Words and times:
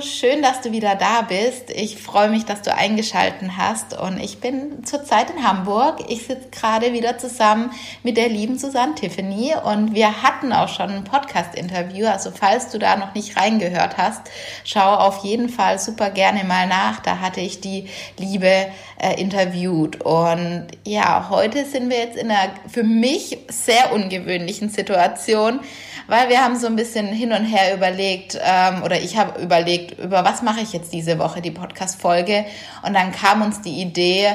Schön, 0.00 0.42
dass 0.42 0.60
du 0.60 0.70
wieder 0.70 0.94
da 0.94 1.22
bist. 1.22 1.70
Ich 1.70 2.00
freue 2.00 2.28
mich, 2.28 2.44
dass 2.44 2.62
du 2.62 2.72
eingeschalten 2.74 3.56
hast 3.56 3.98
und 3.98 4.20
ich 4.20 4.38
bin 4.38 4.84
zurzeit 4.84 5.30
in 5.30 5.46
Hamburg. 5.46 6.04
Ich 6.08 6.26
sitze 6.26 6.48
gerade 6.50 6.92
wieder 6.92 7.18
zusammen 7.18 7.70
mit 8.02 8.16
der 8.16 8.28
lieben 8.28 8.58
Susanne 8.58 8.94
Tiffany 8.94 9.54
und 9.64 9.94
wir 9.94 10.22
hatten 10.22 10.52
auch 10.52 10.68
schon 10.68 10.90
ein 10.90 11.04
Podcast-Interview. 11.04 12.06
Also 12.06 12.30
falls 12.30 12.70
du 12.70 12.78
da 12.78 12.96
noch 12.96 13.14
nicht 13.14 13.36
reingehört 13.36 13.96
hast, 13.96 14.22
schau 14.64 14.94
auf 14.94 15.24
jeden 15.24 15.48
Fall 15.48 15.78
super 15.78 16.10
gerne 16.10 16.44
mal 16.44 16.66
nach. 16.66 17.00
Da 17.00 17.18
hatte 17.20 17.40
ich 17.40 17.60
die 17.60 17.88
Liebe 18.18 18.66
äh, 19.00 19.20
interviewt 19.20 20.02
und 20.02 20.66
ja, 20.84 21.28
heute 21.30 21.64
sind 21.64 21.90
wir 21.90 21.98
jetzt 21.98 22.16
in 22.16 22.30
einer 22.30 22.50
für 22.68 22.84
mich 22.84 23.38
sehr 23.48 23.92
ungewöhnlichen 23.92 24.68
Situation 24.68 25.60
weil 26.08 26.28
wir 26.30 26.42
haben 26.42 26.58
so 26.58 26.66
ein 26.66 26.74
bisschen 26.74 27.06
hin 27.06 27.32
und 27.32 27.44
her 27.44 27.74
überlegt, 27.74 28.38
ähm, 28.42 28.82
oder 28.82 29.00
ich 29.00 29.16
habe 29.16 29.40
überlegt, 29.40 29.98
über 30.00 30.24
was 30.24 30.42
mache 30.42 30.60
ich 30.60 30.72
jetzt 30.72 30.92
diese 30.92 31.18
Woche, 31.18 31.40
die 31.40 31.50
Podcast-Folge. 31.50 32.44
Und 32.84 32.94
dann 32.94 33.12
kam 33.12 33.42
uns 33.42 33.60
die 33.60 33.80
Idee, 33.80 34.30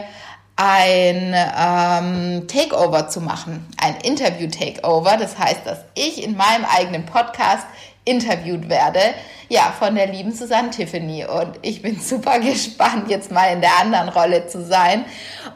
ein 0.56 1.34
ähm, 1.34 2.48
Takeover 2.48 3.10
zu 3.10 3.22
machen, 3.22 3.68
ein 3.82 3.96
Interview-Takeover. 4.04 5.18
Das 5.18 5.38
heißt, 5.38 5.66
dass 5.66 5.80
ich 5.96 6.24
in 6.24 6.38
meinem 6.38 6.66
eigenen 6.66 7.06
Podcast 7.06 7.66
interviewt 8.06 8.70
werde, 8.70 9.00
ja, 9.50 9.74
von 9.78 9.96
der 9.96 10.08
lieben 10.08 10.34
Susanne 10.34 10.70
Tiffany. 10.70 11.26
Und 11.26 11.58
ich 11.64 11.82
bin 11.82 12.00
super 12.00 12.40
gespannt, 12.40 13.10
jetzt 13.10 13.32
mal 13.32 13.52
in 13.52 13.62
der 13.62 13.80
anderen 13.80 14.10
Rolle 14.10 14.48
zu 14.48 14.64
sein 14.64 15.06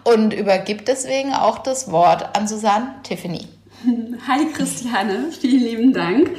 und 0.03 0.33
übergib 0.33 0.85
deswegen 0.85 1.33
auch 1.33 1.59
das 1.59 1.91
Wort 1.91 2.35
an 2.35 2.47
Susanne 2.47 2.95
Tiffany. 3.03 3.47
Hi 4.27 4.45
Christiane, 4.53 5.31
vielen 5.39 5.61
lieben 5.61 5.93
Dank. 5.93 6.31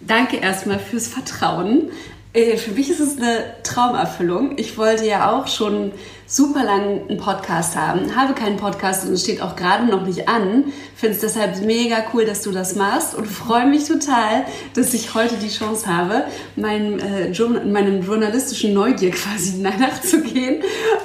Danke 0.00 0.36
erstmal 0.36 0.78
fürs 0.78 1.08
Vertrauen. 1.08 1.90
Äh, 2.32 2.56
für 2.58 2.72
mich 2.72 2.90
ist 2.90 3.00
es 3.00 3.16
eine 3.16 3.44
Traumerfüllung. 3.64 4.56
Ich 4.56 4.78
wollte 4.78 5.04
ja 5.04 5.32
auch 5.32 5.48
schon 5.48 5.92
super 6.26 6.62
lang 6.64 7.08
einen 7.08 7.18
Podcast 7.18 7.76
haben, 7.76 8.14
habe 8.14 8.34
keinen 8.34 8.56
Podcast 8.56 9.08
und 9.08 9.18
steht 9.18 9.42
auch 9.42 9.56
gerade 9.56 9.86
noch 9.86 10.06
nicht 10.06 10.28
an. 10.28 10.64
Finde 10.94 11.16
es 11.16 11.22
deshalb 11.22 11.60
mega 11.64 12.04
cool, 12.12 12.24
dass 12.24 12.42
du 12.42 12.52
das 12.52 12.76
machst 12.76 13.14
und 13.14 13.26
freue 13.26 13.66
mich 13.66 13.84
total, 13.84 14.44
dass 14.74 14.94
ich 14.94 15.14
heute 15.14 15.36
die 15.36 15.48
Chance 15.48 15.86
habe, 15.86 16.24
meinem, 16.54 16.98
äh, 17.00 17.64
meinem 17.64 18.02
journalistischen 18.02 18.74
Neugier 18.74 19.10
quasi 19.10 19.58
nachzugehen 19.60 20.62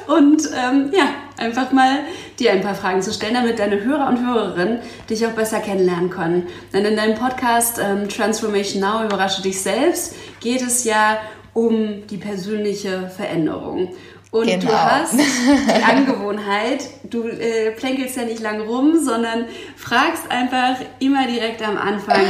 und 0.07 0.43
ähm, 0.55 0.91
ja, 0.93 1.07
einfach 1.37 1.71
mal 1.71 1.99
dir 2.39 2.51
ein 2.51 2.61
paar 2.61 2.75
Fragen 2.75 3.01
zu 3.01 3.11
stellen, 3.13 3.33
damit 3.33 3.59
deine 3.59 3.83
Hörer 3.83 4.07
und 4.07 4.25
Hörerinnen 4.25 4.79
dich 5.09 5.25
auch 5.25 5.31
besser 5.31 5.59
kennenlernen 5.59 6.09
können. 6.09 6.47
Denn 6.73 6.85
in 6.85 6.95
deinem 6.95 7.15
Podcast 7.15 7.79
ähm, 7.83 8.09
Transformation 8.09 8.81
Now 8.81 9.03
überrasche 9.05 9.41
dich 9.41 9.61
selbst 9.61 10.15
geht 10.39 10.61
es 10.61 10.83
ja 10.83 11.19
um 11.53 12.07
die 12.07 12.17
persönliche 12.17 13.09
Veränderung. 13.15 13.89
Und 14.31 14.47
genau. 14.47 14.65
du 14.65 14.71
hast 14.71 15.13
die 15.13 15.83
Angewohnheit, 15.83 16.89
du 17.03 17.27
äh, 17.27 17.71
plänkelst 17.71 18.15
ja 18.15 18.23
nicht 18.23 18.39
lang 18.39 18.61
rum, 18.61 18.97
sondern 19.03 19.45
fragst 19.75 20.31
einfach 20.31 20.77
immer 20.99 21.27
direkt 21.27 21.61
am 21.61 21.77
Anfang, 21.77 22.21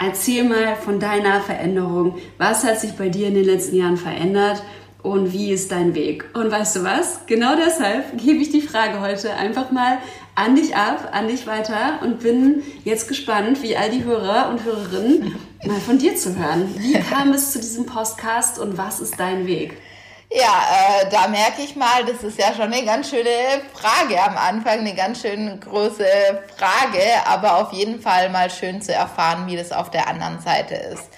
erzähl 0.00 0.44
mal 0.44 0.76
von 0.76 0.98
deiner 0.98 1.40
Veränderung. 1.42 2.18
Was 2.38 2.64
hat 2.64 2.80
sich 2.80 2.92
bei 2.92 3.10
dir 3.10 3.28
in 3.28 3.34
den 3.34 3.44
letzten 3.44 3.76
Jahren 3.76 3.98
verändert? 3.98 4.62
Und 5.02 5.32
wie 5.32 5.50
ist 5.52 5.72
dein 5.72 5.94
Weg? 5.94 6.24
Und 6.34 6.50
weißt 6.50 6.76
du 6.76 6.84
was? 6.84 7.20
Genau 7.26 7.56
deshalb 7.56 8.16
gebe 8.18 8.38
ich 8.38 8.50
die 8.50 8.60
Frage 8.60 9.00
heute 9.00 9.34
einfach 9.34 9.70
mal 9.70 9.98
an 10.34 10.54
dich 10.56 10.76
ab, 10.76 11.10
an 11.12 11.28
dich 11.28 11.46
weiter 11.46 11.98
und 12.02 12.20
bin 12.20 12.62
jetzt 12.84 13.08
gespannt, 13.08 13.62
wie 13.62 13.76
all 13.76 13.90
die 13.90 14.04
Hörer 14.04 14.48
und 14.48 14.64
Hörerinnen 14.64 15.36
mal 15.64 15.80
von 15.80 15.98
dir 15.98 16.16
zu 16.16 16.36
hören. 16.36 16.74
Wie 16.78 16.98
kam 17.00 17.32
es 17.32 17.52
zu 17.52 17.58
diesem 17.58 17.84
Podcast 17.84 18.58
und 18.58 18.78
was 18.78 19.00
ist 19.00 19.18
dein 19.18 19.46
Weg? 19.46 19.76
Ja, 20.30 21.02
äh, 21.02 21.10
da 21.10 21.28
merke 21.28 21.60
ich 21.62 21.76
mal, 21.76 22.06
das 22.06 22.22
ist 22.22 22.38
ja 22.38 22.54
schon 22.54 22.72
eine 22.72 22.86
ganz 22.86 23.10
schöne 23.10 23.28
Frage 23.74 24.22
am 24.22 24.38
Anfang, 24.38 24.78
eine 24.78 24.94
ganz 24.94 25.20
schön 25.20 25.60
große 25.60 26.06
Frage, 26.56 27.02
aber 27.26 27.58
auf 27.58 27.72
jeden 27.74 28.00
Fall 28.00 28.30
mal 28.30 28.48
schön 28.48 28.80
zu 28.80 28.94
erfahren, 28.94 29.46
wie 29.46 29.56
das 29.56 29.72
auf 29.72 29.90
der 29.90 30.08
anderen 30.08 30.40
Seite 30.40 30.74
ist 30.74 31.10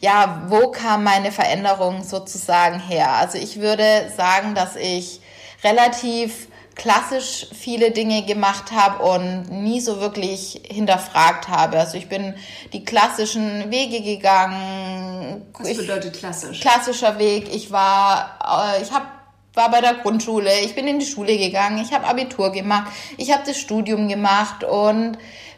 ja, 0.00 0.42
wo 0.48 0.70
kam 0.70 1.04
meine 1.04 1.32
Veränderung 1.32 2.02
sozusagen 2.02 2.80
her? 2.80 3.12
Also 3.12 3.38
ich 3.38 3.60
würde 3.60 4.12
sagen, 4.16 4.54
dass 4.54 4.76
ich 4.76 5.20
relativ 5.64 6.48
klassisch 6.74 7.46
viele 7.54 7.90
Dinge 7.90 8.24
gemacht 8.24 8.70
habe 8.70 9.02
und 9.02 9.50
nie 9.50 9.80
so 9.80 10.00
wirklich 10.00 10.60
hinterfragt 10.68 11.48
habe. 11.48 11.78
Also 11.78 11.96
ich 11.96 12.08
bin 12.08 12.34
die 12.72 12.84
klassischen 12.84 13.70
Wege 13.70 14.02
gegangen. 14.02 15.46
Was 15.58 15.76
bedeutet 15.76 16.18
klassisch? 16.18 16.60
Klassischer 16.60 17.18
Weg. 17.18 17.48
Ich 17.52 17.72
war, 17.72 18.74
äh, 18.76 18.82
ich 18.82 18.92
habe 18.92 19.06
war 19.54 19.70
bei 19.70 19.80
der 19.80 19.94
Grundschule, 19.94 20.50
ich 20.60 20.74
bin 20.74 20.86
in 20.86 20.98
die 20.98 21.06
Schule 21.06 21.38
gegangen, 21.38 21.78
ich 21.78 21.92
habe 21.94 22.06
Abitur 22.06 22.52
gemacht, 22.52 22.92
ich 23.16 23.32
habe 23.32 23.42
das 23.46 23.56
Studium 23.58 24.06
gemacht 24.06 24.64
und 24.64 25.16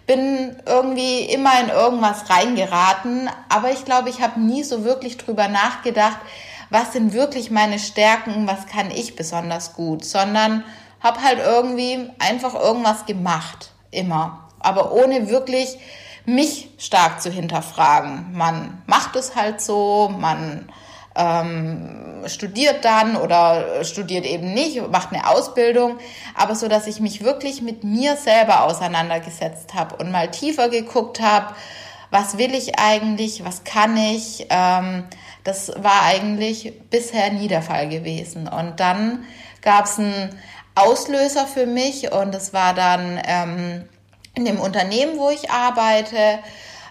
bin 0.08 0.56
irgendwie 0.64 1.20
immer 1.26 1.60
in 1.60 1.68
irgendwas 1.68 2.30
reingeraten, 2.30 3.30
aber 3.50 3.70
ich 3.70 3.84
glaube, 3.84 4.08
ich 4.08 4.22
habe 4.22 4.40
nie 4.40 4.64
so 4.64 4.82
wirklich 4.82 5.18
drüber 5.18 5.48
nachgedacht, 5.48 6.16
was 6.70 6.94
sind 6.94 7.12
wirklich 7.12 7.50
meine 7.50 7.78
Stärken, 7.78 8.48
was 8.48 8.66
kann 8.66 8.90
ich 8.90 9.16
besonders 9.16 9.74
gut, 9.74 10.04
sondern 10.04 10.64
habe 11.00 11.22
halt 11.22 11.38
irgendwie 11.38 12.10
einfach 12.18 12.54
irgendwas 12.54 13.04
gemacht, 13.04 13.70
immer, 13.90 14.48
aber 14.60 14.92
ohne 14.92 15.28
wirklich 15.28 15.78
mich 16.24 16.70
stark 16.78 17.20
zu 17.20 17.30
hinterfragen. 17.30 18.32
Man 18.32 18.82
macht 18.86 19.14
es 19.14 19.36
halt 19.36 19.60
so, 19.60 20.10
man 20.18 20.70
ähm, 21.16 22.07
studiert 22.26 22.84
dann 22.84 23.16
oder 23.16 23.84
studiert 23.84 24.24
eben 24.24 24.54
nicht, 24.54 24.90
macht 24.90 25.12
eine 25.12 25.28
Ausbildung, 25.28 25.98
aber 26.34 26.54
so, 26.54 26.68
dass 26.68 26.86
ich 26.86 27.00
mich 27.00 27.22
wirklich 27.22 27.62
mit 27.62 27.84
mir 27.84 28.16
selber 28.16 28.64
auseinandergesetzt 28.64 29.74
habe 29.74 29.96
und 29.96 30.10
mal 30.10 30.30
tiefer 30.30 30.68
geguckt 30.68 31.20
habe, 31.20 31.54
was 32.10 32.38
will 32.38 32.54
ich 32.54 32.78
eigentlich, 32.78 33.44
was 33.44 33.64
kann 33.64 33.96
ich. 33.96 34.46
Ähm, 34.50 35.04
das 35.44 35.72
war 35.76 36.02
eigentlich 36.04 36.72
bisher 36.90 37.30
nie 37.32 37.48
der 37.48 37.62
Fall 37.62 37.88
gewesen. 37.88 38.48
Und 38.48 38.80
dann 38.80 39.24
gab 39.62 39.86
es 39.86 39.98
einen 39.98 40.38
Auslöser 40.74 41.46
für 41.46 41.66
mich 41.66 42.12
und 42.12 42.34
das 42.34 42.52
war 42.52 42.74
dann 42.74 43.20
ähm, 43.24 43.84
in 44.34 44.44
dem 44.44 44.60
Unternehmen, 44.60 45.18
wo 45.18 45.30
ich 45.30 45.50
arbeite. 45.50 46.38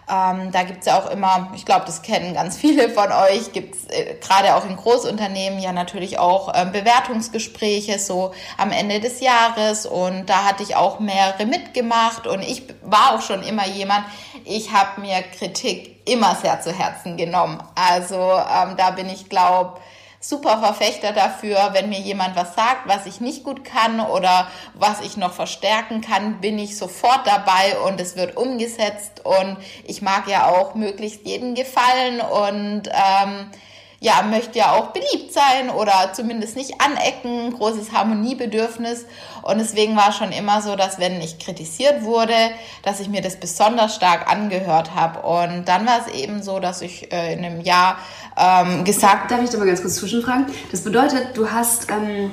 Ähm, 0.10 0.52
da 0.52 0.64
gibt's 0.64 0.86
ja 0.86 0.98
auch 0.98 1.10
immer, 1.10 1.52
ich 1.54 1.66
glaube, 1.66 1.86
das 1.86 2.02
kennen 2.02 2.34
ganz 2.34 2.58
viele 2.58 2.90
von 2.90 3.12
euch, 3.12 3.52
gibt's 3.52 3.86
äh, 3.90 4.16
gerade 4.22 4.56
auch 4.56 4.66
in 4.66 4.78
Großunternehmen 4.78 5.60
ja 5.60 5.74
natürlich 5.74 6.18
auch 6.18 6.54
ähm, 6.56 6.72
Bewertungsgespräche 6.72 8.00
so 8.00 8.32
am 8.58 8.72
Ende 8.72 9.02
des 9.02 9.20
Jahres 9.20 9.86
und 9.86 10.28
da 10.28 10.46
hatte 10.46 10.64
ich 10.64 10.78
auch 10.78 11.00
mehrere 11.00 11.46
mitgemacht 11.46 12.26
und 12.26 12.42
ich 12.42 12.64
war 12.84 13.16
auch 13.16 13.22
schon 13.22 13.44
immer 13.44 13.68
jemand, 13.68 14.06
ich 14.46 14.72
habe 14.72 15.02
mir 15.02 15.22
Kritik 15.24 15.98
immer 16.08 16.36
sehr 16.36 16.62
zu 16.62 16.72
Herzen 16.72 17.18
genommen. 17.18 17.62
Also 17.76 18.16
ähm, 18.16 18.78
da 18.78 18.92
bin 18.92 19.10
ich, 19.10 19.28
glaube 19.28 19.80
super 20.28 20.60
Verfechter 20.60 21.14
dafür, 21.14 21.70
wenn 21.72 21.88
mir 21.90 22.00
jemand 22.00 22.36
was 22.36 22.54
sagt, 22.54 22.88
was 22.88 23.06
ich 23.06 23.22
nicht 23.22 23.44
gut 23.44 23.64
kann 23.64 24.02
oder 24.02 24.48
was 24.74 25.00
ich 25.02 25.16
noch 25.16 25.32
verstärken 25.32 26.02
kann, 26.02 26.42
bin 26.42 26.60
ich 26.60 26.78
sofort 26.78 27.26
dabei 27.26 27.80
und 27.86 28.02
es 28.02 28.18
wird 28.18 28.36
umgesetzt. 28.36 29.22
Und 29.24 29.58
ich 29.86 30.02
mag 30.02 30.28
ja 30.28 30.50
auch 30.50 30.76
möglichst 30.76 31.26
jeden 31.26 31.56
gefallen 31.56 32.20
und 32.20 32.90
ähm, 32.90 33.52
ja, 34.00 34.22
möchte 34.22 34.60
ja 34.60 34.74
auch 34.74 34.88
beliebt 34.88 35.34
sein 35.34 35.70
oder 35.70 36.12
zumindest 36.14 36.56
nicht 36.56 36.76
anecken, 36.80 37.54
großes 37.54 37.92
Harmoniebedürfnis. 37.92 39.06
Und 39.42 39.58
deswegen 39.58 39.96
war 39.96 40.12
schon 40.12 40.32
immer 40.32 40.62
so, 40.62 40.76
dass 40.76 41.00
wenn 41.00 41.20
ich 41.20 41.40
kritisiert 41.40 42.04
wurde, 42.04 42.36
dass 42.84 43.00
ich 43.00 43.10
mir 43.10 43.22
das 43.22 43.40
besonders 43.40 43.96
stark 43.96 44.32
angehört 44.32 44.94
habe. 44.94 45.26
Und 45.28 45.66
dann 45.66 45.88
war 45.88 46.06
es 46.06 46.14
eben 46.14 46.44
so, 46.44 46.60
dass 46.60 46.82
ich 46.82 47.12
äh, 47.12 47.34
in 47.34 47.44
einem 47.44 47.62
Jahr 47.62 47.98
ähm, 48.38 48.84
gesagt... 48.84 49.32
Darf 49.32 49.42
ich 49.44 49.50
da 49.50 49.58
mal 49.58 49.66
ganz 49.66 49.82
kurz 49.82 49.96
zwischenfragen? 49.96 50.46
Das 50.72 50.84
bedeutet, 50.84 51.36
du 51.36 51.52
hast... 51.52 51.90
Ähm 51.90 52.32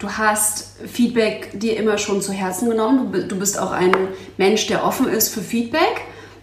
Du 0.00 0.08
hast 0.08 0.76
Feedback 0.86 1.58
dir 1.58 1.76
immer 1.76 1.98
schon 1.98 2.22
zu 2.22 2.32
Herzen 2.32 2.70
genommen. 2.70 3.10
Du, 3.28 3.36
bist 3.36 3.58
auch 3.58 3.72
ein 3.72 3.90
Mensch, 4.36 4.68
der 4.68 4.84
offen 4.84 5.08
ist 5.08 5.34
für 5.34 5.42
Feedback 5.42 6.02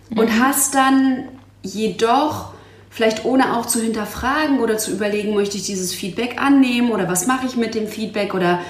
mhm. 0.10 0.20
und 0.20 0.40
hast 0.42 0.76
dann 0.76 1.30
jedoch 1.62 2.54
vielleicht 2.95 3.25
ohne 3.25 3.57
auch 3.57 3.65
zu 3.65 3.81
hinterfragen 3.81 4.62
oder 4.62 4.77
zu 4.77 4.92
überlegen, 4.92 5.36
möchte 5.36 5.57
ich 5.57 5.63
dieses 5.63 5.94
Feedback 5.94 6.42
annehmen 6.42 6.92
oder 6.92 7.09
was 7.09 7.27
mache 7.27 7.45
ich 7.45 7.57
mit 7.57 7.75
dem 7.75 7.89
Feedback 7.89 8.33
oder 8.33 8.62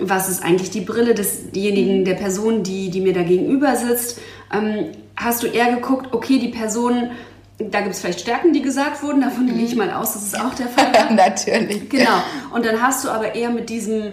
was 0.00 0.28
ist 0.28 0.42
eigentlich 0.42 0.70
die 0.70 0.80
Brille 0.80 1.14
desjenigen, 1.14 2.04
der 2.04 2.14
Person, 2.14 2.64
die, 2.64 2.90
die 2.90 3.00
mir 3.00 3.12
da 3.12 3.22
gegenüber 3.22 3.76
sitzt. 3.76 4.20
Ähm, 4.52 4.86
hast 5.16 5.44
du 5.44 5.46
eher 5.46 5.72
geguckt, 5.72 6.12
okay, 6.12 6.40
die 6.40 6.48
Person, 6.48 7.10
da 7.58 7.80
gibt 7.80 7.94
es 7.94 8.00
vielleicht 8.00 8.20
Stärken, 8.20 8.52
die 8.52 8.62
gesagt 8.62 9.00
wurden, 9.04 9.20
davon 9.20 9.46
gehe 9.46 9.64
ich 9.64 9.76
mal 9.76 9.92
aus, 9.92 10.14
das 10.14 10.24
ist 10.24 10.40
auch 10.40 10.54
der 10.54 10.66
Fall. 10.66 11.14
Natürlich. 11.14 11.88
Genau. 11.88 12.20
Und 12.52 12.66
dann 12.66 12.82
hast 12.82 13.04
du 13.04 13.10
aber 13.10 13.36
eher 13.36 13.50
mit 13.50 13.70
diesem, 13.70 14.12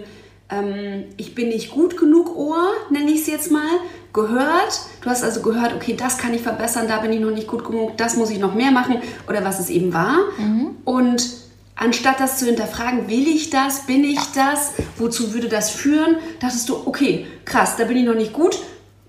ähm, 0.52 1.06
ich 1.18 1.34
bin 1.34 1.50
nicht 1.50 1.72
gut 1.72 1.98
genug 1.98 2.36
Ohr, 2.38 2.72
nenne 2.92 3.10
ich 3.10 3.22
es 3.22 3.28
jetzt 3.28 3.52
mal, 3.52 3.80
gehört. 4.14 4.80
Du 5.06 5.12
hast 5.12 5.24
also 5.24 5.44
gehört, 5.44 5.72
okay, 5.76 5.96
das 5.96 6.18
kann 6.18 6.34
ich 6.34 6.42
verbessern, 6.42 6.88
da 6.88 6.98
bin 6.98 7.14
ich 7.14 7.20
noch 7.20 7.30
nicht 7.30 7.46
gut 7.48 7.64
genug, 7.64 7.96
das 7.96 8.16
muss 8.16 8.32
ich 8.32 8.40
noch 8.40 8.56
mehr 8.56 8.72
machen 8.72 8.98
oder 9.30 9.46
was 9.46 9.60
es 9.60 9.70
eben 9.70 9.94
war. 9.94 10.18
Mhm. 10.40 10.78
Und 10.84 11.30
anstatt 11.76 12.20
das 12.20 12.40
zu 12.40 12.48
hinterfragen, 12.48 13.08
will 13.08 13.28
ich 13.28 13.52
das, 13.52 13.86
bin 13.86 14.04
ich 14.04 14.20
das, 14.34 14.72
wozu 14.98 15.36
würde 15.36 15.48
das 15.48 15.70
führen, 15.70 16.18
dachtest 16.40 16.68
du, 16.70 16.88
okay, 16.88 17.28
krass, 17.46 17.76
da 17.78 17.84
bin 17.84 17.98
ich 17.98 18.04
noch 18.04 18.16
nicht 18.16 18.34
gut, 18.34 18.58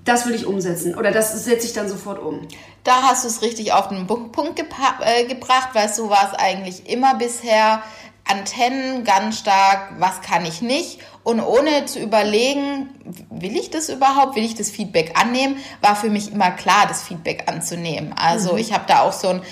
das 0.05 0.27
will 0.27 0.35
ich 0.35 0.45
umsetzen 0.45 0.95
oder 0.97 1.13
das 1.13 1.33
setze 1.43 1.67
ich 1.67 1.73
dann 1.73 1.89
sofort 1.89 2.23
um. 2.23 2.47
Da 2.85 3.05
hast 3.05 3.25
du 3.25 3.29
es 3.29 3.41
richtig 3.41 3.73
auf 3.73 3.89
den 3.89 4.07
Punkt 4.07 4.61
äh, 4.61 5.25
gebracht, 5.25 5.71
weil 5.73 5.91
so 5.91 6.11
war 6.11 6.31
es 6.31 6.39
eigentlich 6.39 6.91
immer 6.93 7.15
bisher. 7.15 7.83
Antennen 8.29 9.05
ganz 9.05 9.39
stark, 9.39 9.93
was 9.99 10.21
kann 10.21 10.45
ich 10.45 10.63
nicht 10.63 11.01
und 11.23 11.41
ohne 11.41 11.87
zu 11.87 11.99
überlegen, 11.99 12.89
will 13.31 13.57
ich 13.57 13.71
das 13.71 13.89
überhaupt, 13.89 14.37
will 14.37 14.45
ich 14.45 14.55
das 14.55 14.71
Feedback 14.71 15.21
annehmen, 15.21 15.57
war 15.81 15.97
für 15.97 16.09
mich 16.09 16.33
immer 16.33 16.51
klar, 16.53 16.87
das 16.87 17.03
Feedback 17.03 17.45
anzunehmen. 17.49 18.15
Also 18.17 18.53
mhm. 18.53 18.59
ich 18.59 18.73
habe 18.73 18.85
da 18.87 19.01
auch 19.01 19.13
so 19.13 19.29
einen 19.29 19.43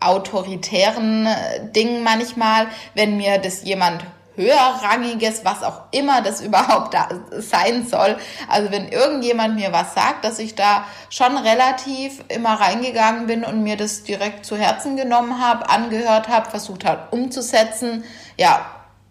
autoritären 0.00 1.26
äh, 1.26 1.72
Ding 1.72 2.02
manchmal, 2.02 2.68
wenn 2.94 3.16
mir 3.16 3.38
das 3.38 3.64
jemand 3.64 4.04
höherrangiges, 4.36 5.44
was 5.44 5.62
auch 5.62 5.82
immer 5.90 6.22
das 6.22 6.40
überhaupt 6.44 6.94
da 6.94 7.08
sein 7.38 7.86
soll. 7.86 8.16
Also 8.48 8.70
wenn 8.70 8.88
irgendjemand 8.88 9.56
mir 9.56 9.72
was 9.72 9.94
sagt, 9.94 10.24
dass 10.24 10.38
ich 10.38 10.54
da 10.54 10.84
schon 11.08 11.36
relativ 11.36 12.24
immer 12.28 12.54
reingegangen 12.54 13.26
bin 13.26 13.44
und 13.44 13.62
mir 13.62 13.76
das 13.76 14.02
direkt 14.02 14.44
zu 14.46 14.56
Herzen 14.56 14.96
genommen 14.96 15.40
habe, 15.40 15.68
angehört 15.68 16.28
habe, 16.28 16.50
versucht 16.50 16.84
habe 16.84 17.08
umzusetzen. 17.10 18.04
Ja, 18.36 18.66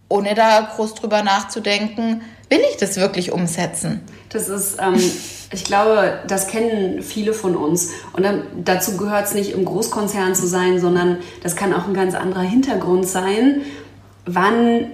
ohne 0.10 0.33
da 0.33 0.62
groß 0.75 0.95
drüber 0.95 1.22
nachzudenken, 1.24 2.24
will 2.50 2.62
ich 2.72 2.77
das 2.77 2.98
wirklich 2.98 3.31
umsetzen? 3.31 4.01
Das 4.30 4.50
ist, 4.50 4.77
ähm, 4.80 5.00
ich 5.51 5.63
glaube, 5.63 6.19
das 6.27 6.48
kennen 6.48 7.01
viele 7.01 7.33
von 7.33 7.56
uns. 7.56 7.89
Und 8.13 8.24
dann, 8.24 8.44
dazu 8.56 8.98
gehört 8.98 9.27
es 9.27 9.33
nicht 9.33 9.51
im 9.51 9.65
Großkonzern 9.65 10.36
zu 10.36 10.48
sein, 10.48 10.80
sondern 10.80 11.18
das 11.42 11.56
kann 11.56 11.74
auch 11.74 11.88
ein 11.88 11.94
ganz 11.94 12.15
anderer 12.15 12.42
Hintergrund 12.42 13.07
sein. 13.07 13.62
Wann, 14.25 14.92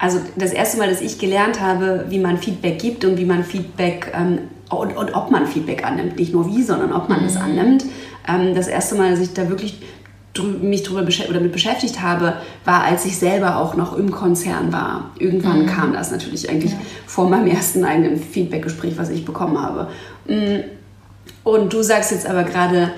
also 0.00 0.18
das 0.34 0.52
erste 0.52 0.78
Mal, 0.78 0.88
dass 0.88 1.02
ich 1.02 1.18
gelernt 1.18 1.60
habe, 1.60 2.06
wie 2.08 2.18
man 2.18 2.38
Feedback 2.38 2.78
gibt 2.78 3.04
und 3.04 3.18
wie 3.18 3.26
man 3.26 3.44
Feedback 3.44 4.10
ähm, 4.14 4.38
und, 4.70 4.96
und, 4.96 5.14
ob 5.14 5.30
man 5.30 5.46
Feedback 5.46 5.84
annimmt, 5.84 6.16
nicht 6.16 6.32
nur 6.32 6.46
wie, 6.46 6.62
sondern 6.62 6.92
ob 6.92 7.10
man 7.10 7.22
es 7.24 7.34
mhm. 7.34 7.42
annimmt. 7.42 7.84
Ähm, 8.26 8.54
das 8.54 8.66
erste 8.66 8.94
Mal, 8.94 9.10
dass 9.10 9.20
ich 9.20 9.34
da 9.34 9.50
wirklich 9.50 9.82
mich 10.62 10.84
darüber 10.84 11.02
oder 11.02 11.34
damit 11.34 11.52
beschäftigt 11.52 12.00
habe, 12.00 12.34
war, 12.64 12.84
als 12.84 13.04
ich 13.04 13.18
selber 13.18 13.58
auch 13.58 13.74
noch 13.74 13.94
im 13.94 14.10
Konzern 14.10 14.72
war. 14.72 15.10
Irgendwann 15.18 15.62
mhm. 15.62 15.66
kam 15.66 15.92
das 15.92 16.10
natürlich 16.10 16.48
eigentlich 16.48 16.72
ja. 16.72 16.78
vor 17.06 17.28
meinem 17.28 17.48
ersten 17.48 17.84
eigenen 17.84 18.16
Feedbackgespräch, 18.16 18.96
was 18.96 19.10
ich 19.10 19.26
bekommen 19.26 19.60
habe. 19.60 19.88
Mm. 20.26 20.60
Und 21.42 21.72
du 21.72 21.82
sagst 21.82 22.12
jetzt 22.12 22.26
aber 22.26 22.44
gerade, 22.44 22.92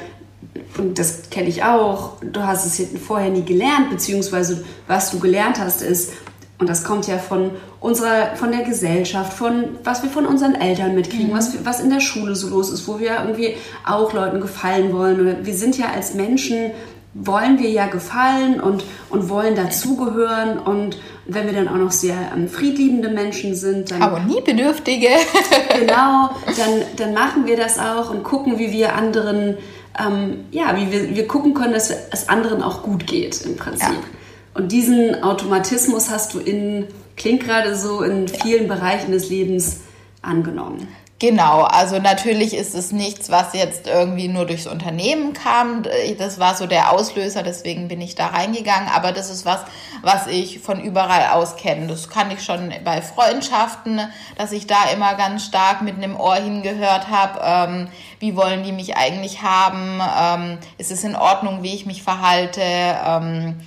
und 0.78 0.98
das 0.98 1.30
kenne 1.30 1.48
ich 1.48 1.64
auch, 1.64 2.12
du 2.20 2.42
hast 2.42 2.66
es 2.66 2.86
vorher 3.00 3.30
nie 3.30 3.44
gelernt, 3.44 3.90
beziehungsweise 3.90 4.62
was 4.86 5.10
du 5.10 5.18
gelernt 5.18 5.58
hast, 5.58 5.82
ist, 5.82 6.12
und 6.58 6.68
das 6.68 6.84
kommt 6.84 7.08
ja 7.08 7.18
von 7.18 7.50
unserer, 7.80 8.36
von 8.36 8.52
der 8.52 8.62
Gesellschaft, 8.62 9.32
von 9.32 9.64
was 9.82 10.02
wir 10.02 10.10
von 10.10 10.26
unseren 10.26 10.54
Eltern 10.54 10.94
mitkriegen, 10.94 11.30
mhm. 11.30 11.34
was, 11.34 11.64
was 11.64 11.80
in 11.80 11.90
der 11.90 12.00
Schule 12.00 12.36
so 12.36 12.48
los 12.48 12.70
ist, 12.70 12.86
wo 12.86 13.00
wir 13.00 13.18
irgendwie 13.20 13.56
auch 13.84 14.12
Leuten 14.12 14.40
gefallen 14.40 14.92
wollen. 14.92 15.20
Oder 15.20 15.44
wir 15.44 15.54
sind 15.54 15.76
ja 15.76 15.86
als 15.94 16.14
Menschen 16.14 16.70
wollen 17.14 17.58
wir 17.58 17.68
ja 17.68 17.86
gefallen 17.86 18.60
und, 18.60 18.84
und 19.10 19.28
wollen 19.28 19.54
dazugehören. 19.54 20.58
Und 20.58 20.98
wenn 21.26 21.46
wir 21.46 21.52
dann 21.52 21.68
auch 21.68 21.76
noch 21.76 21.90
sehr 21.90 22.16
ähm, 22.34 22.48
friedliebende 22.48 23.10
Menschen 23.10 23.54
sind, 23.54 23.90
dann. 23.90 24.00
Harmoniebedürftige. 24.00 25.08
genau, 25.78 26.30
dann, 26.46 26.82
dann 26.96 27.14
machen 27.14 27.46
wir 27.46 27.56
das 27.56 27.78
auch 27.78 28.10
und 28.10 28.22
gucken, 28.22 28.58
wie 28.58 28.72
wir 28.72 28.94
anderen, 28.94 29.58
ähm, 29.98 30.44
ja, 30.50 30.74
wie 30.76 30.90
wir, 30.90 31.14
wir 31.14 31.28
gucken 31.28 31.54
können, 31.54 31.74
dass 31.74 31.90
es 31.90 32.28
anderen 32.28 32.62
auch 32.62 32.82
gut 32.82 33.06
geht 33.06 33.42
im 33.42 33.56
Prinzip. 33.56 33.88
Ja. 33.88 34.21
Und 34.54 34.72
diesen 34.72 35.22
Automatismus 35.22 36.10
hast 36.10 36.34
du 36.34 36.38
in, 36.38 36.86
klingt 37.16 37.44
gerade 37.44 37.74
so, 37.74 38.02
in 38.02 38.28
vielen 38.28 38.68
ja. 38.68 38.74
Bereichen 38.74 39.12
des 39.12 39.30
Lebens 39.30 39.80
angenommen. 40.20 40.88
Genau, 41.22 41.60
also 41.62 42.00
natürlich 42.00 42.52
ist 42.52 42.74
es 42.74 42.90
nichts, 42.90 43.30
was 43.30 43.54
jetzt 43.54 43.86
irgendwie 43.86 44.26
nur 44.26 44.44
durchs 44.44 44.66
Unternehmen 44.66 45.34
kam. 45.34 45.84
Das 46.18 46.40
war 46.40 46.56
so 46.56 46.66
der 46.66 46.90
Auslöser, 46.90 47.44
deswegen 47.44 47.86
bin 47.86 48.00
ich 48.00 48.16
da 48.16 48.26
reingegangen. 48.26 48.88
Aber 48.88 49.12
das 49.12 49.30
ist 49.30 49.46
was, 49.46 49.60
was 50.02 50.26
ich 50.26 50.58
von 50.58 50.80
überall 50.80 51.28
aus 51.28 51.54
kenne. 51.54 51.86
Das 51.86 52.08
kann 52.08 52.32
ich 52.32 52.42
schon 52.42 52.74
bei 52.84 53.00
Freundschaften, 53.02 54.00
dass 54.36 54.50
ich 54.50 54.66
da 54.66 54.90
immer 54.92 55.14
ganz 55.14 55.44
stark 55.44 55.82
mit 55.82 55.94
einem 55.94 56.16
Ohr 56.16 56.34
hingehört 56.34 57.08
habe. 57.08 57.40
Ähm, 57.44 57.88
wie 58.18 58.34
wollen 58.34 58.64
die 58.64 58.72
mich 58.72 58.96
eigentlich 58.96 59.42
haben? 59.42 60.00
Ähm, 60.18 60.58
ist 60.76 60.90
es 60.90 61.04
in 61.04 61.14
Ordnung, 61.14 61.62
wie 61.62 61.72
ich 61.72 61.86
mich 61.86 62.02
verhalte? 62.02 62.62
Ähm, 62.62 63.60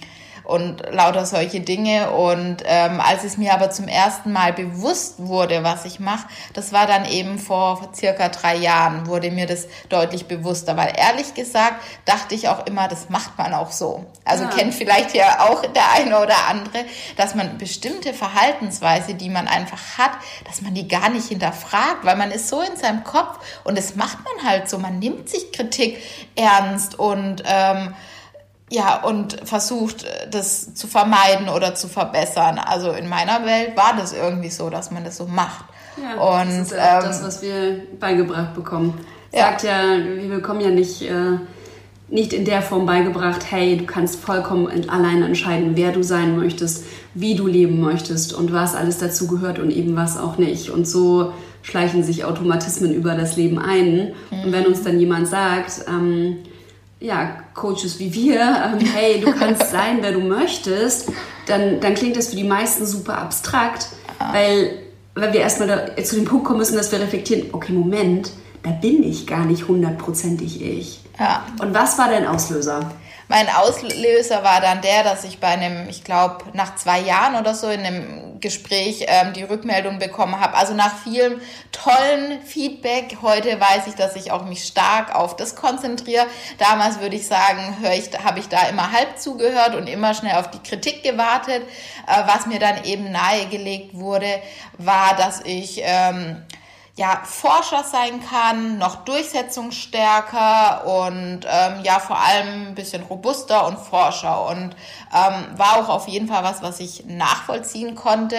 und 0.45 0.81
lauter 0.91 1.25
solche 1.25 1.59
Dinge. 1.59 2.11
Und 2.11 2.63
ähm, 2.65 2.99
als 2.99 3.23
es 3.23 3.37
mir 3.37 3.53
aber 3.53 3.69
zum 3.69 3.87
ersten 3.87 4.31
Mal 4.31 4.53
bewusst 4.53 5.15
wurde, 5.17 5.63
was 5.63 5.85
ich 5.85 5.99
mache, 5.99 6.27
das 6.53 6.71
war 6.71 6.87
dann 6.87 7.05
eben 7.05 7.39
vor, 7.39 7.89
circa 7.93 8.29
drei 8.29 8.55
Jahren, 8.55 9.07
wurde 9.07 9.31
mir 9.31 9.47
das 9.47 9.67
deutlich 9.89 10.27
bewusster. 10.27 10.77
Weil 10.77 10.93
ehrlich 10.95 11.33
gesagt 11.33 11.81
dachte 12.05 12.35
ich 12.35 12.47
auch 12.47 12.65
immer, 12.65 12.87
das 12.87 13.09
macht 13.09 13.37
man 13.37 13.53
auch 13.53 13.71
so. 13.71 14.05
Also 14.23 14.43
ja. 14.43 14.49
kennt 14.49 14.73
vielleicht 14.73 15.15
ja 15.15 15.39
auch 15.41 15.61
der 15.61 15.91
eine 15.93 16.19
oder 16.19 16.47
andere, 16.49 16.85
dass 17.17 17.35
man 17.35 17.57
bestimmte 17.57 18.13
Verhaltensweise, 18.13 19.15
die 19.15 19.29
man 19.29 19.47
einfach 19.47 19.97
hat, 19.97 20.11
dass 20.45 20.61
man 20.61 20.73
die 20.73 20.87
gar 20.87 21.09
nicht 21.09 21.27
hinterfragt, 21.27 22.03
weil 22.03 22.15
man 22.15 22.31
ist 22.31 22.49
so 22.49 22.61
in 22.61 22.75
seinem 22.77 23.03
Kopf 23.03 23.39
und 23.63 23.77
das 23.77 23.95
macht 23.95 24.19
man 24.23 24.49
halt 24.49 24.69
so. 24.69 24.77
Man 24.77 24.99
nimmt 24.99 25.29
sich 25.29 25.51
Kritik 25.51 25.97
ernst 26.35 26.97
und 26.99 27.43
ähm, 27.45 27.93
ja, 28.69 29.03
und 29.03 29.37
versucht, 29.47 30.05
das 30.31 30.73
zu 30.73 30.87
vermeiden 30.87 31.49
oder 31.49 31.75
zu 31.75 31.87
verbessern. 31.87 32.57
Also 32.57 32.91
in 32.91 33.07
meiner 33.07 33.45
Welt 33.45 33.77
war 33.77 33.95
das 33.95 34.13
irgendwie 34.13 34.49
so, 34.49 34.69
dass 34.69 34.91
man 34.91 35.03
das 35.03 35.17
so 35.17 35.25
macht. 35.25 35.65
Ja, 36.01 36.21
und, 36.21 36.49
das 36.49 36.67
ist 36.67 36.71
ja 36.71 36.99
ähm, 36.99 37.05
das, 37.05 37.23
was 37.23 37.41
wir 37.41 37.81
beigebracht 37.99 38.53
bekommen. 38.55 39.05
Sagt 39.31 39.63
ja, 39.63 39.97
wir 39.97 40.29
bekommen 40.29 40.61
ja 40.61 40.69
nicht, 40.69 41.01
äh, 41.03 41.37
nicht 42.07 42.33
in 42.33 42.45
der 42.45 42.61
Form 42.61 42.85
beigebracht, 42.85 43.41
hey, 43.49 43.77
du 43.77 43.85
kannst 43.85 44.19
vollkommen 44.19 44.89
alleine 44.89 45.25
entscheiden, 45.25 45.73
wer 45.75 45.91
du 45.91 46.03
sein 46.03 46.37
möchtest, 46.37 46.85
wie 47.13 47.35
du 47.35 47.45
leben 47.45 47.81
möchtest 47.81 48.33
und 48.33 48.53
was 48.53 48.75
alles 48.75 48.97
dazu 48.97 49.27
gehört 49.27 49.59
und 49.59 49.71
eben 49.71 49.95
was 49.95 50.17
auch 50.17 50.37
nicht. 50.37 50.69
Und 50.69 50.87
so 50.87 51.33
schleichen 51.61 52.03
sich 52.03 52.23
Automatismen 52.23 52.93
über 52.93 53.15
das 53.15 53.35
Leben 53.35 53.59
ein. 53.59 54.13
Mhm. 54.31 54.43
Und 54.45 54.51
wenn 54.51 54.65
uns 54.65 54.83
dann 54.83 54.99
jemand 54.99 55.27
sagt, 55.27 55.85
ähm, 55.87 56.37
ja, 57.05 57.37
Coaches 57.53 57.99
wie 57.99 58.11
wir, 58.13 58.41
ähm, 58.41 58.79
hey, 58.79 59.21
du 59.21 59.31
kannst 59.31 59.69
sein, 59.71 59.99
wer 60.01 60.11
du 60.11 60.21
möchtest, 60.21 61.11
dann, 61.45 61.79
dann 61.79 61.93
klingt 61.93 62.17
das 62.17 62.29
für 62.29 62.35
die 62.35 62.43
meisten 62.43 62.85
super 62.85 63.19
abstrakt, 63.19 63.87
ja. 64.19 64.33
weil, 64.33 64.79
weil 65.13 65.31
wir 65.31 65.41
erstmal 65.41 65.67
da, 65.67 66.03
zu 66.03 66.15
dem 66.15 66.25
Punkt 66.25 66.45
kommen 66.45 66.59
müssen, 66.59 66.75
dass 66.75 66.91
wir 66.91 66.99
reflektieren, 66.99 67.49
okay, 67.51 67.73
Moment, 67.73 68.31
da 68.63 68.71
bin 68.71 69.03
ich 69.03 69.27
gar 69.27 69.45
nicht 69.45 69.67
hundertprozentig 69.67 70.61
ich. 70.63 71.01
Ja. 71.19 71.45
Und 71.61 71.75
was 71.75 71.99
war 71.99 72.09
dein 72.09 72.25
Auslöser? 72.25 72.91
Mein 73.27 73.49
Auslöser 73.49 74.43
war 74.43 74.61
dann 74.61 74.81
der, 74.81 75.03
dass 75.03 75.23
ich 75.23 75.39
bei 75.39 75.47
einem, 75.47 75.89
ich 75.89 76.03
glaube, 76.03 76.45
nach 76.53 76.75
zwei 76.75 76.99
Jahren 76.99 77.35
oder 77.35 77.55
so 77.55 77.67
in 77.69 77.83
einem 77.83 78.39
Gespräch 78.39 79.05
ähm, 79.07 79.33
die 79.33 79.41
Rückmeldung 79.41 79.97
bekommen 79.97 80.39
habe. 80.39 80.55
Also 80.55 80.75
nach 80.75 80.95
vielem 80.99 81.41
tollen 81.71 82.41
Feedback. 82.43 83.17
Heute 83.23 83.59
weiß 83.59 83.87
ich, 83.87 83.95
dass 83.95 84.15
ich 84.15 84.31
auch 84.31 84.45
mich 84.45 84.63
stark 84.63 85.15
auf 85.15 85.35
das 85.35 85.55
konzentriere. 85.55 86.27
Damals 86.59 86.99
würde 86.99 87.15
ich 87.15 87.25
sagen, 87.25 87.77
höre 87.81 87.93
ich, 87.93 88.11
habe 88.23 88.39
ich 88.39 88.47
da 88.47 88.67
immer 88.67 88.91
halb 88.91 89.17
zugehört 89.17 89.73
und 89.73 89.87
immer 89.87 90.13
schnell 90.13 90.35
auf 90.35 90.51
die 90.51 90.59
Kritik 90.59 91.01
gewartet. 91.01 91.63
Äh, 92.07 92.27
was 92.27 92.45
mir 92.45 92.59
dann 92.59 92.83
eben 92.83 93.11
nahegelegt 93.11 93.95
wurde, 93.95 94.39
war, 94.77 95.15
dass 95.15 95.41
ich 95.41 95.81
ähm, 95.83 96.43
ja, 96.97 97.21
Forscher 97.25 97.83
sein 97.83 98.21
kann, 98.21 98.77
noch 98.77 99.03
durchsetzungsstärker 99.03 100.85
und 100.85 101.41
ähm, 101.45 101.83
ja, 101.83 101.99
vor 101.99 102.17
allem 102.17 102.69
ein 102.69 102.75
bisschen 102.75 103.03
robuster 103.03 103.67
und 103.67 103.77
forscher. 103.77 104.47
Und 104.47 104.77
ähm, 105.13 105.57
war 105.57 105.77
auch 105.77 105.89
auf 105.89 106.07
jeden 106.07 106.29
Fall 106.29 106.45
was, 106.45 106.61
was 106.61 106.79
ich 106.79 107.05
nachvollziehen 107.05 107.95
konnte 107.95 108.37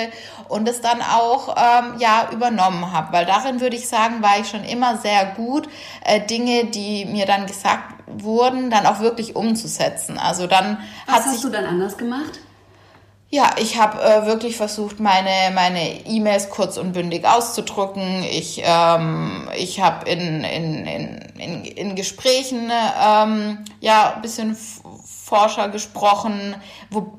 und 0.49 0.67
es 0.67 0.81
dann 0.81 1.03
auch 1.03 1.55
ähm, 1.55 1.99
ja, 1.99 2.31
übernommen 2.33 2.93
habe. 2.93 3.13
Weil 3.13 3.27
darin 3.27 3.61
würde 3.61 3.77
ich 3.77 3.89
sagen, 3.89 4.23
war 4.23 4.39
ich 4.41 4.49
schon 4.49 4.65
immer 4.65 4.97
sehr 4.97 5.27
gut, 5.27 5.69
äh, 6.05 6.23
Dinge, 6.27 6.65
die 6.65 7.05
mir 7.05 7.27
dann 7.27 7.47
gesagt 7.47 7.95
wurden, 8.07 8.71
dann 8.71 8.87
auch 8.87 9.01
wirklich 9.01 9.37
umzusetzen. 9.37 10.17
Also 10.17 10.47
dann 10.47 10.79
was 11.05 11.17
hat 11.17 11.25
hast 11.27 11.33
sich, 11.35 11.43
du 11.43 11.51
dann 11.51 11.67
anders 11.67 11.99
gemacht? 11.99 12.41
Ja, 13.29 13.51
ich 13.59 13.77
habe 13.77 14.01
äh, 14.01 14.27
wirklich 14.27 14.57
versucht, 14.57 15.01
meine 15.01 15.53
meine 15.53 16.07
E-Mails 16.07 16.49
kurz 16.49 16.77
und 16.77 16.93
bündig 16.93 17.25
auszudrücken. 17.25 18.23
Ich 18.23 18.63
ähm, 18.65 19.49
ich 19.57 19.81
habe 19.81 20.09
in, 20.09 20.45
in, 20.45 20.87
in, 20.87 21.19
in, 21.37 21.65
in 21.65 21.97
Gesprächen 21.97 22.71
ähm, 23.05 23.65
ja 23.81 24.15
ein 24.15 24.23
bisschen 24.23 24.57
Forscher 24.57 25.69
gesprochen, 25.71 26.55
wo 26.91 27.19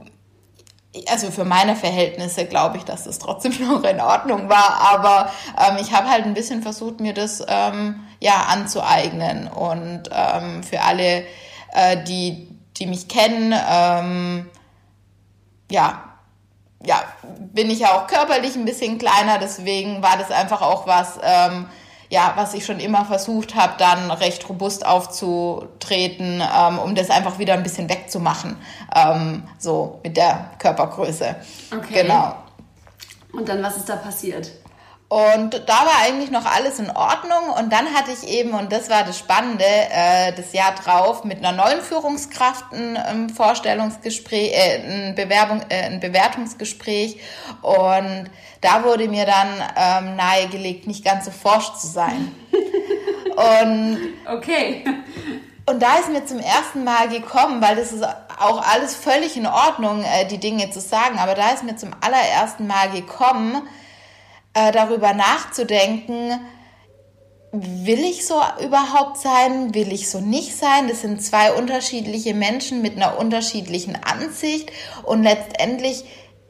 also 1.10 1.30
für 1.30 1.44
meine 1.44 1.76
Verhältnisse 1.76 2.46
glaube 2.46 2.78
ich, 2.78 2.84
dass 2.84 3.04
das 3.04 3.20
trotzdem 3.20 3.52
noch 3.68 3.84
in 3.84 4.00
Ordnung 4.00 4.48
war, 4.48 4.80
aber 4.94 5.30
ähm, 5.60 5.78
ich 5.82 5.92
habe 5.92 6.10
halt 6.10 6.24
ein 6.24 6.34
bisschen 6.34 6.62
versucht, 6.62 7.02
mir 7.02 7.14
das 7.14 7.44
ähm, 7.50 8.00
ja 8.22 8.46
anzueignen 8.48 9.50
und 9.50 10.04
ähm, 10.10 10.64
für 10.64 10.82
alle, 10.84 11.26
äh, 11.74 12.02
die 12.08 12.48
die 12.78 12.86
mich 12.86 13.10
kennen. 13.10 13.54
Ähm, 13.70 14.46
ja, 15.70 16.04
ja, 16.86 17.04
bin 17.40 17.70
ich 17.70 17.80
ja 17.80 17.94
auch 17.94 18.08
körperlich 18.08 18.56
ein 18.56 18.66
bisschen 18.66 18.98
kleiner, 18.98 19.40
deswegen 19.40 20.02
war 20.02 20.18
das 20.18 20.32
einfach 20.32 20.62
auch 20.62 20.86
was, 20.86 21.20
ähm, 21.24 21.68
ja, 22.10 22.34
was 22.36 22.54
ich 22.54 22.66
schon 22.66 22.80
immer 22.80 23.04
versucht 23.04 23.56
habe, 23.56 23.74
dann 23.78 24.12
recht 24.12 24.48
robust 24.48 24.86
aufzutreten, 24.86 26.42
ähm, 26.42 26.80
um 26.80 26.96
das 26.96 27.10
einfach 27.10 27.40
wieder 27.40 27.54
ein 27.54 27.64
bisschen 27.64 27.90
wegzumachen, 27.90 28.58
ähm, 28.96 29.44
so 29.58 30.00
mit 30.04 30.16
der 30.16 30.52
Körpergröße. 30.60 31.36
Okay. 31.76 32.04
Genau. 32.04 32.36
Und 33.34 33.50
dann, 33.50 33.62
was 33.62 33.78
ist 33.78 33.90
da 33.90 33.98
passiert? 33.98 34.52
Und 35.10 35.54
da 35.54 35.86
war 35.86 36.02
eigentlich 36.04 36.32
noch 36.32 36.46
alles 36.46 36.80
in 36.80 36.92
Ordnung. 36.92 37.50
Und 37.58 37.72
dann 37.72 37.94
hatte 37.94 38.12
ich 38.12 38.28
eben, 38.28 38.52
und 38.52 38.74
das 38.74 38.90
war 38.90 39.06
das 39.06 39.18
Spannende, 39.18 39.64
äh, 39.64 40.34
das 40.34 40.52
Jahr 40.52 40.76
drauf 40.76 41.24
mit 41.24 41.38
einer 41.38 41.54
neuen 41.54 41.80
Führungskraft 41.80 42.74
ein, 42.74 42.98
ein 42.98 43.30
Vorstellungsgespräch, 43.30 44.52
äh, 44.52 45.08
ein, 45.08 45.16
Bewerbung, 45.16 45.62
äh, 45.70 45.84
ein 45.84 46.02
Bewertungsgespräch. 46.02 47.22
Und 47.62 48.30
da 48.60 48.84
wurde 48.84 49.08
mir 49.08 49.26
dann 49.26 49.48
ähm, 49.78 50.16
nahegelegt, 50.18 50.88
nicht 50.88 51.06
ganz 51.06 51.24
so 51.24 51.32
forsch 51.32 51.74
zu 51.76 51.88
sein. 51.88 52.36
und 53.38 54.00
okay. 54.26 54.84
Und 55.70 55.82
da 55.82 56.00
ist 56.00 56.10
mir 56.10 56.26
zum 56.26 56.40
ersten 56.40 56.84
Mal 56.84 57.08
gekommen, 57.08 57.62
weil 57.62 57.78
das 57.78 57.94
ist 57.94 58.04
auch 58.40 58.62
alles 58.62 58.96
völlig 58.96 59.38
in 59.38 59.48
Ordnung, 59.48 60.04
äh, 60.04 60.26
die 60.28 60.38
Dinge 60.38 60.70
zu 60.70 60.82
sagen, 60.82 61.18
aber 61.18 61.34
da 61.34 61.52
ist 61.52 61.64
mir 61.64 61.78
zum 61.78 61.92
allerersten 62.02 62.68
Mal 62.68 62.90
gekommen, 62.90 63.68
äh, 64.58 64.72
darüber 64.72 65.14
nachzudenken, 65.14 66.40
will 67.52 68.00
ich 68.00 68.26
so 68.26 68.42
überhaupt 68.64 69.18
sein, 69.18 69.74
will 69.76 69.92
ich 69.92 70.10
so 70.10 70.20
nicht 70.20 70.58
sein? 70.58 70.88
Das 70.88 71.02
sind 71.02 71.22
zwei 71.22 71.54
unterschiedliche 71.54 72.34
Menschen 72.34 72.82
mit 72.82 72.96
einer 72.96 73.20
unterschiedlichen 73.20 73.98
Ansicht 74.04 74.72
und 75.04 75.24
letztendlich 75.24 76.06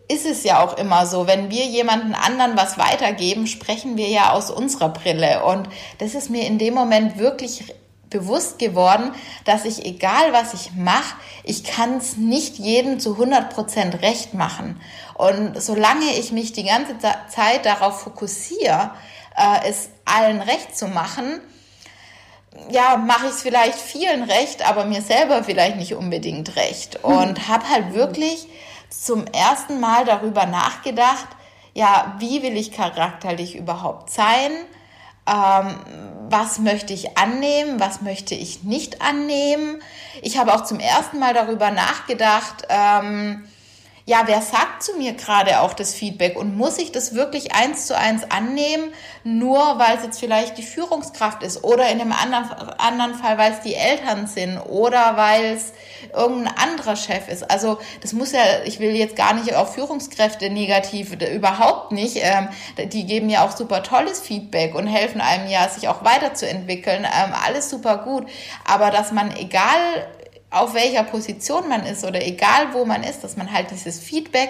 ist 0.09 0.25
es 0.25 0.45
ja 0.45 0.65
auch 0.65 0.77
immer 0.77 1.05
so, 1.05 1.27
wenn 1.27 1.51
wir 1.51 1.65
jemanden 1.65 2.15
anderen 2.15 2.55
was 2.55 2.77
weitergeben, 2.77 3.45
sprechen 3.45 3.97
wir 3.97 4.07
ja 4.07 4.31
aus 4.31 4.49
unserer 4.49 4.89
Brille 4.89 5.43
und 5.43 5.67
das 5.97 6.15
ist 6.15 6.29
mir 6.29 6.47
in 6.47 6.57
dem 6.57 6.73
Moment 6.73 7.19
wirklich 7.19 7.73
bewusst 8.09 8.57
geworden, 8.57 9.11
dass 9.43 9.65
ich, 9.65 9.85
egal 9.85 10.31
was 10.31 10.53
ich 10.53 10.71
mache, 10.75 11.15
ich 11.43 11.63
kann 11.63 11.97
es 11.97 12.15
nicht 12.15 12.57
jedem 12.57 12.99
zu 12.99 13.15
100% 13.15 14.01
recht 14.01 14.33
machen. 14.33 14.79
Und 15.17 15.61
solange 15.61 16.13
ich 16.17 16.31
mich 16.31 16.53
die 16.53 16.63
ganze 16.63 16.95
Zeit 16.99 17.65
darauf 17.65 18.01
fokussiere, 18.01 18.91
äh, 19.35 19.67
es 19.67 19.89
allen 20.05 20.41
recht 20.41 20.77
zu 20.77 20.87
machen, 20.87 21.39
ja, 22.69 22.97
mache 22.97 23.27
ich 23.27 23.33
es 23.33 23.41
vielleicht 23.41 23.77
vielen 23.77 24.23
recht, 24.23 24.67
aber 24.67 24.85
mir 24.85 25.01
selber 25.01 25.43
vielleicht 25.43 25.77
nicht 25.77 25.93
unbedingt 25.93 26.55
recht. 26.55 27.03
Und 27.03 27.47
habe 27.47 27.69
halt 27.69 27.93
wirklich 27.93 28.47
zum 28.89 29.25
ersten 29.27 29.79
Mal 29.79 30.05
darüber 30.05 30.45
nachgedacht, 30.45 31.27
ja, 31.73 32.15
wie 32.19 32.41
will 32.41 32.57
ich 32.57 32.71
charakterlich 32.71 33.55
überhaupt 33.55 34.09
sein? 34.09 34.51
ähm, 35.27 35.75
was 36.29 36.59
möchte 36.59 36.93
ich 36.93 37.17
annehmen, 37.17 37.79
was 37.79 38.01
möchte 38.01 38.33
ich 38.33 38.63
nicht 38.63 39.01
annehmen. 39.01 39.81
Ich 40.21 40.37
habe 40.37 40.53
auch 40.53 40.63
zum 40.63 40.79
ersten 40.79 41.19
Mal 41.19 41.33
darüber 41.33 41.71
nachgedacht, 41.71 42.63
ähm, 42.69 43.47
ja, 44.07 44.21
wer 44.25 44.41
sagt 44.41 44.83
zu 44.83 44.93
mir 44.93 45.11
gerade 45.11 45.59
auch 45.59 45.73
das 45.73 45.93
Feedback 45.93 46.37
und 46.37 46.55
muss 46.55 46.77
ich 46.77 46.93
das 46.93 47.13
wirklich 47.13 47.53
eins 47.53 47.87
zu 47.87 47.97
eins 47.97 48.23
annehmen, 48.31 48.93
nur 49.25 49.59
weil 49.79 49.97
es 49.97 50.03
jetzt 50.03 50.21
vielleicht 50.21 50.57
die 50.57 50.63
Führungskraft 50.63 51.43
ist 51.43 51.65
oder 51.65 51.89
in 51.89 51.99
einem 51.99 52.13
anderen, 52.13 52.49
anderen 52.79 53.15
Fall, 53.15 53.37
weil 53.37 53.51
es 53.51 53.59
die 53.59 53.75
Eltern 53.75 54.25
sind 54.25 54.59
oder 54.59 55.17
weil 55.17 55.47
es 55.47 55.73
irgendein 56.15 56.55
anderer 56.55 56.95
Chef 56.95 57.27
ist. 57.27 57.51
Also 57.51 57.79
das 57.99 58.13
muss 58.13 58.31
ja, 58.31 58.39
ich 58.63 58.79
will 58.79 58.95
jetzt 58.95 59.17
gar 59.17 59.33
nicht 59.33 59.53
auf 59.53 59.73
Führungskräfte 59.73 60.49
negativ, 60.49 61.11
überhaupt 61.11 61.91
nicht. 61.91 62.17
Ähm, 62.21 62.47
die 62.87 63.05
geben 63.05 63.29
ja 63.29 63.45
auch 63.45 63.51
super 63.51 63.83
tolles 63.83 64.21
Feedback 64.21 64.73
und 64.73 64.87
helfen 64.87 65.19
einem 65.19 65.49
ja, 65.49 65.67
sich 65.67 65.89
auch 65.89 66.05
weiterzuentwickeln. 66.05 67.03
Ähm, 67.03 67.33
alles 67.45 67.69
super 67.69 67.97
gut. 67.97 68.25
Aber 68.63 68.89
dass 68.89 69.11
man 69.11 69.35
egal 69.35 70.07
auf 70.49 70.73
welcher 70.73 71.03
Position 71.03 71.67
man 71.67 71.85
ist 71.85 72.05
oder 72.05 72.25
egal 72.25 72.73
wo 72.73 72.85
man 72.85 73.03
ist, 73.03 73.23
dass 73.23 73.37
man 73.37 73.51
halt 73.51 73.71
dieses 73.71 73.99
Feedback 73.99 74.49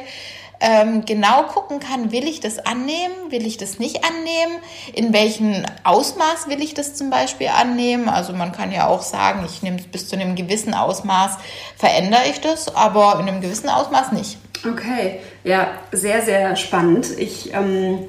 ähm, 0.59 1.05
genau 1.05 1.43
gucken 1.43 1.79
kann, 1.79 2.11
will 2.11 2.27
ich 2.27 2.39
das 2.39 2.59
annehmen, 2.59 3.13
will 3.29 3.45
ich 3.45 3.57
das 3.57 3.79
nicht 3.79 4.03
annehmen, 4.03 4.59
in 4.93 5.13
welchem 5.13 5.63
Ausmaß 5.83 6.47
will 6.47 6.61
ich 6.61 6.73
das 6.73 6.95
zum 6.95 7.09
Beispiel 7.09 7.47
annehmen. 7.47 8.09
Also 8.09 8.33
man 8.33 8.51
kann 8.51 8.71
ja 8.71 8.87
auch 8.87 9.01
sagen, 9.01 9.45
ich 9.45 9.61
nehme 9.61 9.77
es 9.77 9.85
bis 9.85 10.07
zu 10.07 10.15
einem 10.15 10.35
gewissen 10.35 10.73
Ausmaß, 10.73 11.37
verändere 11.75 12.27
ich 12.29 12.41
das, 12.41 12.75
aber 12.75 13.19
in 13.19 13.27
einem 13.27 13.41
gewissen 13.41 13.69
Ausmaß 13.69 14.11
nicht. 14.13 14.37
Okay, 14.67 15.19
ja, 15.43 15.69
sehr, 15.91 16.23
sehr 16.23 16.55
spannend. 16.55 17.07
Ich, 17.17 17.53
ähm, 17.53 18.07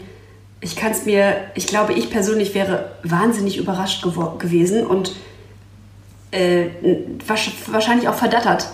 ich 0.60 0.76
kann 0.76 0.92
es 0.92 1.04
mir, 1.04 1.50
ich 1.54 1.66
glaube, 1.66 1.92
ich 1.92 2.10
persönlich 2.10 2.54
wäre 2.54 2.92
wahnsinnig 3.02 3.58
überrascht 3.58 4.02
gewesen 4.38 4.86
und 4.86 5.12
äh, 6.30 6.66
wahrscheinlich 7.26 8.08
auch 8.08 8.14
verdattert. 8.14 8.68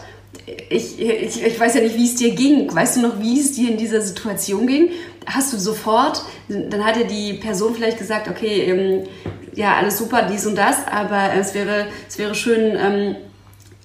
Ich, 0.69 1.01
ich, 1.01 1.43
ich 1.43 1.61
weiß 1.61 1.75
ja 1.75 1.81
nicht, 1.81 1.97
wie 1.97 2.05
es 2.05 2.17
dir 2.17 2.35
ging. 2.35 2.75
Weißt 2.75 2.97
du 2.97 3.01
noch, 3.01 3.21
wie 3.21 3.41
es 3.41 3.53
dir 3.53 3.71
in 3.71 3.77
dieser 3.77 4.01
Situation 4.01 4.67
ging? 4.67 4.91
Hast 5.27 5.53
du 5.53 5.59
sofort, 5.59 6.23
dann 6.49 6.85
hat 6.85 6.97
ja 6.97 7.05
die 7.05 7.35
Person 7.35 7.75
vielleicht 7.75 7.99
gesagt, 7.99 8.29
okay, 8.29 8.63
ähm, 8.63 9.07
ja, 9.55 9.77
alles 9.77 9.99
super, 9.99 10.27
dies 10.31 10.47
und 10.47 10.57
das, 10.57 10.87
aber 10.87 11.33
es 11.39 11.55
wäre, 11.55 11.87
es 12.09 12.19
wäre 12.19 12.35
schön, 12.35 12.77
ähm, 12.77 13.17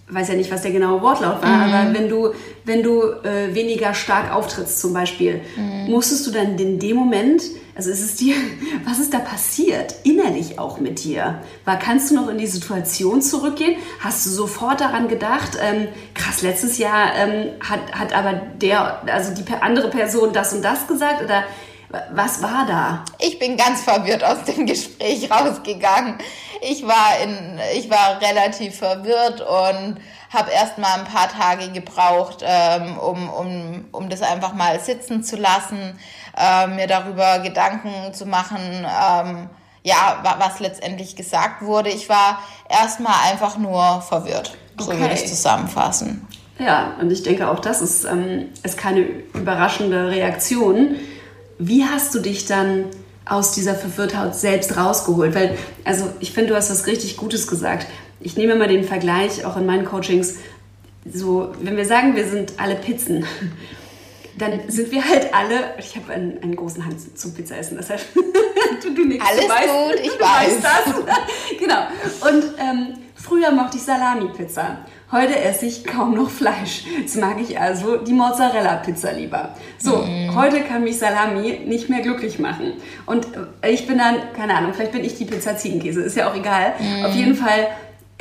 weiß 0.10 0.30
ja 0.30 0.34
nicht, 0.34 0.52
was 0.52 0.64
der 0.64 0.72
genaue 0.72 1.02
Wortlaut 1.02 1.42
war, 1.42 1.68
mhm. 1.68 1.74
aber 1.74 1.94
wenn 1.94 2.10
du, 2.10 2.34
wenn 2.70 2.84
du 2.84 3.02
äh, 3.02 3.54
weniger 3.54 3.94
stark 3.94 4.34
auftrittst 4.34 4.80
zum 4.80 4.94
Beispiel, 4.94 5.42
mhm. 5.58 5.92
musstest 5.92 6.26
du 6.28 6.32
dann 6.32 6.58
in 6.58 6.80
dem 6.80 6.96
Moment 6.96 7.42
also 7.80 7.92
ist 7.92 8.02
es 8.02 8.16
dir, 8.18 8.36
was 8.86 9.00
ist 9.00 9.14
da 9.14 9.20
passiert, 9.20 9.96
innerlich 10.04 10.60
auch 10.60 10.80
mit 10.80 11.02
dir? 11.06 11.42
War, 11.64 11.80
kannst 11.80 12.12
du 12.12 12.16
noch 12.16 12.28
in 12.28 12.38
die 12.38 12.46
Situation 12.46 13.22
zurückgehen? 13.22 13.78
Hast 14.02 14.26
du 14.26 14.30
sofort 14.32 14.82
daran 14.82 15.08
gedacht, 15.08 15.58
ähm, 15.62 15.88
krass, 16.14 16.42
letztes 16.42 16.78
Jahr 16.78 17.16
ähm, 17.16 17.52
hat, 17.62 17.80
hat 17.94 18.14
aber 18.14 18.34
der, 18.34 19.02
also 19.08 19.34
die 19.34 19.46
andere 19.62 19.90
Person 19.90 20.34
das 20.34 20.52
und 20.52 20.62
das 20.62 20.88
gesagt 20.88 21.24
oder 21.24 21.46
was 22.12 22.44
war 22.44 22.66
da? 22.68 23.06
Ich 23.18 23.40
bin 23.40 23.56
ganz 23.56 23.82
verwirrt 23.82 24.26
aus 24.26 24.44
dem 24.44 24.66
Gespräch 24.66 25.32
rausgegangen. 25.32 26.16
Ich 26.62 26.86
war 26.86 27.18
in, 27.24 27.60
ich 27.78 27.90
war 27.90 28.22
relativ 28.22 28.76
verwirrt 28.76 29.40
und 29.40 29.96
habe 30.30 30.52
erst 30.52 30.78
mal 30.78 31.00
ein 31.00 31.06
paar 31.06 31.28
Tage 31.28 31.70
gebraucht, 31.72 32.44
ähm, 32.44 32.98
um, 32.98 33.30
um, 33.30 33.86
um 33.92 34.10
das 34.10 34.22
einfach 34.22 34.54
mal 34.54 34.80
sitzen 34.80 35.24
zu 35.24 35.36
lassen 35.36 36.00
äh, 36.38 36.68
mir 36.68 36.88
darüber 36.88 37.40
Gedanken 37.40 38.14
zu 38.14 38.26
machen, 38.26 38.60
ähm, 38.62 39.50
ja, 39.84 40.24
was 40.40 40.60
letztendlich 40.60 41.16
gesagt 41.16 41.62
wurde. 41.62 41.90
Ich 41.90 42.10
war 42.10 42.40
erstmal 42.70 43.32
einfach 43.32 43.58
nur 43.58 44.02
verwirrt. 44.02 44.58
So 44.78 44.92
okay. 44.92 45.00
würde 45.00 45.14
ich 45.14 45.26
zusammenfassen. 45.26 46.28
Ja, 46.60 46.96
und 47.00 47.12
ich 47.12 47.24
denke 47.24 47.50
auch, 47.50 47.60
das 47.60 47.82
ist, 47.82 48.04
ähm, 48.04 48.50
ist 48.64 48.78
keine 48.78 49.00
überraschende 49.00 50.10
Reaktion. 50.10 50.96
Wie 51.58 51.86
hast 51.86 52.14
du 52.14 52.20
dich 52.20 52.46
dann 52.46 52.86
aus 53.26 53.54
dieser 53.54 53.76
Verwirrtheit 53.76 54.36
selbst 54.36 54.76
rausgeholt? 54.76 55.34
Weil, 55.34 55.58
also 55.86 56.10
ich 56.20 56.34
finde, 56.34 56.50
du 56.50 56.56
hast 56.56 56.70
was 56.70 56.86
richtig 56.86 57.16
Gutes 57.18 57.48
gesagt. 57.48 57.88
Ich 58.20 58.38
nehme 58.38 58.54
immer 58.54 58.68
den 58.68 58.84
Vergleich, 58.84 59.46
auch 59.46 59.58
in 59.58 59.66
meinen 59.66 59.86
Coachings, 59.86 60.38
so, 61.12 61.54
wenn 61.62 61.78
wir 61.78 61.86
sagen, 61.86 62.16
wir 62.16 62.28
sind 62.28 62.54
alle 62.58 62.76
Pizzen 62.76 63.26
dann 64.40 64.62
sind 64.68 64.92
wir 64.92 65.08
halt 65.08 65.34
alle, 65.34 65.74
ich 65.78 65.96
habe 65.96 66.14
einen, 66.14 66.42
einen 66.42 66.56
großen 66.56 66.86
Hang 66.86 66.96
zum 66.98 67.34
Pizzaessen, 67.34 67.78
deshalb 67.78 68.02
du, 68.84 68.94
du 68.94 69.06
nix, 69.06 69.26
Alles 69.28 69.46
du 69.46 69.50
weißt, 69.50 69.68
gut, 69.68 70.00
ich 70.02 70.20
weiß. 70.20 70.62
das. 70.62 70.96
genau. 71.60 71.88
Und 72.28 72.54
ähm, 72.58 72.94
früher 73.16 73.52
mochte 73.52 73.78
ich 73.78 73.84
Salami-Pizza. 73.84 74.80
Heute 75.12 75.40
esse 75.40 75.66
ich 75.66 75.84
kaum 75.84 76.16
noch 76.16 76.30
Fleisch. 76.30 76.84
Jetzt 77.00 77.18
mag 77.18 77.42
ich 77.42 77.60
also 77.60 77.98
die 77.98 78.14
Mozzarella-Pizza 78.14 79.12
lieber. 79.12 79.56
So, 79.80 79.98
mm. 79.98 80.36
heute 80.36 80.62
kann 80.62 80.84
mich 80.84 81.00
Salami 81.00 81.62
nicht 81.66 81.90
mehr 81.90 82.02
glücklich 82.02 82.38
machen. 82.38 82.74
Und 83.08 83.26
äh, 83.62 83.72
ich 83.72 83.88
bin 83.88 83.98
dann, 83.98 84.18
keine 84.36 84.56
Ahnung, 84.56 84.74
vielleicht 84.74 84.92
bin 84.92 85.04
ich 85.04 85.16
die 85.16 85.26
Pizza 85.26 85.58
Ziegenkäse, 85.58 86.02
ist 86.02 86.16
ja 86.16 86.30
auch 86.30 86.36
egal. 86.36 86.74
Mm. 86.80 87.06
Auf 87.06 87.16
jeden 87.16 87.34
Fall 87.34 87.70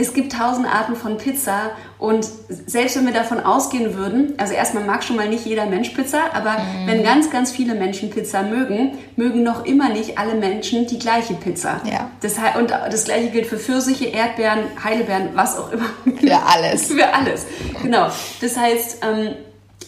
es 0.01 0.15
gibt 0.15 0.33
tausend 0.33 0.65
Arten 0.65 0.95
von 0.95 1.19
Pizza 1.19 1.73
und 1.99 2.25
selbst 2.49 2.97
wenn 2.97 3.05
wir 3.05 3.13
davon 3.13 3.41
ausgehen 3.41 3.95
würden, 3.95 4.35
also 4.39 4.55
erstmal 4.55 4.85
mag 4.85 5.03
schon 5.03 5.17
mal 5.17 5.29
nicht 5.29 5.45
jeder 5.45 5.67
Mensch 5.67 5.89
Pizza, 5.91 6.33
aber 6.35 6.53
mm. 6.53 6.87
wenn 6.87 7.03
ganz, 7.03 7.31
ganz 7.31 7.51
viele 7.51 7.75
Menschen 7.75 8.09
Pizza 8.09 8.45
mögen, 8.45 8.97
mögen 9.17 9.43
noch 9.43 9.65
immer 9.65 9.89
nicht 9.89 10.17
alle 10.17 10.37
Menschen 10.37 10.87
die 10.87 11.01
gleiche 11.01 11.35
Pizza. 11.35 11.81
Ja. 11.85 12.13
Das, 12.21 12.37
und 12.57 12.71
das 12.71 13.05
gleiche 13.07 13.31
gilt 13.31 13.47
für 13.47 13.59
Pfirsiche, 13.59 14.05
Erdbeeren, 14.05 14.61
Heidelbeeren, 14.83 15.31
was 15.35 15.59
auch 15.59 15.73
immer. 15.73 15.87
Für 16.21 16.43
alles. 16.47 16.87
für 16.93 17.13
alles, 17.13 17.47
genau. 17.83 18.09
Das 18.41 18.57
heißt, 18.57 18.99
ähm, 19.03 19.35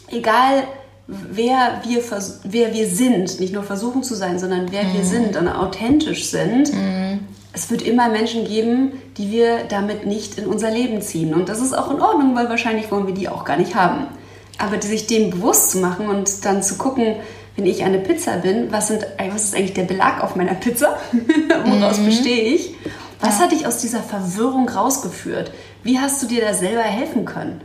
egal 0.09 0.65
wer 1.07 1.83
wir, 1.87 2.03
wer 2.45 2.75
wir 2.75 2.89
sind, 2.89 3.39
nicht 3.39 3.53
nur 3.53 3.63
versuchen 3.63 4.03
zu 4.03 4.15
sein, 4.15 4.41
sondern 4.41 4.73
wer 4.73 4.85
mm. 4.85 4.95
wir 4.95 5.05
sind 5.05 5.37
und 5.37 5.47
authentisch 5.47 6.27
sind, 6.27 6.73
mm 6.73 7.19
es 7.53 7.71
wird 7.71 7.83
immer 7.83 8.09
Menschen 8.09 8.45
geben, 8.45 8.93
die 9.17 9.31
wir 9.31 9.65
damit 9.65 10.07
nicht 10.07 10.39
in 10.39 10.47
unser 10.47 10.71
Leben 10.71 11.03
ziehen. 11.03 11.35
Und 11.35 11.49
das 11.49 11.61
ist 11.61 11.73
auch 11.73 11.91
in 11.91 12.01
Ordnung, 12.01 12.35
weil 12.37 12.49
wahrscheinlich 12.49 12.91
wollen 12.91 13.07
wir 13.07 13.15
die 13.15 13.29
auch 13.29 13.45
gar 13.45 13.57
nicht 13.57 13.75
haben. 13.75 14.07
Aber 14.59 14.81
sich 14.81 15.07
dem 15.07 15.31
bewusst 15.31 15.73
zu 15.73 15.79
machen 15.79 16.09
und 16.09 16.45
dann 16.45 16.63
zu 16.63 16.77
gucken, 16.77 17.17
wenn 17.57 17.67
ich 17.67 17.83
eine 17.83 17.99
Pizza 17.99 18.37
bin, 18.37 18.71
was, 18.71 18.89
sind, 18.89 19.07
was 19.33 19.45
ist 19.45 19.55
eigentlich 19.57 19.75
der 19.75 19.85
Belag 19.85 20.23
auf 20.23 20.37
meiner 20.37 20.55
Pizza? 20.55 20.97
Woraus 21.65 21.99
mhm. 21.99 22.07
bestehe 22.07 22.55
ich? 22.55 22.75
Was 23.21 23.39
ja. 23.39 23.45
hat 23.45 23.53
dich 23.53 23.67
aus 23.67 23.79
dieser 23.79 24.03
Verwirrung 24.03 24.69
rausgeführt? 24.69 25.51
Wie 25.83 25.99
hast 25.99 26.23
du 26.23 26.27
dir 26.27 26.43
da 26.43 26.55
selber 26.55 26.83
helfen 26.83 27.25
können? 27.25 27.61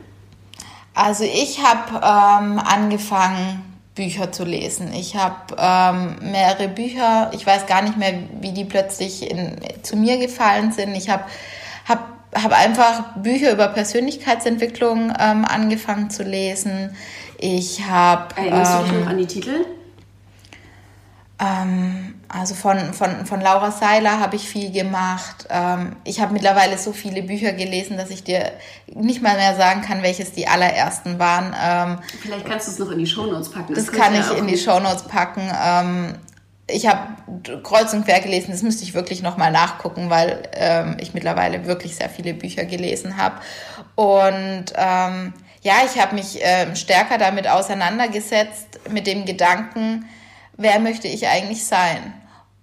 Also 0.94 1.26
ich 1.26 1.62
habe 1.62 1.96
ähm, 1.96 2.60
angefangen, 2.60 3.75
Bücher 3.96 4.32
zu 4.32 4.44
lesen. 4.44 4.94
Ich 4.94 5.16
habe 5.16 5.56
ähm, 5.58 6.32
mehrere 6.32 6.68
Bücher, 6.68 7.32
ich 7.34 7.48
weiß 7.48 7.66
gar 7.66 7.82
nicht 7.82 7.98
mehr, 7.98 8.14
wie 8.42 8.52
die 8.52 8.66
plötzlich 8.66 9.32
in, 9.32 9.56
zu 9.82 9.96
mir 9.96 10.18
gefallen 10.18 10.74
sind. 10.74 10.94
Ich 10.96 11.10
habe 11.10 11.24
hab, 11.88 12.10
hab 12.34 12.52
einfach 12.52 13.16
Bücher 13.16 13.52
über 13.52 13.70
Persönlichkeitsentwicklung 13.70 15.14
ähm, 15.18 15.46
angefangen 15.46 16.10
zu 16.10 16.24
lesen. 16.24 16.96
Ich 17.38 17.88
habe. 17.88 18.36
Erinnerst 18.36 18.74
ähm, 18.74 18.80
du 18.80 18.84
dich 18.84 18.94
ähm, 18.94 19.02
noch 19.02 19.10
an 19.10 19.18
die 19.18 19.28
Titel? 19.28 19.66
Ähm, 21.40 22.15
also 22.28 22.56
von, 22.56 22.94
von, 22.94 23.26
von 23.26 23.42
Laura 23.42 23.72
Seiler 23.72 24.20
habe 24.20 24.36
ich 24.36 24.48
viel 24.48 24.72
gemacht. 24.72 25.48
Ähm, 25.50 25.96
ich 26.04 26.20
habe 26.20 26.34
mittlerweile 26.34 26.78
so 26.78 26.92
viele 26.92 27.22
Bücher 27.22 27.54
gelesen, 27.54 27.98
dass 27.98 28.10
ich 28.10 28.24
dir 28.24 28.52
nicht 28.88 29.22
mal 29.22 29.36
mehr 29.36 29.56
sagen 29.56 29.82
kann, 29.82 30.02
welches 30.02 30.32
die 30.32 30.48
allerersten 30.48 31.20
waren. 31.20 31.56
Ähm, 31.62 32.00
Vielleicht 32.22 32.46
kannst 32.46 32.68
du 32.68 32.72
es 32.72 32.80
noch 32.80 32.92
in 32.92 33.00
die 33.00 33.08
Shownotes 33.08 33.52
packen. 33.52 33.74
Das, 33.74 33.86
das 33.86 33.96
kann 33.96 34.14
ich 34.16 34.38
in 34.38 34.48
die 34.48 34.58
Shownotes 34.58 35.04
packen. 35.04 35.50
Ähm, 35.64 36.16
ich 36.68 36.88
habe 36.88 37.62
kreuz 37.62 37.94
und 37.94 38.06
quer 38.06 38.22
gelesen, 38.22 38.52
das 38.52 38.64
müsste 38.64 38.84
ich 38.84 38.96
wirklich 38.96 39.22
nochmal 39.22 39.52
nachgucken, 39.52 40.10
weil 40.10 40.96
ich 41.00 41.14
mittlerweile 41.14 41.68
wirklich 41.68 41.96
sehr 41.96 42.10
viele 42.10 42.34
Bücher 42.34 42.66
gelesen 42.66 43.18
habe. 43.18 43.36
Und 43.94 44.74
ja, 44.74 45.74
ich 45.86 46.02
habe 46.02 46.16
mich 46.16 46.40
stärker 46.74 47.20
damit 47.20 47.48
auseinandergesetzt, 47.48 48.80
mit 48.90 49.06
dem 49.06 49.26
Gedanken, 49.26 50.10
wer 50.58 50.80
möchte 50.80 51.08
ich 51.08 51.28
eigentlich 51.28 51.66
sein? 51.66 52.14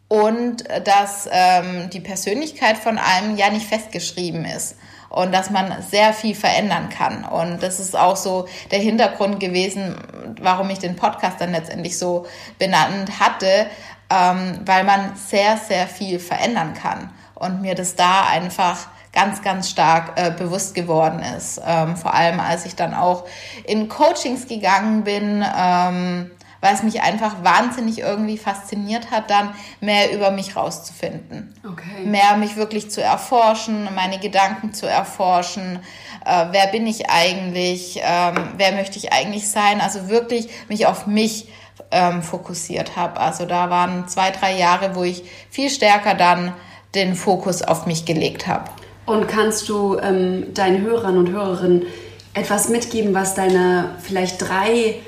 Und 0.09 0.65
dass 0.85 1.29
ähm, 1.31 1.89
die 1.91 2.01
Persönlichkeit 2.01 2.77
von 2.77 2.99
einem 2.99 3.37
ja 3.37 3.51
nicht 3.51 3.67
festgeschrieben 3.67 4.45
ist 4.45 4.77
und 5.09 5.33
dass 5.33 5.51
man 5.51 5.83
sehr 5.83 6.13
viel 6.13 6.35
verändern 6.35 6.89
kann. 6.89 7.25
Und 7.25 7.63
das 7.63 7.81
ist 7.81 7.97
auch 7.97 8.17
so 8.17 8.47
der 8.71 8.79
Hintergrund 8.79 9.41
gewesen, 9.41 9.97
warum 10.41 10.69
ich 10.71 10.79
den 10.79 10.97
Podcast 10.97 11.41
dann 11.41 11.53
letztendlich 11.53 11.99
so 11.99 12.27
benannt 12.59 13.21
hatte, 13.21 13.67
ähm, 14.11 14.61
weil 14.65 14.85
man 14.85 15.17
sehr, 15.17 15.57
sehr 15.57 15.87
viel 15.87 16.19
verändern 16.19 16.75
kann. 16.75 17.11
Und 17.35 17.61
mir 17.61 17.75
das 17.75 17.97
da 17.97 18.27
einfach 18.27 18.89
ganz, 19.13 19.43
ganz 19.43 19.69
stark 19.69 20.13
äh, 20.17 20.31
bewusst 20.31 20.75
geworden 20.75 21.23
ist. 21.37 21.61
Ähm, 21.67 21.97
vor 21.97 22.15
allem, 22.15 22.41
als 22.41 22.65
ich 22.65 22.75
dann 22.75 22.95
auch 22.95 23.25
in 23.65 23.89
Coachings 23.89 24.47
gegangen 24.47 25.05
bin, 25.05 25.45
ähm, 25.57 26.31
weil 26.63 26.75
es 26.75 26.83
mich 26.85 27.03
einfach 27.03 27.43
wahnsinnig 27.43 27.99
irgendwie 27.99 28.39
fasziniert 28.39 29.11
hat, 29.11 29.29
dann 29.29 29.53
mehr 29.81 30.15
über 30.15 30.31
mich 30.31 30.57
rauszufinden. 30.57 31.53
Okay. 31.69 32.07
Mehr 32.07 32.37
mich 32.37 32.57
wirklich 32.57 32.91
zu 32.91 33.03
erforschen, 33.03 33.89
meine 33.95 34.19
Gedanken 34.21 34.73
zu 34.73 34.87
erforschen. 34.87 35.81
Äh, 36.25 36.47
wer 36.53 36.69
bin 36.69 36.87
ich 36.87 37.11
eigentlich? 37.11 38.01
Ähm, 38.01 38.37
wer 38.57 38.73
möchte 38.73 38.97
ich 38.97 39.13
eigentlich 39.13 39.51
sein? 39.51 39.81
Also 39.81 40.09
wirklich 40.09 40.49
mich 40.69 40.87
auf 40.87 41.09
mich 41.09 41.49
ähm, 41.91 42.23
fokussiert 42.23 42.95
habe. 42.95 43.19
Also 43.19 43.45
da 43.45 43.69
waren 43.69 44.07
zwei, 44.07 44.31
drei 44.31 44.57
Jahre, 44.57 44.95
wo 44.95 45.03
ich 45.03 45.25
viel 45.51 45.69
stärker 45.69 46.15
dann 46.15 46.53
den 46.95 47.17
Fokus 47.17 47.63
auf 47.63 47.87
mich 47.87 48.05
gelegt 48.05 48.47
habe. 48.47 48.71
Und 49.05 49.27
kannst 49.27 49.69
du 49.69 49.99
ähm, 49.99 50.55
deinen 50.55 50.83
Hörern 50.83 51.19
und 51.19 51.31
Hörerinnen 51.31 51.87
etwas 52.35 52.69
mitgeben, 52.69 53.15
was 53.15 53.35
deine 53.35 53.97
vielleicht 54.01 54.41
drei 54.41 55.01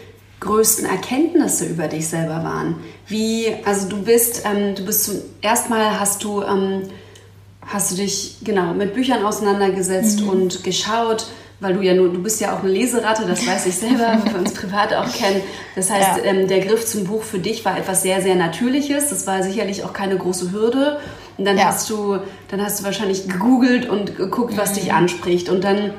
größten 0.44 0.87
Erkenntnisse 0.87 1.66
über 1.66 1.88
dich 1.88 2.09
selber 2.09 2.44
waren? 2.44 2.76
Wie, 3.07 3.48
also 3.64 3.88
du 3.88 4.02
bist, 4.02 4.44
ähm, 4.44 4.74
du 4.74 4.85
bist 4.85 5.04
zum 5.04 5.16
ersten 5.40 5.70
Mal 5.70 5.98
hast 5.98 6.22
du, 6.24 6.42
ähm, 6.42 6.83
hast 7.66 7.92
du 7.92 7.96
dich 7.96 8.37
genau 8.42 8.74
mit 8.74 8.94
Büchern 8.94 9.24
auseinandergesetzt 9.24 10.20
mhm. 10.20 10.28
und 10.28 10.64
geschaut, 10.64 11.26
weil 11.61 11.74
du 11.74 11.80
ja 11.80 11.94
nur, 11.94 12.12
du 12.12 12.22
bist 12.22 12.40
ja 12.40 12.54
auch 12.54 12.62
eine 12.62 12.72
Leseratte, 12.72 13.24
das 13.26 13.46
weiß 13.46 13.66
ich 13.66 13.76
selber, 13.76 14.18
weil 14.22 14.24
wir 14.33 14.38
uns 14.38 14.52
privat 14.52 14.92
auch 14.94 15.11
kennen. 15.12 15.40
Das 15.74 15.90
heißt, 15.90 16.18
ja. 16.18 16.24
ähm, 16.24 16.48
der 16.48 16.61
Griff 16.61 16.87
zum 16.87 17.04
Buch 17.04 17.22
für 17.22 17.38
dich 17.38 17.64
war 17.64 17.78
etwas 17.78 18.02
sehr, 18.02 18.20
sehr 18.22 18.35
Natürliches. 18.35 19.11
Das 19.11 19.26
war 19.26 19.42
sicherlich 19.42 19.85
auch 19.85 19.92
keine 19.92 20.16
große 20.16 20.52
Hürde. 20.52 20.98
Und 21.37 21.46
dann 21.46 21.59
ja. 21.59 21.66
hast 21.66 21.88
du, 21.90 22.18
dann 22.48 22.62
hast 22.62 22.80
du 22.80 22.85
wahrscheinlich 22.85 23.28
gegoogelt 23.28 23.88
und 23.88 24.16
geguckt, 24.16 24.57
was 24.57 24.70
mhm. 24.70 24.74
dich 24.74 24.92
anspricht. 24.92 25.48
Und 25.48 25.64
dann 25.64 25.94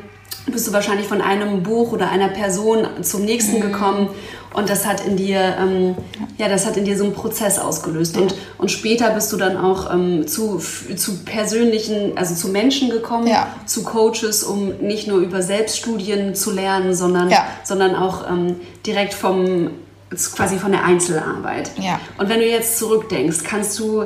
bist 0.47 0.67
du 0.67 0.73
wahrscheinlich 0.73 1.07
von 1.07 1.21
einem 1.21 1.63
Buch 1.63 1.91
oder 1.91 2.09
einer 2.09 2.29
Person 2.29 2.87
zum 3.01 3.25
nächsten 3.25 3.57
mhm. 3.57 3.61
gekommen 3.61 4.09
und 4.55 4.69
das 4.69 4.85
hat 4.85 5.05
in 5.05 5.17
dir, 5.17 5.57
ähm, 5.59 5.95
ja, 6.37 6.47
das 6.47 6.65
hat 6.65 6.77
in 6.77 6.85
dir 6.85 6.97
so 6.97 7.03
einen 7.03 7.13
Prozess 7.13 7.59
ausgelöst. 7.59 8.15
Und, 8.15 8.35
und 8.57 8.71
später 8.71 9.09
bist 9.09 9.33
du 9.33 9.37
dann 9.37 9.57
auch 9.57 9.93
ähm, 9.93 10.27
zu, 10.27 10.59
zu 10.95 11.25
persönlichen, 11.25 12.17
also 12.17 12.35
zu 12.35 12.47
Menschen 12.47 12.89
gekommen, 12.89 13.27
ja. 13.27 13.47
zu 13.65 13.83
Coaches, 13.83 14.43
um 14.43 14.69
nicht 14.79 15.07
nur 15.07 15.19
über 15.19 15.41
Selbststudien 15.41 16.35
zu 16.35 16.51
lernen, 16.51 16.95
sondern, 16.95 17.29
ja. 17.29 17.45
sondern 17.63 17.95
auch 17.95 18.29
ähm, 18.29 18.55
direkt 18.85 19.13
vom, 19.13 19.71
quasi 20.09 20.57
von 20.57 20.71
der 20.71 20.85
Einzelarbeit. 20.85 21.71
Ja. 21.77 21.99
Und 22.17 22.29
wenn 22.29 22.39
du 22.39 22.47
jetzt 22.47 22.77
zurückdenkst, 22.77 23.39
kannst 23.43 23.77
du, 23.77 24.05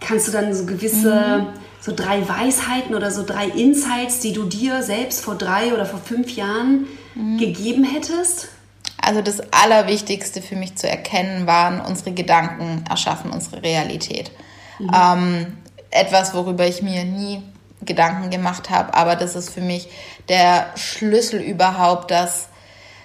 kannst 0.00 0.26
du 0.26 0.32
dann 0.32 0.52
so 0.52 0.66
gewisse... 0.66 1.14
Mhm 1.40 1.63
so 1.84 1.92
drei 1.94 2.26
Weisheiten 2.26 2.94
oder 2.94 3.10
so 3.10 3.24
drei 3.26 3.46
Insights, 3.46 4.20
die 4.20 4.32
du 4.32 4.44
dir 4.44 4.82
selbst 4.82 5.20
vor 5.20 5.34
drei 5.34 5.74
oder 5.74 5.84
vor 5.84 6.00
fünf 6.00 6.34
Jahren 6.34 6.86
mhm. 7.14 7.36
gegeben 7.36 7.84
hättest? 7.84 8.48
Also 8.96 9.20
das 9.20 9.42
Allerwichtigste 9.52 10.40
für 10.40 10.56
mich 10.56 10.76
zu 10.76 10.88
erkennen 10.88 11.46
waren, 11.46 11.82
unsere 11.82 12.12
Gedanken 12.12 12.84
erschaffen 12.88 13.30
unsere 13.30 13.62
Realität. 13.62 14.30
Mhm. 14.78 14.90
Ähm, 14.94 15.58
etwas, 15.90 16.32
worüber 16.32 16.66
ich 16.66 16.80
mir 16.80 17.04
nie 17.04 17.42
Gedanken 17.82 18.30
gemacht 18.30 18.70
habe, 18.70 18.94
aber 18.94 19.14
das 19.14 19.36
ist 19.36 19.50
für 19.50 19.60
mich 19.60 19.88
der 20.30 20.68
Schlüssel 20.76 21.42
überhaupt, 21.42 22.10
dass 22.10 22.48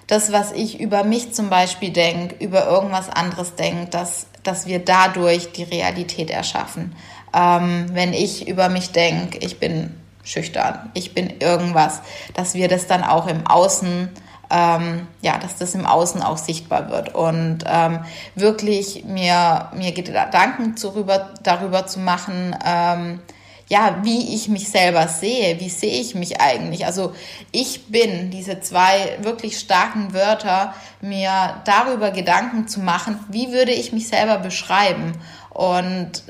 das, 0.07 0.31
was 0.31 0.53
ich 0.53 0.79
über 0.79 1.03
mich 1.03 1.33
zum 1.33 1.49
Beispiel 1.49 1.91
denke, 1.91 2.41
über 2.41 2.65
irgendwas 2.65 3.09
anderes 3.09 3.55
denke, 3.55 3.89
dass, 3.89 4.27
dass 4.41 4.67
wir 4.67 4.79
dadurch 4.79 5.51
die 5.51 5.63
Realität 5.63 6.29
erschaffen. 6.29 6.95
Ähm, 7.33 7.87
wenn 7.93 8.13
ich 8.13 8.47
über 8.47 8.69
mich 8.69 8.91
denke, 8.91 9.37
ich 9.39 9.59
bin 9.59 9.95
schüchtern, 10.23 10.89
ich 10.93 11.13
bin 11.13 11.39
irgendwas, 11.39 12.01
dass 12.33 12.53
wir 12.53 12.67
das 12.67 12.87
dann 12.87 13.03
auch 13.03 13.27
im 13.27 13.47
Außen 13.47 14.09
ähm, 14.51 15.07
ja, 15.21 15.37
dass 15.37 15.57
das 15.57 15.75
im 15.75 15.85
Außen 15.85 16.21
auch 16.21 16.37
sichtbar 16.37 16.89
wird 16.89 17.13
und 17.13 17.59
ähm, 17.67 17.99
wirklich 18.35 19.05
mir, 19.05 19.69
mir 19.75 19.91
Gedanken 19.91 20.75
darüber, 20.81 21.29
darüber 21.43 21.85
zu 21.85 21.99
machen, 21.99 22.55
ähm, 22.65 23.19
ja, 23.67 23.99
wie 24.01 24.33
ich 24.33 24.47
mich 24.47 24.69
selber 24.69 25.07
sehe, 25.07 25.59
wie 25.59 25.69
sehe 25.69 26.01
ich 26.01 26.15
mich 26.15 26.41
eigentlich? 26.41 26.87
Also 26.87 27.13
ich 27.51 27.85
bin, 27.87 28.31
diese 28.31 28.59
zwei 28.61 29.19
wirklich 29.21 29.59
starken 29.59 30.11
Wörter, 30.11 30.73
mir 31.01 31.61
darüber 31.65 32.09
Gedanken 32.09 32.67
zu 32.67 32.79
machen, 32.79 33.19
wie 33.29 33.51
würde 33.51 33.71
ich 33.71 33.93
mich 33.93 34.07
selber 34.07 34.39
beschreiben? 34.39 35.13
Und 35.51 36.23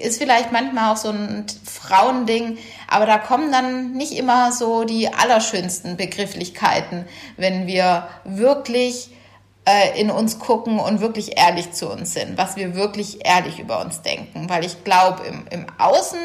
ist 0.00 0.18
vielleicht 0.18 0.52
manchmal 0.52 0.92
auch 0.92 0.96
so 0.96 1.10
ein 1.10 1.46
Frauending, 1.64 2.58
aber 2.88 3.06
da 3.06 3.18
kommen 3.18 3.52
dann 3.52 3.92
nicht 3.92 4.12
immer 4.12 4.52
so 4.52 4.84
die 4.84 5.12
allerschönsten 5.12 5.96
Begrifflichkeiten, 5.96 7.04
wenn 7.36 7.66
wir 7.66 8.08
wirklich 8.24 9.10
äh, 9.66 10.00
in 10.00 10.10
uns 10.10 10.38
gucken 10.38 10.78
und 10.78 11.00
wirklich 11.00 11.36
ehrlich 11.36 11.72
zu 11.72 11.90
uns 11.90 12.14
sind, 12.14 12.38
was 12.38 12.56
wir 12.56 12.74
wirklich 12.74 13.26
ehrlich 13.26 13.58
über 13.58 13.80
uns 13.80 14.02
denken. 14.02 14.48
Weil 14.48 14.64
ich 14.64 14.84
glaube, 14.84 15.24
im, 15.26 15.44
im 15.50 15.66
Außen 15.78 16.18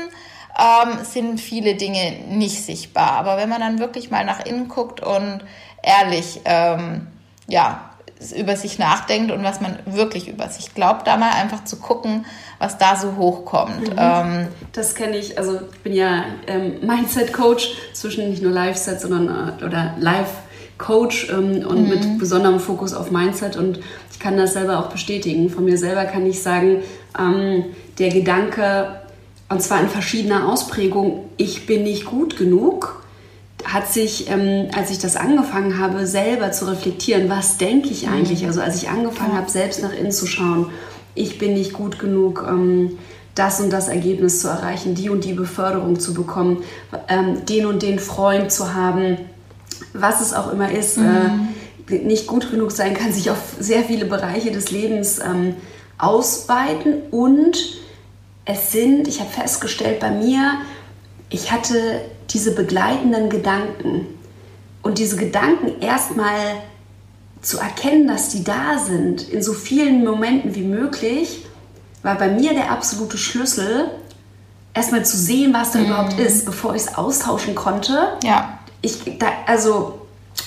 ähm, 0.58 1.04
sind 1.04 1.40
viele 1.40 1.76
Dinge 1.76 2.20
nicht 2.30 2.64
sichtbar. 2.64 3.14
Aber 3.14 3.38
wenn 3.38 3.50
man 3.50 3.62
dann 3.62 3.80
wirklich 3.80 4.12
mal 4.12 4.26
nach 4.26 4.46
innen 4.46 4.68
guckt 4.68 5.02
und 5.02 5.44
ehrlich, 5.82 6.42
ähm, 6.46 7.08
ja, 7.48 7.90
über 8.36 8.56
sich 8.56 8.78
nachdenkt 8.78 9.32
und 9.32 9.44
was 9.44 9.62
man 9.62 9.80
wirklich 9.86 10.28
über 10.28 10.48
sich 10.48 10.76
glaubt, 10.76 11.08
da 11.08 11.18
mal 11.18 11.32
einfach 11.32 11.64
zu 11.64 11.78
gucken, 11.78 12.26
was 12.62 12.78
da 12.78 12.96
so 12.96 13.18
hochkommt. 13.18 13.90
Mhm. 13.90 13.98
Ähm, 13.98 14.48
das 14.72 14.94
kenne 14.94 15.18
ich, 15.18 15.38
also 15.40 15.60
ich 15.74 15.80
bin 15.80 15.94
ja 15.94 16.26
ähm, 16.46 16.76
Mindset-Coach 16.82 17.76
zwischen 17.94 18.30
nicht 18.30 18.44
nur 18.44 18.52
Live-Set, 18.52 19.02
sondern 19.02 19.58
äh, 19.60 19.66
oder 19.66 19.96
Live-Coach 20.00 21.30
ähm, 21.32 21.66
und 21.66 21.84
mhm. 21.84 21.90
mit 21.90 22.20
besonderem 22.20 22.60
Fokus 22.60 22.94
auf 22.94 23.10
Mindset 23.10 23.58
und 23.58 23.80
ich 24.12 24.20
kann 24.20 24.38
das 24.38 24.54
selber 24.54 24.78
auch 24.78 24.90
bestätigen. 24.92 25.50
Von 25.50 25.66
mir 25.66 25.80
selber 25.80 26.06
kann 26.06 26.24
ich 26.28 26.44
sagen, 26.44 26.84
ähm, 27.18 27.66
der 27.98 28.10
Gedanke, 28.10 29.02
und 29.50 29.64
zwar 29.64 29.82
in 29.82 29.90
verschiedener 29.90 30.48
Ausprägung, 30.48 31.30
ich 31.38 31.66
bin 31.66 31.82
nicht 31.82 32.06
gut 32.06 32.38
genug, 32.38 33.02
hat 33.64 33.92
sich, 33.92 34.30
ähm, 34.30 34.70
als 34.78 34.92
ich 34.92 35.00
das 35.00 35.16
angefangen 35.16 35.80
habe, 35.80 36.06
selber 36.06 36.52
zu 36.52 36.70
reflektieren, 36.70 37.28
was 37.28 37.58
denke 37.58 37.90
ich 37.90 38.08
eigentlich? 38.08 38.44
Mhm. 38.44 38.50
Also 38.50 38.62
als 38.62 38.76
ich 38.84 38.90
angefangen 38.90 39.36
habe, 39.36 39.50
selbst 39.50 39.82
nach 39.82 39.94
innen 39.94 40.12
zu 40.12 40.28
schauen, 40.28 40.70
ich 41.16 41.38
bin 41.38 41.54
nicht 41.54 41.74
gut 41.74 42.00
genug, 42.00 42.46
ähm, 42.48 42.98
das 43.36 43.62
und 43.62 43.72
das 43.72 43.88
Ergebnis 43.88 44.42
zu 44.42 44.50
erreichen, 44.50 44.96
die 44.96 45.10
und 45.10 45.24
die 45.24 45.34
Beförderung 45.34 46.00
zu 46.00 46.14
bekommen, 46.14 46.64
ähm, 47.08 47.46
den 47.46 47.66
und 47.66 47.82
den 47.82 48.00
Freund 48.00 48.52
zu 48.52 48.74
haben, 48.74 49.18
was 49.94 50.22
es 50.22 50.34
auch 50.34 50.52
immer 50.52 50.72
ist. 50.72 50.98
Mhm. 50.98 51.50
Äh, 51.90 51.98
nicht 52.00 52.28
gut 52.28 52.52
genug 52.52 52.72
sein 52.72 52.94
kann 52.94 53.12
sich 53.12 53.32
auf 53.32 53.56
sehr 53.60 53.84
viele 53.84 54.06
Bereiche 54.06 54.52
des 54.52 54.72
Lebens 54.72 55.20
ähm, 55.20 55.56
ausweiten 55.98 57.02
und 57.12 57.58
es 58.46 58.72
sind, 58.72 59.08
ich 59.08 59.20
habe 59.20 59.30
festgestellt 59.30 60.00
bei 60.00 60.10
mir, 60.10 60.54
ich 61.30 61.52
hatte 61.52 62.02
diese 62.30 62.56
begleitenden 62.56 63.30
Gedanken 63.30 64.08
und 64.82 64.98
diese 64.98 65.18
Gedanken 65.18 65.82
erstmal 65.82 66.62
zu 67.42 67.58
erkennen, 67.58 68.08
dass 68.08 68.30
die 68.30 68.44
da 68.44 68.78
sind, 68.78 69.28
in 69.30 69.42
so 69.42 69.54
vielen 69.54 70.04
Momenten 70.04 70.56
wie 70.56 70.64
möglich, 70.64 71.46
war 72.04 72.16
bei 72.16 72.30
mir 72.30 72.54
der 72.54 72.72
absolute 72.72 73.18
Schlüssel, 73.18 73.90
erstmal 74.74 75.06
zu 75.06 75.18
sehen, 75.18 75.54
was 75.54 75.72
da 75.72 75.80
mhm. 75.80 75.86
überhaupt 75.86 76.20
ist, 76.20 76.46
bevor 76.46 76.76
ich 76.76 76.84
es 76.84 76.96
austauschen 76.96 77.56
konnte. 77.56 78.18
Ja. 78.24 78.60
Ich, 78.82 79.18
da, 79.20 79.28
also 79.46 80.01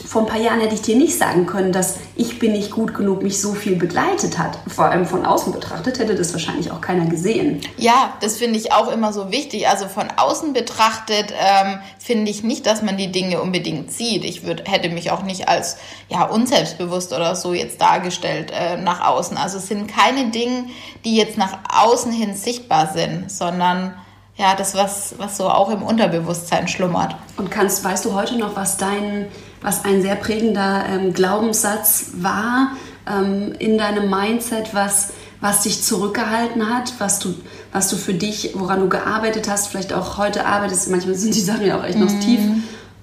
vor 0.06 0.22
ein 0.22 0.28
paar 0.28 0.40
Jahren 0.40 0.60
hätte 0.60 0.74
ich 0.74 0.82
dir 0.82 0.96
nicht 0.96 1.16
sagen 1.18 1.46
können, 1.46 1.72
dass 1.72 1.96
ich 2.16 2.38
bin 2.38 2.52
nicht 2.52 2.70
gut 2.70 2.94
genug 2.94 3.22
mich 3.22 3.40
so 3.40 3.52
viel 3.52 3.76
begleitet 3.76 4.38
hat. 4.38 4.58
Vor 4.68 4.86
allem 4.86 5.06
von 5.06 5.24
außen 5.24 5.52
betrachtet 5.52 5.98
hätte 5.98 6.14
das 6.14 6.32
wahrscheinlich 6.32 6.70
auch 6.70 6.80
keiner 6.80 7.06
gesehen. 7.06 7.60
Ja, 7.76 8.14
das 8.20 8.36
finde 8.36 8.58
ich 8.58 8.72
auch 8.72 8.90
immer 8.90 9.12
so 9.12 9.30
wichtig. 9.30 9.68
Also 9.68 9.88
von 9.88 10.08
außen 10.16 10.52
betrachtet 10.52 11.32
ähm, 11.32 11.78
finde 11.98 12.30
ich 12.30 12.42
nicht, 12.42 12.66
dass 12.66 12.82
man 12.82 12.96
die 12.96 13.12
Dinge 13.12 13.40
unbedingt 13.40 13.92
sieht. 13.92 14.24
Ich 14.24 14.44
würd, 14.44 14.70
hätte 14.70 14.88
mich 14.88 15.10
auch 15.10 15.22
nicht 15.22 15.48
als 15.48 15.76
ja 16.08 16.24
unselbstbewusst 16.24 17.12
oder 17.12 17.36
so 17.36 17.52
jetzt 17.52 17.80
dargestellt 17.80 18.52
äh, 18.52 18.76
nach 18.76 19.06
außen. 19.06 19.36
Also 19.36 19.58
es 19.58 19.68
sind 19.68 19.88
keine 19.88 20.30
Dinge, 20.30 20.66
die 21.04 21.16
jetzt 21.16 21.38
nach 21.38 21.58
außen 21.68 22.12
hin 22.12 22.34
sichtbar 22.34 22.90
sind, 22.94 23.30
sondern 23.30 23.94
ja, 24.36 24.54
das, 24.56 24.74
was, 24.74 25.14
was 25.18 25.36
so 25.36 25.48
auch 25.48 25.70
im 25.70 25.82
Unterbewusstsein 25.82 26.66
schlummert. 26.66 27.14
Und 27.36 27.50
kannst, 27.50 27.84
weißt 27.84 28.04
du 28.04 28.14
heute 28.14 28.36
noch, 28.36 28.56
was 28.56 28.76
dein 28.76 29.26
was 29.64 29.86
ein 29.86 30.02
sehr 30.02 30.14
prägender 30.14 30.84
ähm, 30.90 31.14
Glaubenssatz 31.14 32.10
war 32.18 32.72
ähm, 33.10 33.54
in 33.58 33.78
deinem 33.78 34.10
Mindset, 34.10 34.74
was, 34.74 35.14
was 35.40 35.62
dich 35.62 35.82
zurückgehalten 35.82 36.68
hat, 36.68 36.92
was 36.98 37.18
du, 37.18 37.34
was 37.72 37.88
du 37.88 37.96
für 37.96 38.12
dich, 38.12 38.50
woran 38.54 38.80
du 38.80 38.90
gearbeitet 38.90 39.48
hast, 39.48 39.68
vielleicht 39.68 39.94
auch 39.94 40.18
heute 40.18 40.44
arbeitest, 40.44 40.90
manchmal 40.90 41.14
sind 41.16 41.34
die 41.34 41.40
Sachen 41.40 41.64
ja 41.64 41.78
auch 41.78 41.84
echt 41.84 41.98
noch 41.98 42.12
mhm. 42.12 42.20
tief, 42.20 42.40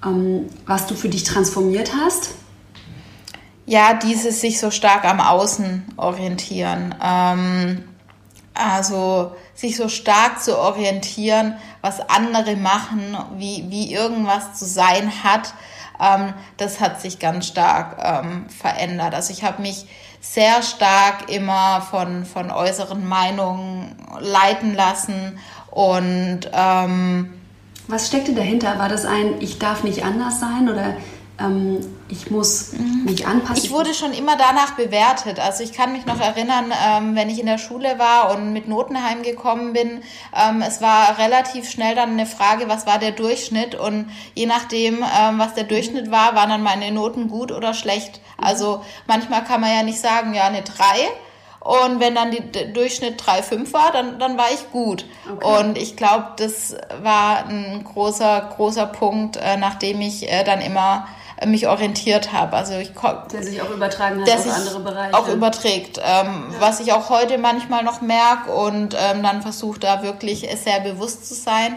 ähm, 0.06 0.46
was 0.64 0.86
du 0.86 0.94
für 0.94 1.08
dich 1.08 1.24
transformiert 1.24 1.90
hast? 2.00 2.30
Ja, 3.66 3.94
dieses 3.94 4.40
sich 4.40 4.60
so 4.60 4.70
stark 4.70 5.04
am 5.04 5.20
Außen 5.20 5.84
orientieren. 5.96 6.94
Ähm, 7.02 7.82
also 8.54 9.32
sich 9.54 9.76
so 9.76 9.88
stark 9.88 10.40
zu 10.40 10.56
orientieren, 10.56 11.54
was 11.80 11.98
andere 12.08 12.54
machen, 12.54 13.16
wie, 13.36 13.64
wie 13.68 13.92
irgendwas 13.92 14.54
zu 14.54 14.64
sein 14.64 15.24
hat 15.24 15.54
ähm, 16.02 16.34
das 16.56 16.80
hat 16.80 17.00
sich 17.00 17.18
ganz 17.18 17.46
stark 17.46 17.98
ähm, 18.02 18.48
verändert. 18.48 19.14
Also 19.14 19.32
ich 19.32 19.44
habe 19.44 19.62
mich 19.62 19.86
sehr 20.20 20.62
stark 20.62 21.30
immer 21.30 21.80
von, 21.80 22.24
von 22.24 22.50
äußeren 22.50 23.06
Meinungen 23.06 23.96
leiten 24.20 24.74
lassen 24.74 25.38
und 25.70 26.40
ähm, 26.52 27.34
was 27.88 28.06
steckte 28.06 28.32
dahinter? 28.32 28.78
War 28.78 28.88
das 28.88 29.04
ein 29.04 29.40
Ich 29.40 29.58
darf 29.58 29.82
nicht 29.82 30.04
anders 30.04 30.40
sein 30.40 30.68
oder 30.68 30.94
ähm, 31.40 31.80
ich 32.08 32.30
muss 32.30 32.72
mhm. 32.72 33.04
mich 33.04 33.26
anpassen. 33.26 33.64
Ich 33.64 33.70
wurde 33.70 33.94
schon 33.94 34.12
immer 34.12 34.36
danach 34.36 34.72
bewertet. 34.72 35.40
Also 35.40 35.62
ich 35.64 35.72
kann 35.72 35.92
mich 35.92 36.04
noch 36.06 36.20
erinnern, 36.20 36.72
ähm, 36.86 37.16
wenn 37.16 37.30
ich 37.30 37.40
in 37.40 37.46
der 37.46 37.58
Schule 37.58 37.98
war 37.98 38.34
und 38.34 38.52
mit 38.52 38.68
Noten 38.68 39.02
heimgekommen 39.02 39.72
bin, 39.72 40.02
ähm, 40.36 40.62
es 40.62 40.80
war 40.82 41.18
relativ 41.18 41.70
schnell 41.70 41.94
dann 41.94 42.10
eine 42.10 42.26
Frage, 42.26 42.68
was 42.68 42.86
war 42.86 42.98
der 42.98 43.12
Durchschnitt? 43.12 43.74
Und 43.74 44.10
je 44.34 44.46
nachdem, 44.46 44.96
ähm, 44.96 45.38
was 45.38 45.54
der 45.54 45.64
Durchschnitt 45.64 46.10
war, 46.10 46.34
waren 46.34 46.50
dann 46.50 46.62
meine 46.62 46.90
Noten 46.92 47.28
gut 47.28 47.50
oder 47.50 47.74
schlecht. 47.74 48.20
Also 48.36 48.82
manchmal 49.06 49.44
kann 49.44 49.60
man 49.60 49.70
ja 49.70 49.82
nicht 49.82 50.00
sagen, 50.00 50.34
ja, 50.34 50.44
eine 50.44 50.62
3. 50.62 50.74
Und 51.60 52.00
wenn 52.00 52.16
dann 52.16 52.32
der 52.52 52.66
Durchschnitt 52.66 53.22
3,5 53.22 53.72
war, 53.72 53.92
dann, 53.92 54.18
dann 54.18 54.36
war 54.36 54.50
ich 54.52 54.70
gut. 54.72 55.06
Okay. 55.30 55.60
Und 55.60 55.78
ich 55.78 55.96
glaube, 55.96 56.32
das 56.36 56.76
war 57.02 57.46
ein 57.46 57.84
großer, 57.84 58.50
großer 58.56 58.86
Punkt, 58.86 59.36
äh, 59.36 59.56
nachdem 59.56 60.00
ich 60.00 60.28
äh, 60.28 60.42
dann 60.42 60.60
immer 60.60 61.06
mich 61.46 61.68
orientiert 61.68 62.32
habe. 62.32 62.56
Also 62.56 62.74
ich 62.74 62.92
der 62.94 63.42
sich 63.42 63.60
auch 63.62 63.70
übertragen 63.70 64.20
hat 64.20 64.30
auf 64.30 64.46
andere 64.46 64.80
Bereiche. 64.80 65.14
Auch 65.14 65.28
überträgt. 65.28 65.98
Ähm, 65.98 66.04
ja. 66.52 66.60
Was 66.60 66.80
ich 66.80 66.92
auch 66.92 67.10
heute 67.10 67.38
manchmal 67.38 67.84
noch 67.84 68.00
merke 68.00 68.52
und 68.52 68.96
ähm, 68.98 69.22
dann 69.22 69.42
versuche 69.42 69.78
da 69.80 70.02
wirklich 70.02 70.48
sehr 70.62 70.80
bewusst 70.80 71.28
zu 71.28 71.34
sein, 71.34 71.74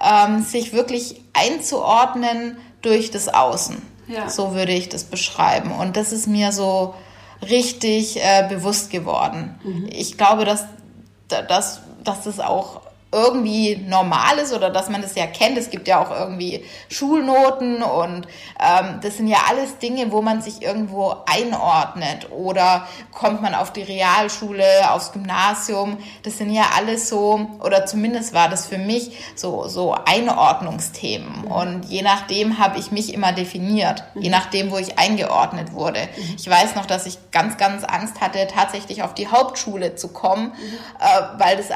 ja. 0.00 0.26
ähm, 0.26 0.42
sich 0.42 0.72
wirklich 0.72 1.22
einzuordnen 1.32 2.58
durch 2.82 3.10
das 3.10 3.28
Außen. 3.28 3.80
Ja. 4.08 4.28
So 4.28 4.54
würde 4.54 4.72
ich 4.72 4.88
das 4.88 5.04
beschreiben. 5.04 5.72
Und 5.72 5.96
das 5.96 6.12
ist 6.12 6.26
mir 6.26 6.52
so 6.52 6.94
richtig 7.42 8.16
äh, 8.16 8.46
bewusst 8.48 8.90
geworden. 8.90 9.58
Mhm. 9.62 9.88
Ich 9.90 10.16
glaube, 10.16 10.44
dass, 10.44 10.64
dass, 11.28 11.80
dass 12.02 12.24
das 12.24 12.40
auch 12.40 12.80
irgendwie 13.10 13.76
normal 13.76 14.36
ist 14.38 14.52
oder 14.52 14.68
dass 14.68 14.90
man 14.90 15.00
das 15.00 15.14
ja 15.14 15.26
kennt. 15.26 15.56
Es 15.56 15.70
gibt 15.70 15.88
ja 15.88 15.98
auch 15.98 16.10
irgendwie 16.10 16.62
Schulnoten 16.90 17.82
und 17.82 18.26
ähm, 18.60 19.00
das 19.02 19.16
sind 19.16 19.28
ja 19.28 19.38
alles 19.48 19.78
Dinge, 19.78 20.12
wo 20.12 20.20
man 20.20 20.42
sich 20.42 20.60
irgendwo 20.60 21.16
einordnet 21.26 22.30
oder 22.30 22.86
kommt 23.10 23.40
man 23.40 23.54
auf 23.54 23.72
die 23.72 23.82
Realschule, 23.82 24.90
aufs 24.90 25.12
Gymnasium. 25.12 25.96
Das 26.22 26.36
sind 26.36 26.50
ja 26.50 26.64
alles 26.76 27.08
so, 27.08 27.46
oder 27.64 27.86
zumindest 27.86 28.34
war 28.34 28.50
das 28.50 28.66
für 28.66 28.78
mich 28.78 29.16
so, 29.34 29.68
so 29.68 29.96
Einordnungsthemen. 30.04 31.44
Mhm. 31.46 31.50
Und 31.50 31.84
je 31.86 32.02
nachdem 32.02 32.58
habe 32.58 32.78
ich 32.78 32.92
mich 32.92 33.14
immer 33.14 33.32
definiert, 33.32 34.04
mhm. 34.14 34.22
je 34.22 34.28
nachdem, 34.28 34.70
wo 34.70 34.76
ich 34.76 34.98
eingeordnet 34.98 35.72
wurde. 35.72 36.00
Mhm. 36.00 36.34
Ich 36.36 36.48
weiß 36.48 36.74
noch, 36.74 36.84
dass 36.84 37.06
ich 37.06 37.16
ganz, 37.30 37.56
ganz 37.56 37.84
Angst 37.84 38.20
hatte, 38.20 38.46
tatsächlich 38.54 39.02
auf 39.02 39.14
die 39.14 39.28
Hauptschule 39.28 39.94
zu 39.94 40.08
kommen, 40.08 40.52
äh, 41.00 41.38
weil 41.38 41.56
das 41.56 41.70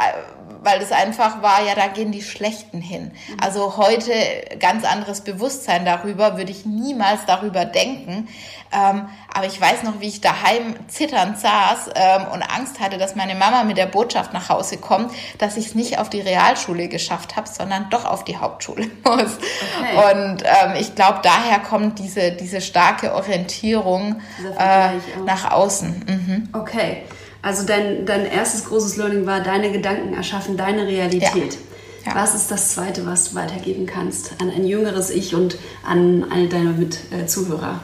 weil 0.63 0.79
das 0.79 0.93
einfach 0.93 1.22
war, 1.43 1.65
ja, 1.65 1.75
da 1.75 1.87
gehen 1.87 2.13
die 2.13 2.23
Schlechten 2.23 2.81
hin. 2.81 3.13
Also 3.41 3.77
heute 3.77 4.13
ganz 4.59 4.85
anderes 4.85 5.23
Bewusstsein 5.23 5.85
darüber, 5.85 6.37
würde 6.37 6.51
ich 6.51 6.67
niemals 6.67 7.21
darüber 7.27 7.65
denken. 7.65 8.29
Ähm, 8.73 9.09
aber 9.33 9.47
ich 9.47 9.61
weiß 9.61 9.83
noch, 9.83 10.01
wie 10.01 10.09
ich 10.09 10.21
daheim 10.21 10.75
zitternd 10.89 11.39
saß 11.39 11.91
ähm, 11.95 12.27
und 12.33 12.43
Angst 12.43 12.81
hatte, 12.81 12.97
dass 12.99 13.15
meine 13.15 13.35
Mama 13.35 13.65
mit 13.65 13.77
der 13.77 13.87
Botschaft 13.87 14.33
nach 14.33 14.49
Hause 14.49 14.79
kommt, 14.79 15.13
dass 15.39 15.57
ich 15.57 15.67
es 15.67 15.75
nicht 15.75 15.99
auf 15.99 16.09
die 16.09 16.21
Realschule 16.21 16.89
geschafft 16.89 17.37
habe, 17.37 17.49
sondern 17.49 17.91
doch 17.91 18.05
auf 18.05 18.25
die 18.25 18.39
Hauptschule 18.39 18.91
muss. 19.05 19.39
Okay. 19.79 20.13
Und 20.13 20.43
ähm, 20.43 20.75
ich 20.79 20.95
glaube, 20.95 21.21
daher 21.23 21.59
kommt 21.59 21.99
diese, 21.99 22.33
diese 22.33 22.61
starke 22.61 23.15
Orientierung 23.15 24.21
äh, 24.59 24.91
nach 25.25 25.51
außen. 25.51 26.05
Mhm. 26.07 26.49
Okay. 26.59 27.03
Also 27.43 27.67
dein, 27.67 28.07
dein 28.07 28.25
erstes 28.25 28.65
großes 28.65 28.97
Learning 28.97 29.27
war, 29.27 29.41
deine 29.41 29.73
Gedanken 29.73 30.15
erschaffen 30.15 30.57
deine 30.57 30.87
Realität. 30.87 31.55
Ja. 31.55 31.61
Ja. 32.07 32.15
Was 32.17 32.35
ist 32.35 32.51
das 32.51 32.73
Zweite, 32.73 33.07
was 33.07 33.31
du 33.31 33.37
weitergeben 33.37 33.87
kannst 33.87 34.33
an 34.41 34.51
ein 34.51 34.67
jüngeres 34.67 35.11
Ich 35.11 35.35
und 35.35 35.57
an 35.87 36.27
all 36.33 36.49
deine 36.49 36.71
Mitzuhörer? 36.71 37.81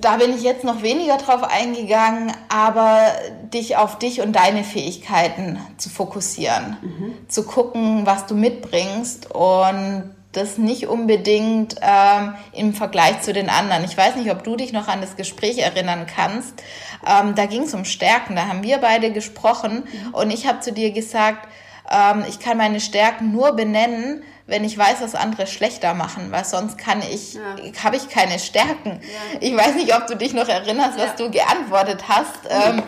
Da 0.00 0.16
bin 0.16 0.32
ich 0.32 0.42
jetzt 0.42 0.64
noch 0.64 0.82
weniger 0.82 1.16
drauf 1.16 1.42
eingegangen, 1.42 2.32
aber 2.48 3.08
dich 3.52 3.76
auf 3.76 3.98
dich 3.98 4.20
und 4.20 4.34
deine 4.34 4.62
Fähigkeiten 4.62 5.58
zu 5.76 5.90
fokussieren, 5.90 6.76
mhm. 6.80 7.14
zu 7.28 7.42
gucken, 7.42 8.06
was 8.06 8.26
du 8.26 8.34
mitbringst 8.34 9.32
und 9.32 10.13
das 10.36 10.58
nicht 10.58 10.86
unbedingt 10.88 11.76
ähm, 11.80 12.34
im 12.52 12.74
Vergleich 12.74 13.22
zu 13.22 13.32
den 13.32 13.48
anderen. 13.48 13.84
Ich 13.84 13.96
weiß 13.96 14.16
nicht, 14.16 14.30
ob 14.30 14.44
du 14.44 14.56
dich 14.56 14.72
noch 14.72 14.88
an 14.88 15.00
das 15.00 15.16
Gespräch 15.16 15.58
erinnern 15.58 16.06
kannst. 16.06 16.62
Ähm, 17.06 17.34
da 17.34 17.46
ging 17.46 17.62
es 17.62 17.74
um 17.74 17.84
Stärken. 17.84 18.36
Da 18.36 18.46
haben 18.48 18.62
wir 18.62 18.78
beide 18.78 19.12
gesprochen 19.12 19.84
mhm. 19.84 20.14
und 20.14 20.30
ich 20.30 20.46
habe 20.46 20.60
zu 20.60 20.72
dir 20.72 20.92
gesagt, 20.92 21.48
ähm, 21.90 22.24
ich 22.28 22.38
kann 22.38 22.56
meine 22.56 22.80
Stärken 22.80 23.32
nur 23.32 23.52
benennen, 23.52 24.22
wenn 24.46 24.64
ich 24.64 24.76
weiß, 24.76 25.00
was 25.00 25.14
andere 25.14 25.46
schlechter 25.46 25.94
machen, 25.94 26.30
weil 26.30 26.44
sonst 26.44 26.76
kann 26.76 27.00
ich, 27.00 27.34
ja. 27.34 27.40
habe 27.82 27.96
ich 27.96 28.08
keine 28.10 28.38
Stärken. 28.38 29.00
Ja. 29.00 29.40
Ich 29.40 29.56
weiß 29.56 29.74
nicht, 29.76 29.94
ob 29.94 30.06
du 30.06 30.16
dich 30.16 30.34
noch 30.34 30.48
erinnerst, 30.48 30.98
was 30.98 31.16
du 31.16 31.30
geantwortet 31.30 32.04
hast. 32.08 32.40
Ähm, 32.50 32.82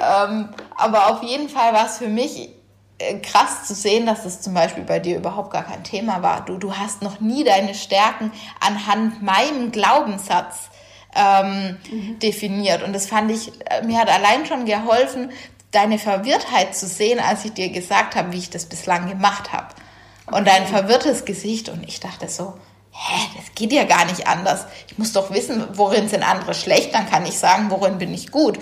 ähm, 0.00 0.48
aber 0.76 1.10
auf 1.10 1.22
jeden 1.22 1.48
Fall 1.48 1.74
war 1.74 1.86
es 1.86 1.98
für 1.98 2.08
mich 2.08 2.48
krass 3.22 3.64
zu 3.64 3.74
sehen, 3.74 4.06
dass 4.06 4.22
das 4.22 4.40
zum 4.40 4.54
Beispiel 4.54 4.84
bei 4.84 4.98
dir 4.98 5.16
überhaupt 5.16 5.50
gar 5.50 5.64
kein 5.64 5.84
Thema 5.84 6.22
war. 6.22 6.44
Du, 6.44 6.58
du 6.58 6.76
hast 6.76 7.02
noch 7.02 7.20
nie 7.20 7.44
deine 7.44 7.74
Stärken 7.74 8.32
anhand 8.60 9.22
meinem 9.22 9.72
Glaubenssatz 9.72 10.70
ähm, 11.14 11.78
mhm. 11.90 12.18
definiert. 12.18 12.82
Und 12.82 12.92
das 12.92 13.06
fand 13.06 13.30
ich, 13.30 13.52
äh, 13.70 13.82
mir 13.82 13.98
hat 13.98 14.08
allein 14.08 14.46
schon 14.46 14.64
geholfen, 14.64 15.30
deine 15.70 15.98
Verwirrtheit 15.98 16.76
zu 16.76 16.86
sehen, 16.86 17.18
als 17.20 17.44
ich 17.44 17.52
dir 17.52 17.70
gesagt 17.70 18.14
habe, 18.14 18.32
wie 18.32 18.38
ich 18.38 18.50
das 18.50 18.66
bislang 18.66 19.08
gemacht 19.08 19.52
habe. 19.52 19.68
Und 20.30 20.46
dein 20.46 20.66
verwirrtes 20.66 21.24
Gesicht. 21.24 21.68
Und 21.68 21.86
ich 21.88 22.00
dachte 22.00 22.28
so, 22.28 22.54
hä, 22.90 23.20
das 23.36 23.54
geht 23.54 23.72
ja 23.72 23.84
gar 23.84 24.04
nicht 24.06 24.26
anders. 24.26 24.66
Ich 24.88 24.98
muss 24.98 25.12
doch 25.12 25.30
wissen, 25.32 25.66
worin 25.74 26.08
sind 26.08 26.22
andere 26.22 26.54
schlecht, 26.54 26.94
dann 26.94 27.08
kann 27.10 27.26
ich 27.26 27.38
sagen, 27.38 27.70
worin 27.70 27.98
bin 27.98 28.14
ich 28.14 28.30
gut. 28.30 28.58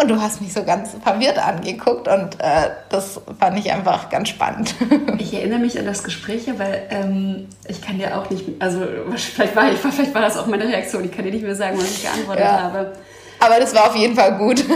Und 0.00 0.08
du 0.08 0.20
hast 0.20 0.40
mich 0.40 0.52
so 0.52 0.62
ganz 0.62 0.90
verwirrt 1.02 1.38
angeguckt 1.38 2.06
und 2.06 2.38
äh, 2.38 2.70
das 2.88 3.20
fand 3.40 3.58
ich 3.58 3.72
einfach 3.72 4.08
ganz 4.10 4.28
spannend. 4.28 4.74
Ich 5.18 5.34
erinnere 5.34 5.58
mich 5.58 5.78
an 5.78 5.84
das 5.84 6.04
Gespräch, 6.04 6.46
weil 6.58 6.86
ähm, 6.90 7.48
ich 7.66 7.82
kann 7.82 7.98
dir 7.98 8.16
auch 8.16 8.30
nicht, 8.30 8.44
also 8.60 8.80
vielleicht 9.16 9.56
war, 9.56 9.70
ich, 9.70 9.78
vielleicht 9.78 10.14
war 10.14 10.22
das 10.22 10.36
auch 10.36 10.46
meine 10.46 10.64
Reaktion, 10.64 11.04
ich 11.04 11.10
kann 11.10 11.24
dir 11.24 11.32
nicht 11.32 11.42
mehr 11.42 11.56
sagen, 11.56 11.76
was 11.76 11.90
ich 11.90 12.02
geantwortet 12.02 12.44
ja. 12.44 12.62
habe. 12.62 12.92
Aber 13.40 13.58
das 13.58 13.74
war 13.74 13.88
auf 13.88 13.96
jeden 13.96 14.14
Fall 14.14 14.38
gut. 14.38 14.64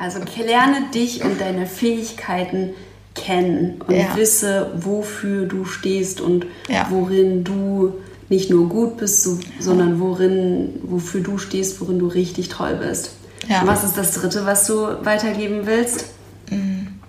Also 0.00 0.20
lerne 0.36 0.88
dich 0.94 1.24
und 1.24 1.40
deine 1.40 1.66
Fähigkeiten 1.66 2.74
kennen 3.14 3.80
und 3.86 3.94
ja. 3.94 4.16
wisse, 4.16 4.70
wofür 4.76 5.46
du 5.46 5.64
stehst 5.64 6.20
und 6.20 6.46
ja. 6.68 6.86
worin 6.90 7.44
du 7.44 7.94
nicht 8.28 8.50
nur 8.50 8.68
gut 8.68 8.96
bist, 8.98 9.22
so, 9.22 9.38
sondern 9.60 10.00
worin, 10.00 10.80
wofür 10.82 11.20
du 11.20 11.38
stehst, 11.38 11.80
worin 11.80 11.98
du 11.98 12.06
richtig 12.06 12.48
toll 12.48 12.76
bist. 12.76 13.12
Ja. 13.48 13.62
Was 13.66 13.84
ist 13.84 13.96
das 13.96 14.12
Dritte, 14.12 14.46
was 14.46 14.66
du 14.66 15.04
weitergeben 15.04 15.66
willst? 15.66 16.06
Mhm. 16.50 17.00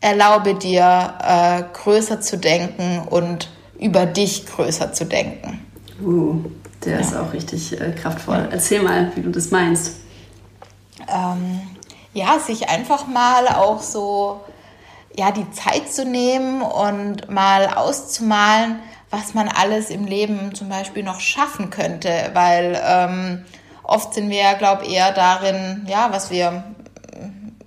Erlaube 0.00 0.54
dir, 0.54 1.14
äh, 1.22 1.62
größer 1.72 2.20
zu 2.20 2.38
denken 2.38 3.02
und 3.08 3.50
über 3.78 4.06
dich 4.06 4.46
größer 4.46 4.92
zu 4.92 5.04
denken. 5.04 5.64
Uh, 6.02 6.44
der 6.84 6.94
ja. 6.94 7.00
ist 7.00 7.16
auch 7.16 7.32
richtig 7.32 7.80
äh, 7.80 7.92
kraftvoll. 7.92 8.36
Ja. 8.36 8.48
Erzähl 8.50 8.82
mal, 8.82 9.12
wie 9.14 9.22
du 9.22 9.30
das 9.30 9.50
meinst. 9.50 9.96
Ähm, 11.08 11.60
ja, 12.12 12.38
sich 12.38 12.68
einfach 12.68 13.06
mal 13.06 13.48
auch 13.48 13.82
so 13.82 14.40
ja, 15.18 15.30
die 15.30 15.50
Zeit 15.50 15.92
zu 15.92 16.04
nehmen 16.04 16.62
und 16.62 17.30
mal 17.30 17.68
auszumalen, 17.68 18.80
was 19.10 19.34
man 19.34 19.48
alles 19.48 19.90
im 19.90 20.04
Leben 20.04 20.54
zum 20.54 20.68
Beispiel 20.68 21.02
noch 21.02 21.20
schaffen 21.20 21.70
könnte, 21.70 22.30
weil 22.34 22.80
ähm, 22.84 23.44
Oft 23.86 24.14
sind 24.14 24.30
wir 24.30 24.54
glaube 24.54 24.84
ich, 24.84 24.92
eher 24.92 25.12
darin, 25.12 25.86
ja, 25.88 26.12
was 26.12 26.30
wir, 26.30 26.64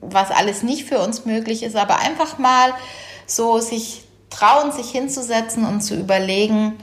was 0.01 0.31
alles 0.31 0.63
nicht 0.63 0.85
für 0.85 0.99
uns 0.99 1.25
möglich 1.25 1.63
ist, 1.63 1.75
aber 1.75 1.99
einfach 1.99 2.37
mal 2.37 2.73
so 3.25 3.59
sich 3.59 4.03
trauen, 4.29 4.71
sich 4.71 4.91
hinzusetzen 4.91 5.65
und 5.65 5.81
zu 5.81 5.95
überlegen, 5.95 6.77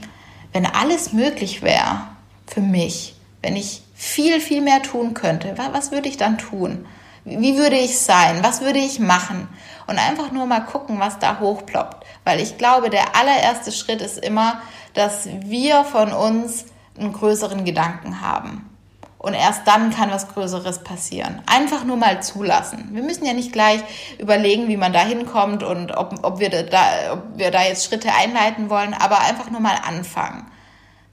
wenn 0.53 0.65
alles 0.65 1.13
möglich 1.13 1.61
wäre 1.61 2.07
für 2.47 2.61
mich, 2.61 3.15
wenn 3.41 3.55
ich 3.55 3.83
viel, 3.93 4.41
viel 4.41 4.61
mehr 4.61 4.81
tun 4.81 5.13
könnte, 5.13 5.55
was 5.71 5.91
würde 5.91 6.09
ich 6.09 6.17
dann 6.17 6.37
tun? 6.37 6.85
Wie 7.25 7.57
würde 7.57 7.75
ich 7.75 7.99
sein? 7.99 8.41
Was 8.41 8.61
würde 8.61 8.79
ich 8.79 8.99
machen? 8.99 9.49
Und 9.85 9.99
einfach 9.99 10.31
nur 10.31 10.45
mal 10.45 10.61
gucken, 10.61 10.99
was 10.99 11.19
da 11.19 11.39
hochploppt. 11.39 12.05
Weil 12.23 12.39
ich 12.39 12.57
glaube, 12.57 12.89
der 12.89 13.17
allererste 13.17 13.73
Schritt 13.73 14.01
ist 14.01 14.17
immer, 14.17 14.61
dass 14.93 15.27
wir 15.41 15.83
von 15.83 16.13
uns 16.13 16.65
einen 16.97 17.11
größeren 17.11 17.65
Gedanken 17.65 18.21
haben. 18.21 18.76
Und 19.19 19.33
erst 19.33 19.65
dann 19.65 19.89
kann 19.89 20.11
was 20.11 20.27
Größeres 20.27 20.83
passieren. 20.83 21.41
Einfach 21.47 21.83
nur 21.83 21.97
mal 21.97 22.21
zulassen. 22.21 22.89
Wir 22.91 23.01
müssen 23.01 23.25
ja 23.25 23.33
nicht 23.33 23.51
gleich 23.51 23.81
überlegen, 24.19 24.67
wie 24.67 24.77
man 24.77 24.93
da 24.93 24.99
hinkommt 24.99 25.63
und 25.63 25.91
ob, 25.91 26.19
ob, 26.21 26.39
wir 26.39 26.49
da, 26.49 27.13
ob 27.13 27.23
wir 27.35 27.49
da 27.49 27.63
jetzt 27.63 27.85
Schritte 27.85 28.09
einleiten 28.13 28.69
wollen, 28.69 28.93
aber 28.93 29.21
einfach 29.21 29.49
nur 29.49 29.59
mal 29.59 29.75
anfangen. 29.87 30.45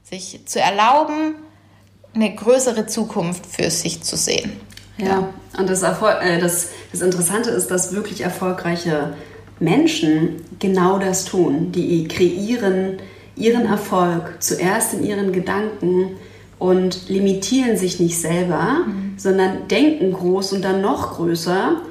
Sich 0.03 0.41
zu 0.45 0.59
erlauben, 0.59 1.35
eine 2.13 2.33
größere 2.33 2.85
Zukunft 2.85 3.45
für 3.47 3.71
sich 3.71 4.03
zu 4.03 4.17
sehen. 4.17 4.59
Ja, 4.97 5.27
und 5.57 5.69
das, 5.69 5.81
äh, 5.81 6.39
das, 6.39 6.69
das 6.91 7.01
Interessante 7.01 7.49
ist, 7.49 7.71
dass 7.71 7.93
wirklich 7.93 8.21
erfolgreiche 8.21 9.15
Menschen 9.59 10.45
genau 10.59 10.99
das 10.99 11.25
tun. 11.25 11.71
Die 11.71 12.07
kreieren 12.07 12.99
ihren 13.35 13.65
Erfolg 13.65 14.41
zuerst 14.41 14.93
in 14.93 15.03
ihren 15.03 15.33
Gedanken 15.33 16.17
und 16.59 17.09
limitieren 17.09 17.77
sich 17.77 17.99
nicht 17.99 18.19
selber, 18.19 18.85
mhm. 18.85 19.13
sondern 19.17 19.67
denken 19.67 20.13
groß 20.13 20.53
und 20.53 20.63
dann 20.63 20.81
noch 20.81 21.15
größer, 21.15 21.81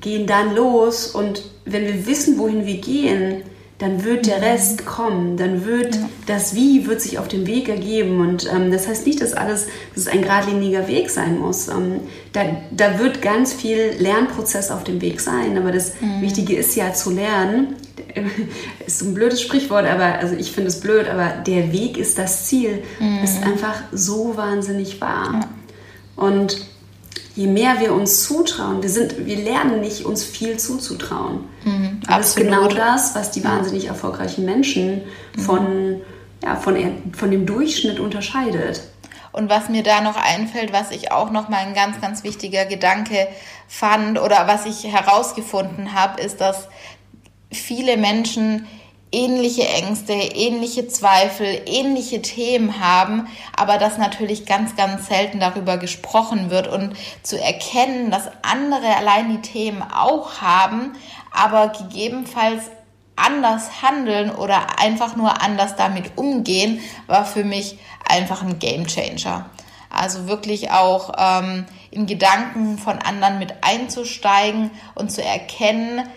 gehen 0.00 0.26
dann 0.26 0.54
los 0.54 1.08
und 1.08 1.42
wenn 1.64 1.84
wir 1.84 2.06
wissen, 2.06 2.38
wohin 2.38 2.66
wir 2.66 2.78
gehen, 2.78 3.42
dann 3.82 4.04
wird 4.04 4.26
der 4.26 4.38
mhm. 4.38 4.44
Rest 4.44 4.86
kommen, 4.86 5.36
dann 5.36 5.66
wird 5.66 5.96
ja. 5.96 6.08
das 6.26 6.54
Wie 6.54 6.86
wird 6.86 7.00
sich 7.00 7.18
auf 7.18 7.26
dem 7.26 7.48
Weg 7.48 7.68
ergeben 7.68 8.20
und 8.20 8.48
ähm, 8.48 8.70
das 8.70 8.86
heißt 8.86 9.04
nicht, 9.06 9.20
dass 9.20 9.32
alles, 9.32 9.66
dass 9.92 10.04
es 10.04 10.06
ein 10.06 10.22
geradliniger 10.22 10.86
Weg 10.86 11.10
sein 11.10 11.40
muss. 11.40 11.66
Ähm, 11.66 12.00
da, 12.32 12.42
da 12.70 13.00
wird 13.00 13.22
ganz 13.22 13.52
viel 13.52 13.94
Lernprozess 13.98 14.70
auf 14.70 14.84
dem 14.84 15.00
Weg 15.00 15.20
sein, 15.20 15.58
aber 15.58 15.72
das 15.72 16.00
mhm. 16.00 16.22
Wichtige 16.22 16.54
ist 16.54 16.76
ja 16.76 16.92
zu 16.92 17.10
lernen. 17.10 17.74
Ist 18.86 19.02
ein 19.02 19.14
blödes 19.14 19.40
Sprichwort, 19.40 19.86
aber 19.86 20.18
also 20.18 20.34
ich 20.34 20.52
finde 20.52 20.68
es 20.68 20.80
blöd, 20.80 21.08
aber 21.08 21.28
der 21.46 21.72
Weg 21.72 21.96
ist 21.96 22.18
das 22.18 22.46
Ziel. 22.46 22.82
Mhm. 23.00 23.22
Ist 23.22 23.42
einfach 23.42 23.82
so 23.92 24.36
wahnsinnig 24.36 25.00
wahr. 25.00 25.40
Ja. 25.40 26.24
Und 26.24 26.66
je 27.34 27.46
mehr 27.46 27.80
wir 27.80 27.92
uns 27.92 28.24
zutrauen, 28.24 28.82
wir, 28.82 28.90
sind, 28.90 29.26
wir 29.26 29.36
lernen 29.36 29.80
nicht, 29.80 30.04
uns 30.04 30.24
viel 30.24 30.58
zuzutrauen. 30.58 31.44
Mhm, 31.64 32.00
das 32.06 32.30
ist 32.30 32.36
genau 32.36 32.66
das, 32.68 33.14
was 33.14 33.30
die 33.30 33.44
wahnsinnig 33.44 33.86
erfolgreichen 33.86 34.44
Menschen 34.44 35.02
von, 35.38 36.00
ja, 36.42 36.56
von, 36.56 36.76
von 37.12 37.30
dem 37.30 37.46
Durchschnitt 37.46 38.00
unterscheidet. 38.00 38.82
Und 39.32 39.48
was 39.48 39.70
mir 39.70 39.82
da 39.82 40.02
noch 40.02 40.16
einfällt, 40.16 40.74
was 40.74 40.90
ich 40.90 41.10
auch 41.10 41.30
noch 41.30 41.48
mal 41.48 41.58
ein 41.58 41.74
ganz, 41.74 42.00
ganz 42.02 42.22
wichtiger 42.22 42.66
Gedanke 42.66 43.28
fand 43.66 44.20
oder 44.20 44.46
was 44.46 44.66
ich 44.66 44.84
herausgefunden 44.84 45.94
habe, 45.94 46.20
ist, 46.20 46.40
dass 46.42 46.68
viele 47.50 47.96
Menschen 47.96 48.66
ähnliche 49.12 49.68
Ängste, 49.68 50.14
ähnliche 50.14 50.88
Zweifel, 50.88 51.62
ähnliche 51.66 52.22
Themen 52.22 52.80
haben, 52.80 53.28
aber 53.56 53.78
dass 53.78 53.98
natürlich 53.98 54.46
ganz, 54.46 54.74
ganz 54.74 55.06
selten 55.06 55.38
darüber 55.38 55.76
gesprochen 55.76 56.50
wird 56.50 56.66
und 56.66 56.94
zu 57.22 57.40
erkennen, 57.40 58.10
dass 58.10 58.30
andere 58.42 58.96
allein 58.96 59.30
die 59.30 59.42
Themen 59.42 59.82
auch 59.82 60.40
haben, 60.40 60.92
aber 61.30 61.68
gegebenenfalls 61.68 62.64
anders 63.16 63.82
handeln 63.82 64.30
oder 64.30 64.78
einfach 64.80 65.16
nur 65.16 65.42
anders 65.42 65.76
damit 65.76 66.16
umgehen, 66.16 66.80
war 67.06 67.24
für 67.24 67.44
mich 67.44 67.78
einfach 68.08 68.42
ein 68.42 68.58
Game 68.58 68.86
Changer. 68.86 69.46
Also 69.90 70.26
wirklich 70.26 70.70
auch 70.70 71.12
ähm, 71.18 71.66
in 71.90 72.06
Gedanken 72.06 72.78
von 72.78 72.98
anderen 72.98 73.38
mit 73.38 73.52
einzusteigen 73.60 74.70
und 74.94 75.12
zu 75.12 75.22
erkennen, 75.22 76.08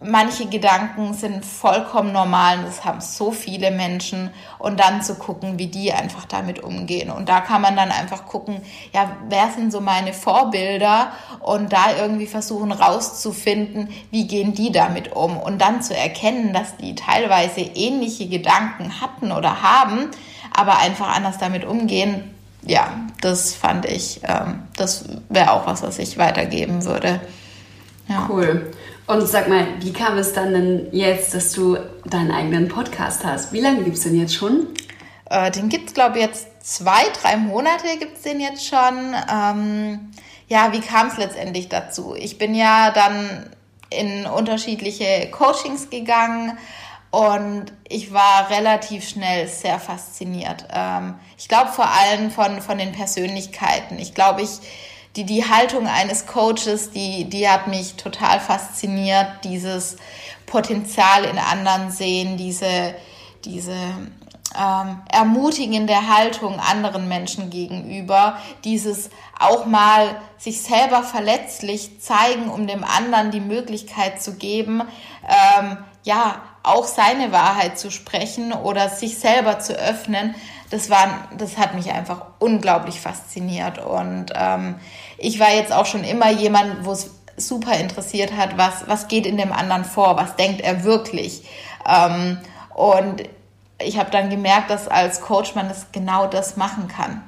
manche 0.00 0.46
Gedanken 0.46 1.14
sind 1.14 1.44
vollkommen 1.44 2.12
normal 2.12 2.58
und 2.58 2.66
das 2.66 2.84
haben 2.84 3.00
so 3.00 3.30
viele 3.32 3.70
Menschen 3.70 4.30
und 4.58 4.78
dann 4.78 5.02
zu 5.02 5.14
gucken, 5.14 5.58
wie 5.58 5.68
die 5.68 5.92
einfach 5.92 6.26
damit 6.26 6.62
umgehen. 6.62 7.10
Und 7.10 7.30
da 7.30 7.40
kann 7.40 7.62
man 7.62 7.76
dann 7.76 7.90
einfach 7.90 8.26
gucken, 8.26 8.60
ja, 8.92 9.16
wer 9.28 9.48
sind 9.56 9.72
so 9.72 9.80
meine 9.80 10.12
Vorbilder 10.12 11.12
und 11.40 11.72
da 11.72 11.96
irgendwie 11.98 12.26
versuchen 12.26 12.72
rauszufinden, 12.72 13.88
wie 14.10 14.26
gehen 14.26 14.52
die 14.52 14.70
damit 14.70 15.12
um 15.12 15.38
und 15.38 15.60
dann 15.60 15.80
zu 15.80 15.96
erkennen, 15.96 16.52
dass 16.52 16.76
die 16.76 16.94
teilweise 16.94 17.60
ähnliche 17.60 18.28
Gedanken 18.28 19.00
hatten 19.00 19.32
oder 19.32 19.62
haben, 19.62 20.10
aber 20.54 20.78
einfach 20.78 21.08
anders 21.08 21.38
damit 21.38 21.64
umgehen. 21.64 22.34
Ja, 22.66 22.90
das 23.22 23.54
fand 23.54 23.86
ich, 23.86 24.20
ähm, 24.24 24.64
das 24.76 25.06
wäre 25.30 25.52
auch 25.52 25.66
was, 25.66 25.82
was 25.82 25.98
ich 25.98 26.18
weitergeben 26.18 26.84
würde. 26.84 27.20
Ja. 28.08 28.26
Cool. 28.28 28.72
Und 29.06 29.26
sag 29.28 29.48
mal, 29.48 29.66
wie 29.80 29.92
kam 29.92 30.18
es 30.18 30.32
dann 30.32 30.52
denn 30.52 30.88
jetzt, 30.92 31.32
dass 31.34 31.52
du 31.52 31.78
deinen 32.04 32.32
eigenen 32.32 32.68
Podcast 32.68 33.24
hast? 33.24 33.52
Wie 33.52 33.60
lange 33.60 33.84
gibt 33.84 33.96
es 33.96 34.02
den 34.02 34.18
jetzt 34.18 34.34
schon? 34.34 34.66
Äh, 35.30 35.50
den 35.52 35.68
gibt 35.68 35.88
es, 35.88 35.94
glaube 35.94 36.18
ich, 36.18 36.24
jetzt 36.24 36.48
zwei, 36.60 37.04
drei 37.22 37.36
Monate 37.36 37.86
gibt 37.98 38.16
es 38.16 38.22
den 38.22 38.40
jetzt 38.40 38.66
schon. 38.66 39.14
Ähm, 39.32 40.10
ja, 40.48 40.72
wie 40.72 40.80
kam 40.80 41.08
es 41.08 41.16
letztendlich 41.18 41.68
dazu? 41.68 42.14
Ich 42.16 42.38
bin 42.38 42.54
ja 42.54 42.90
dann 42.90 43.48
in 43.90 44.26
unterschiedliche 44.26 45.28
Coachings 45.30 45.90
gegangen 45.90 46.58
Und 47.10 47.72
ich 47.88 48.12
war 48.12 48.50
relativ 48.50 49.08
schnell 49.08 49.48
sehr 49.48 49.78
fasziniert. 49.80 50.66
Ähm, 50.70 51.14
ich 51.38 51.48
glaube 51.48 51.70
vor 51.72 51.88
allem 51.88 52.30
von, 52.30 52.60
von 52.60 52.76
den 52.76 52.92
Persönlichkeiten. 52.92 53.98
Ich 53.98 54.12
glaube, 54.14 54.42
ich, 54.42 54.50
die, 55.16 55.24
die 55.24 55.44
Haltung 55.44 55.86
eines 55.86 56.26
Coaches, 56.26 56.90
die, 56.90 57.24
die 57.24 57.48
hat 57.48 57.68
mich 57.68 57.94
total 57.94 58.38
fasziniert. 58.40 59.26
Dieses 59.44 59.96
Potenzial 60.44 61.24
in 61.24 61.38
anderen 61.38 61.90
sehen, 61.90 62.36
diese, 62.36 62.94
diese 63.44 63.74
ähm, 64.54 65.02
ermutigende 65.10 66.08
Haltung 66.08 66.60
anderen 66.60 67.08
Menschen 67.08 67.50
gegenüber, 67.50 68.38
dieses 68.64 69.10
auch 69.38 69.66
mal 69.66 70.20
sich 70.38 70.62
selber 70.62 71.02
verletzlich 71.02 72.00
zeigen, 72.00 72.48
um 72.48 72.66
dem 72.66 72.84
anderen 72.84 73.30
die 73.30 73.40
Möglichkeit 73.40 74.22
zu 74.22 74.34
geben, 74.34 74.82
ähm, 75.24 75.78
ja, 76.04 76.42
auch 76.62 76.84
seine 76.84 77.32
Wahrheit 77.32 77.78
zu 77.78 77.90
sprechen 77.90 78.52
oder 78.52 78.88
sich 78.88 79.18
selber 79.18 79.60
zu 79.60 79.74
öffnen, 79.74 80.34
das 80.70 80.90
war, 80.90 81.28
das 81.36 81.58
hat 81.58 81.74
mich 81.74 81.92
einfach 81.92 82.22
unglaublich 82.38 83.00
fasziniert. 83.00 83.78
Und 83.78 84.32
ähm, 84.34 84.76
ich 85.18 85.38
war 85.38 85.52
jetzt 85.54 85.72
auch 85.72 85.86
schon 85.86 86.02
immer 86.02 86.30
jemand, 86.30 86.84
wo 86.84 86.92
es 86.92 87.10
super 87.36 87.78
interessiert 87.78 88.36
hat, 88.36 88.56
was, 88.58 88.88
was 88.88 89.08
geht 89.08 89.26
in 89.26 89.36
dem 89.36 89.52
anderen 89.52 89.84
vor, 89.84 90.16
was 90.16 90.36
denkt 90.36 90.60
er 90.60 90.82
wirklich. 90.84 91.42
Ähm, 91.86 92.38
und 92.74 93.22
ich 93.78 93.98
habe 93.98 94.10
dann 94.10 94.30
gemerkt, 94.30 94.70
dass 94.70 94.88
als 94.88 95.20
Coach 95.20 95.54
man 95.54 95.68
das 95.68 95.92
genau 95.92 96.26
das 96.26 96.56
machen 96.56 96.88
kann. 96.88 97.22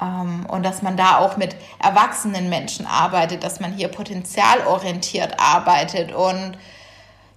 Ähm, 0.00 0.46
und 0.46 0.64
dass 0.64 0.82
man 0.82 0.96
da 0.96 1.18
auch 1.18 1.36
mit 1.36 1.56
erwachsenen 1.78 2.48
Menschen 2.48 2.86
arbeitet, 2.86 3.44
dass 3.44 3.60
man 3.60 3.72
hier 3.72 3.88
potenzialorientiert 3.88 5.38
arbeitet 5.38 6.12
und 6.12 6.56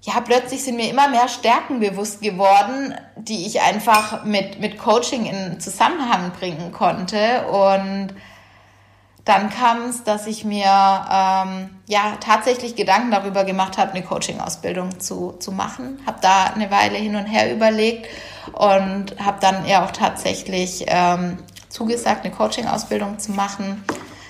ja, 0.06 0.20
plötzlich 0.20 0.64
sind 0.64 0.76
mir 0.76 0.90
immer 0.90 1.08
mehr 1.08 1.30
Stärken 1.30 1.80
bewusst 1.80 2.22
geworden, 2.22 2.94
die 3.16 3.46
ich 3.46 3.62
einfach 3.62 4.26
mit, 4.26 4.60
mit 4.60 4.78
Coaching 4.78 5.26
in 5.26 5.62
Zusammenhang 5.62 6.32
bringen 6.38 6.74
konnte. 6.74 7.48
Und 7.48 8.10
dann 9.24 9.50
kam 9.50 9.84
es, 9.84 10.04
dass 10.04 10.28
ich 10.28 10.44
mir 10.44 10.66
ähm, 10.66 11.70
ja 11.88 12.18
tatsächlich 12.20 12.76
Gedanken 12.76 13.12
darüber 13.12 13.46
gemacht 13.46 13.78
habe, 13.78 13.92
eine 13.92 14.04
Coaching-Ausbildung 14.04 15.00
zu, 15.00 15.38
zu 15.40 15.54
machen. 15.54 16.02
Habe 16.06 16.18
da 16.22 16.48
eine 16.54 16.70
Weile 16.70 16.98
hin 16.98 17.16
und 17.16 17.26
her 17.26 17.54
überlegt 17.54 18.08
und 18.52 19.16
habe 19.24 19.38
dann 19.40 19.66
ja 19.66 19.86
auch 19.86 19.92
tatsächlich 19.92 20.86
ähm, 20.88 21.38
zugesagt, 21.70 22.26
eine 22.26 22.34
Coaching-Ausbildung 22.34 23.20
zu 23.20 23.32
machen, 23.32 23.84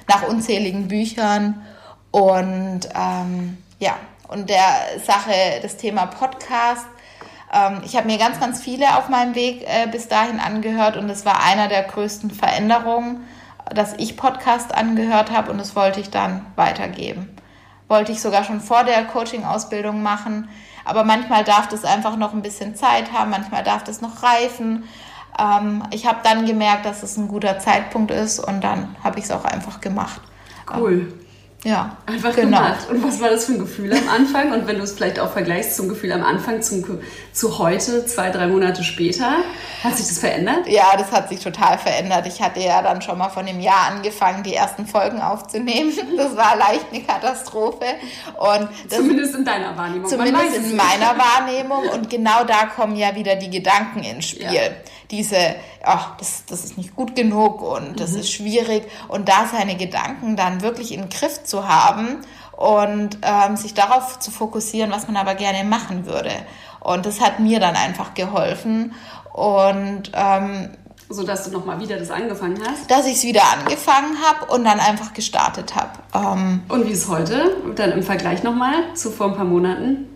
nach 0.08 0.28
unzähligen 0.28 0.88
Büchern. 0.88 1.66
Und 2.12 2.82
ähm, 2.96 3.58
ja, 3.80 3.96
und 4.30 4.50
der 4.50 5.00
Sache, 5.06 5.34
das 5.62 5.78
Thema 5.78 6.06
Podcast. 6.08 6.86
Ähm, 7.54 7.82
ich 7.86 7.96
habe 7.96 8.08
mir 8.08 8.18
ganz, 8.18 8.40
ganz 8.40 8.62
viele 8.62 8.98
auf 8.98 9.10
meinem 9.10 9.36
Weg 9.36 9.64
äh, 9.64 9.88
bis 9.88 10.08
dahin 10.08 10.40
angehört 10.40 10.98
und 10.98 11.10
es 11.10 11.26
war 11.26 11.44
einer 11.44 11.68
der 11.68 11.84
größten 11.84 12.32
Veränderungen, 12.32 13.28
dass 13.74 13.94
ich 13.98 14.18
Podcast 14.18 14.74
angehört 14.74 15.32
habe 15.32 15.52
und 15.52 15.58
das 15.58 15.76
wollte 15.76 16.00
ich 16.00 16.10
dann 16.10 16.46
weitergeben. 16.56 17.36
Wollte 17.88 18.12
ich 18.12 18.22
sogar 18.22 18.44
schon 18.44 18.60
vor 18.60 18.84
der 18.84 19.06
Coaching-Ausbildung 19.06 20.02
machen, 20.02 20.50
aber 20.86 21.04
manchmal 21.04 21.44
darf 21.44 21.68
das 21.68 21.86
einfach 21.86 22.18
noch 22.18 22.34
ein 22.34 22.42
bisschen 22.42 22.76
Zeit 22.76 23.12
haben, 23.12 23.32
manchmal 23.32 23.64
darf 23.64 23.84
das 23.84 24.02
noch 24.02 24.24
reifen. 24.24 24.84
Ähm, 25.40 25.84
ich 25.92 26.06
habe 26.06 26.20
dann 26.24 26.46
gemerkt, 26.46 26.86
dass 26.86 27.04
es 27.04 27.18
ein 27.18 27.28
guter 27.28 27.60
Zeitpunkt 27.60 28.12
ist 28.12 28.40
und 28.40 28.64
dann 28.64 28.96
habe 29.04 29.20
ich 29.20 29.26
es 29.26 29.32
auch 29.32 29.46
einfach 29.46 29.82
gemacht. 29.82 30.22
Cool. 30.76 31.12
Ja, 31.64 31.96
einfach 32.06 32.36
genau. 32.36 32.58
gemacht. 32.58 32.90
Und 32.90 33.04
was 33.04 33.22
war 33.22 33.30
das 33.30 33.46
für 33.46 33.54
ein 33.54 33.60
Gefühl 33.60 33.94
am 33.94 34.10
Anfang? 34.10 34.52
Und 34.52 34.68
wenn 34.68 34.78
du 34.78 34.84
es 34.84 34.92
vielleicht 34.92 35.20
auch 35.20 35.32
vergleichst 35.32 35.78
zum 35.78 35.88
Gefühl 35.88 36.12
am 36.12 36.24
Anfang 36.24 36.62
zum, 36.62 36.84
zu 37.32 37.58
heute, 37.58 38.06
zwei, 38.06 38.32
drei 38.32 38.48
Monate 38.48 38.84
später, 38.84 39.38
hat 39.84 39.98
sich 39.98 40.08
das 40.08 40.20
verändert? 40.20 40.68
Ja, 40.68 40.96
das 40.98 41.12
hat 41.12 41.30
sich 41.30 41.42
total 41.42 41.78
verändert. 41.78 42.26
Ich 42.28 42.42
hatte 42.42 42.62
ja 42.62 42.82
dann 42.82 43.02
schon 43.02 43.18
mal 43.18 43.30
von 43.30 43.46
dem 43.46 43.60
Jahr 43.60 43.88
angefangen, 43.92 44.44
die 44.44 44.56
ersten 44.56 44.86
Folgen 44.88 45.22
aufzunehmen. 45.22 45.92
Das 46.18 46.38
war 46.38 46.56
leicht 46.56 46.86
eine 46.92 47.02
Katastrophe. 47.02 47.86
Und 48.38 48.70
zumindest 48.88 49.36
in 49.36 49.44
deiner 49.44 49.76
Wahrnehmung. 49.76 50.08
Zumindest 50.08 50.56
in 50.58 50.76
meiner 50.76 51.16
Wahrnehmung. 51.18 51.90
Und 51.90 52.10
genau 52.10 52.44
da 52.44 52.68
kommen 52.68 52.96
ja 52.96 53.16
wieder 53.16 53.36
die 53.36 53.50
Gedanken 53.50 54.04
ins 54.04 54.30
Spiel. 54.30 54.54
Ja. 54.54 54.62
Diese, 55.12 55.56
ach, 55.84 56.16
das, 56.18 56.46
das 56.46 56.64
ist 56.64 56.78
nicht 56.78 56.96
gut 56.96 57.16
genug 57.16 57.62
und 57.62 58.00
das 58.00 58.12
mhm. 58.12 58.20
ist 58.20 58.32
schwierig. 58.32 58.84
Und 59.08 59.28
da 59.28 59.48
seine 59.52 59.76
Gedanken 59.76 60.36
dann 60.36 60.62
wirklich 60.62 60.94
in 60.94 61.02
den 61.02 61.10
Griff 61.10 61.44
zu 61.44 61.68
haben 61.68 62.20
und 62.56 63.18
ähm, 63.22 63.58
sich 63.58 63.74
darauf 63.74 64.20
zu 64.20 64.32
fokussieren, 64.32 64.92
was 64.92 65.08
man 65.08 65.18
aber 65.18 65.36
gerne 65.36 65.64
machen 65.64 66.06
würde. 66.06 66.32
Und 66.80 67.06
das 67.06 67.22
hat 67.22 67.40
mir 67.40 67.60
dann 67.60 67.76
einfach 67.76 68.14
geholfen. 68.14 68.94
Und 69.34 70.12
ähm, 70.14 70.70
so 71.10 71.24
dass 71.24 71.44
du 71.44 71.52
nochmal 71.52 71.80
wieder 71.80 71.98
das 71.98 72.10
angefangen 72.10 72.60
hast? 72.66 72.90
Dass 72.90 73.06
ich 73.06 73.16
es 73.16 73.24
wieder 73.24 73.44
angefangen 73.52 74.18
habe 74.24 74.52
und 74.54 74.64
dann 74.64 74.80
einfach 74.80 75.14
gestartet 75.14 75.76
habe. 75.76 76.00
Ähm, 76.14 76.64
und 76.70 76.88
wie 76.88 76.92
ist 76.92 77.08
heute? 77.08 77.58
Dann 77.76 77.92
im 77.92 78.04
Vergleich 78.04 78.44
nochmal 78.44 78.96
zu 78.96 79.12
vor 79.12 79.28
ein 79.28 79.36
paar 79.36 79.46
Monaten? 79.46 80.08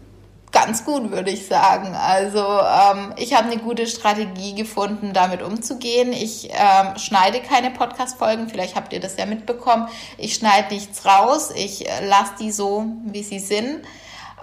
ganz 0.51 0.85
gut, 0.85 1.11
würde 1.11 1.29
ich 1.29 1.45
sagen. 1.45 1.95
Also 1.95 2.39
ähm, 2.39 3.13
ich 3.17 3.33
habe 3.35 3.49
eine 3.49 3.61
gute 3.61 3.85
Strategie 3.85 4.55
gefunden, 4.55 5.13
damit 5.13 5.41
umzugehen. 5.41 6.13
Ich 6.13 6.49
ähm, 6.51 6.97
schneide 6.97 7.41
keine 7.41 7.71
Podcast-Folgen, 7.71 8.49
vielleicht 8.49 8.75
habt 8.75 8.91
ihr 8.91 8.99
das 8.99 9.17
ja 9.17 9.25
mitbekommen. 9.25 9.87
Ich 10.17 10.33
schneide 10.35 10.73
nichts 10.73 11.05
raus, 11.05 11.51
ich 11.55 11.87
äh, 11.87 12.05
lasse 12.07 12.33
die 12.39 12.51
so, 12.51 12.85
wie 13.05 13.23
sie 13.23 13.39
sind. 13.39 13.81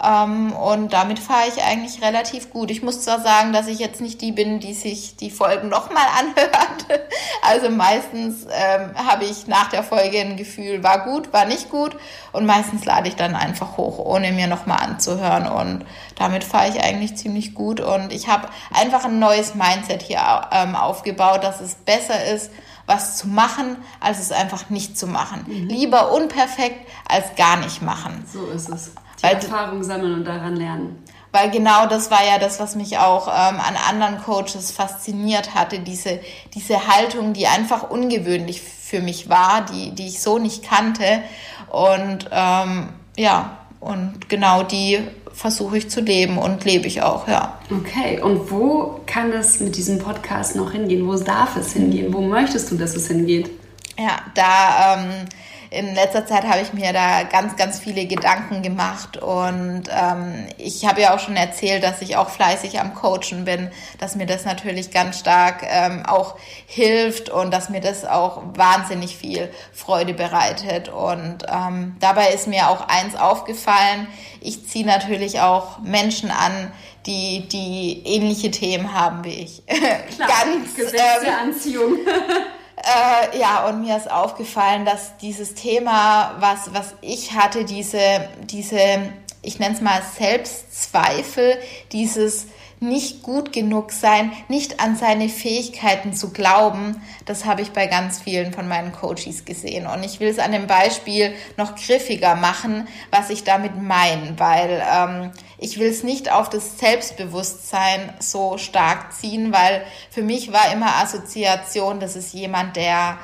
Ähm, 0.03 0.51
und 0.51 0.91
damit 0.91 1.19
fahre 1.19 1.47
ich 1.47 1.63
eigentlich 1.63 2.01
relativ 2.01 2.49
gut. 2.49 2.69
Ich 2.69 2.83
muss 2.83 3.01
zwar 3.01 3.21
sagen, 3.21 3.53
dass 3.53 3.67
ich 3.67 3.79
jetzt 3.79 4.01
nicht 4.01 4.21
die 4.21 4.33
bin, 4.33 4.59
die 4.59 4.73
sich 4.73 5.15
die 5.15 5.31
Folgen 5.31 5.69
nochmal 5.69 6.05
anhört. 6.19 6.51
Also 7.47 7.69
meistens 7.69 8.47
ähm, 8.51 8.89
habe 8.95 9.25
ich 9.25 9.45
nach 9.45 9.69
der 9.69 9.83
Folge 9.83 10.19
ein 10.19 10.35
Gefühl, 10.35 10.83
war 10.83 11.05
gut, 11.05 11.31
war 11.31 11.45
nicht 11.45 11.69
gut. 11.69 11.95
Und 12.31 12.47
meistens 12.47 12.85
lade 12.85 13.07
ich 13.07 13.15
dann 13.15 13.35
einfach 13.35 13.77
hoch, 13.77 13.99
ohne 13.99 14.31
mir 14.31 14.47
nochmal 14.47 14.79
anzuhören. 14.79 15.47
Und 15.47 15.85
damit 16.15 16.43
fahre 16.43 16.69
ich 16.69 16.81
eigentlich 16.83 17.15
ziemlich 17.15 17.53
gut. 17.53 17.81
Und 17.81 18.11
ich 18.11 18.27
habe 18.27 18.47
einfach 18.73 19.05
ein 19.05 19.19
neues 19.19 19.53
Mindset 19.53 20.01
hier 20.01 20.49
ähm, 20.51 20.75
aufgebaut, 20.75 21.43
dass 21.43 21.61
es 21.61 21.75
besser 21.75 22.25
ist, 22.25 22.49
was 22.87 23.17
zu 23.17 23.27
machen, 23.27 23.77
als 23.99 24.19
es 24.19 24.31
einfach 24.31 24.71
nicht 24.71 24.97
zu 24.97 25.05
machen. 25.05 25.45
Mhm. 25.47 25.67
Lieber 25.67 26.13
unperfekt 26.13 26.89
als 27.07 27.35
gar 27.35 27.57
nicht 27.57 27.83
machen. 27.83 28.25
So 28.31 28.47
ist 28.47 28.69
es. 28.69 28.91
Die 29.19 29.23
weil, 29.23 29.35
Erfahrung 29.35 29.83
sammeln 29.83 30.13
und 30.13 30.25
daran 30.25 30.55
lernen. 30.55 31.03
Weil 31.31 31.51
genau 31.51 31.85
das 31.85 32.11
war 32.11 32.25
ja 32.25 32.39
das, 32.39 32.59
was 32.59 32.75
mich 32.75 32.97
auch 32.97 33.27
ähm, 33.27 33.59
an 33.59 33.75
anderen 33.89 34.23
Coaches 34.23 34.71
fasziniert 34.71 35.53
hatte, 35.53 35.79
diese, 35.79 36.19
diese 36.53 36.87
Haltung, 36.87 37.33
die 37.33 37.47
einfach 37.47 37.89
ungewöhnlich 37.89 38.61
für 38.61 39.01
mich 39.01 39.29
war, 39.29 39.65
die, 39.65 39.91
die 39.91 40.07
ich 40.07 40.21
so 40.21 40.39
nicht 40.39 40.63
kannte. 40.63 41.23
Und 41.69 42.29
ähm, 42.31 42.89
ja, 43.17 43.57
und 43.81 44.29
genau 44.29 44.63
die 44.63 44.99
versuche 45.33 45.77
ich 45.77 45.89
zu 45.89 45.99
leben 45.99 46.37
und 46.37 46.63
lebe 46.63 46.87
ich 46.87 47.01
auch, 47.01 47.27
ja. 47.27 47.59
Okay, 47.69 48.21
und 48.21 48.49
wo 48.49 49.01
kann 49.05 49.33
es 49.33 49.59
mit 49.59 49.75
diesem 49.75 49.99
Podcast 49.99 50.55
noch 50.55 50.71
hingehen? 50.71 51.05
Wo 51.05 51.15
darf 51.15 51.57
es 51.57 51.73
hingehen? 51.73 52.13
Wo 52.13 52.21
möchtest 52.21 52.71
du, 52.71 52.77
dass 52.77 52.95
es 52.95 53.07
hingeht? 53.07 53.51
Ja, 53.99 54.17
da 54.33 54.95
ähm, 54.95 55.25
in 55.69 55.93
letzter 55.95 56.25
Zeit 56.25 56.43
habe 56.43 56.61
ich 56.61 56.73
mir 56.73 56.93
da 56.93 57.23
ganz, 57.23 57.55
ganz 57.55 57.79
viele 57.79 58.05
Gedanken 58.05 58.61
gemacht 58.61 59.17
und 59.17 59.83
ähm, 59.89 60.47
ich 60.57 60.85
habe 60.85 61.01
ja 61.01 61.15
auch 61.15 61.19
schon 61.19 61.35
erzählt, 61.35 61.83
dass 61.83 62.01
ich 62.01 62.17
auch 62.17 62.29
fleißig 62.29 62.79
am 62.79 62.93
Coachen 62.93 63.45
bin, 63.45 63.71
dass 63.99 64.15
mir 64.15 64.25
das 64.25 64.45
natürlich 64.45 64.91
ganz 64.91 65.19
stark 65.19 65.63
ähm, 65.67 66.05
auch 66.05 66.35
hilft 66.67 67.29
und 67.29 67.53
dass 67.53 67.69
mir 67.69 67.81
das 67.81 68.05
auch 68.05 68.41
wahnsinnig 68.55 69.17
viel 69.17 69.51
Freude 69.73 70.13
bereitet. 70.13 70.89
Und 70.89 71.45
ähm, 71.47 71.95
dabei 71.99 72.29
ist 72.29 72.47
mir 72.47 72.69
auch 72.69 72.87
eins 72.87 73.15
aufgefallen, 73.15 74.07
ich 74.41 74.67
ziehe 74.67 74.85
natürlich 74.85 75.39
auch 75.41 75.79
Menschen 75.79 76.31
an, 76.31 76.71
die, 77.05 77.47
die 77.47 78.01
ähnliche 78.05 78.51
Themen 78.51 78.93
haben 78.93 79.23
wie 79.23 79.41
ich. 79.41 79.65
Klar, 79.67 80.29
ganz 80.29 80.75
Gesetz 80.75 80.91
der 81.21 81.27
ähm, 81.27 81.49
Anziehung. 81.49 81.97
Äh, 82.77 83.39
ja, 83.39 83.67
und 83.67 83.81
mir 83.81 83.97
ist 83.97 84.11
aufgefallen, 84.11 84.85
dass 84.85 85.17
dieses 85.17 85.55
Thema, 85.55 86.35
was, 86.39 86.73
was 86.73 86.93
ich 87.01 87.33
hatte, 87.33 87.65
diese, 87.65 88.29
diese 88.43 89.13
ich 89.45 89.59
nenne 89.59 89.75
es 89.75 89.81
mal 89.81 90.01
Selbstzweifel, 90.17 91.57
dieses 91.91 92.47
nicht 92.81 93.23
gut 93.23 93.53
genug 93.53 93.91
sein, 93.91 94.31
nicht 94.49 94.79
an 94.81 94.97
seine 94.97 95.29
Fähigkeiten 95.29 96.13
zu 96.13 96.31
glauben, 96.31 97.01
das 97.25 97.45
habe 97.45 97.61
ich 97.61 97.71
bei 97.71 97.87
ganz 97.87 98.21
vielen 98.21 98.53
von 98.53 98.67
meinen 98.67 98.91
Coaches 98.91 99.45
gesehen. 99.45 99.87
Und 99.87 100.03
ich 100.03 100.19
will 100.19 100.27
es 100.27 100.39
an 100.39 100.51
dem 100.51 100.67
Beispiel 100.67 101.33
noch 101.57 101.75
griffiger 101.75 102.35
machen, 102.35 102.87
was 103.11 103.29
ich 103.29 103.43
damit 103.43 103.81
meine, 103.81 104.37
weil 104.37 104.83
ähm, 104.91 105.31
ich 105.57 105.79
will 105.79 105.87
es 105.87 106.03
nicht 106.03 106.31
auf 106.31 106.49
das 106.49 106.79
Selbstbewusstsein 106.79 108.13
so 108.19 108.57
stark 108.57 109.13
ziehen, 109.13 109.53
weil 109.53 109.85
für 110.09 110.21
mich 110.21 110.51
war 110.51 110.71
immer 110.73 110.97
Assoziation, 110.97 111.99
das 111.99 112.15
ist 112.15 112.33
jemand, 112.33 112.75
der 112.75 113.17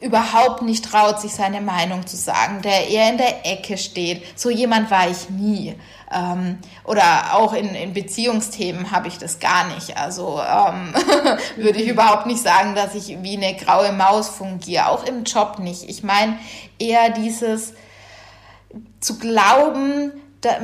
überhaupt 0.00 0.62
nicht 0.62 0.84
traut, 0.84 1.20
sich 1.20 1.32
seine 1.32 1.60
Meinung 1.60 2.06
zu 2.06 2.16
sagen, 2.16 2.62
der 2.62 2.88
eher 2.88 3.10
in 3.10 3.18
der 3.18 3.46
Ecke 3.46 3.76
steht. 3.76 4.22
So 4.38 4.48
jemand 4.50 4.90
war 4.90 5.10
ich 5.10 5.28
nie. 5.28 5.74
Ähm, 6.12 6.58
oder 6.84 7.34
auch 7.34 7.52
in, 7.52 7.74
in 7.74 7.92
Beziehungsthemen 7.92 8.92
habe 8.92 9.08
ich 9.08 9.18
das 9.18 9.40
gar 9.40 9.74
nicht. 9.74 9.96
Also 9.96 10.40
ähm, 10.40 10.94
würde 11.56 11.82
ich 11.82 11.88
überhaupt 11.88 12.26
nicht 12.26 12.40
sagen, 12.40 12.74
dass 12.74 12.94
ich 12.94 13.22
wie 13.22 13.36
eine 13.36 13.56
graue 13.56 13.92
Maus 13.92 14.28
fungiere. 14.28 14.86
Auch 14.86 15.04
im 15.04 15.24
Job 15.24 15.58
nicht. 15.58 15.88
Ich 15.88 16.02
meine 16.02 16.38
eher 16.78 17.10
dieses 17.10 17.74
zu 19.00 19.18
glauben, 19.18 20.12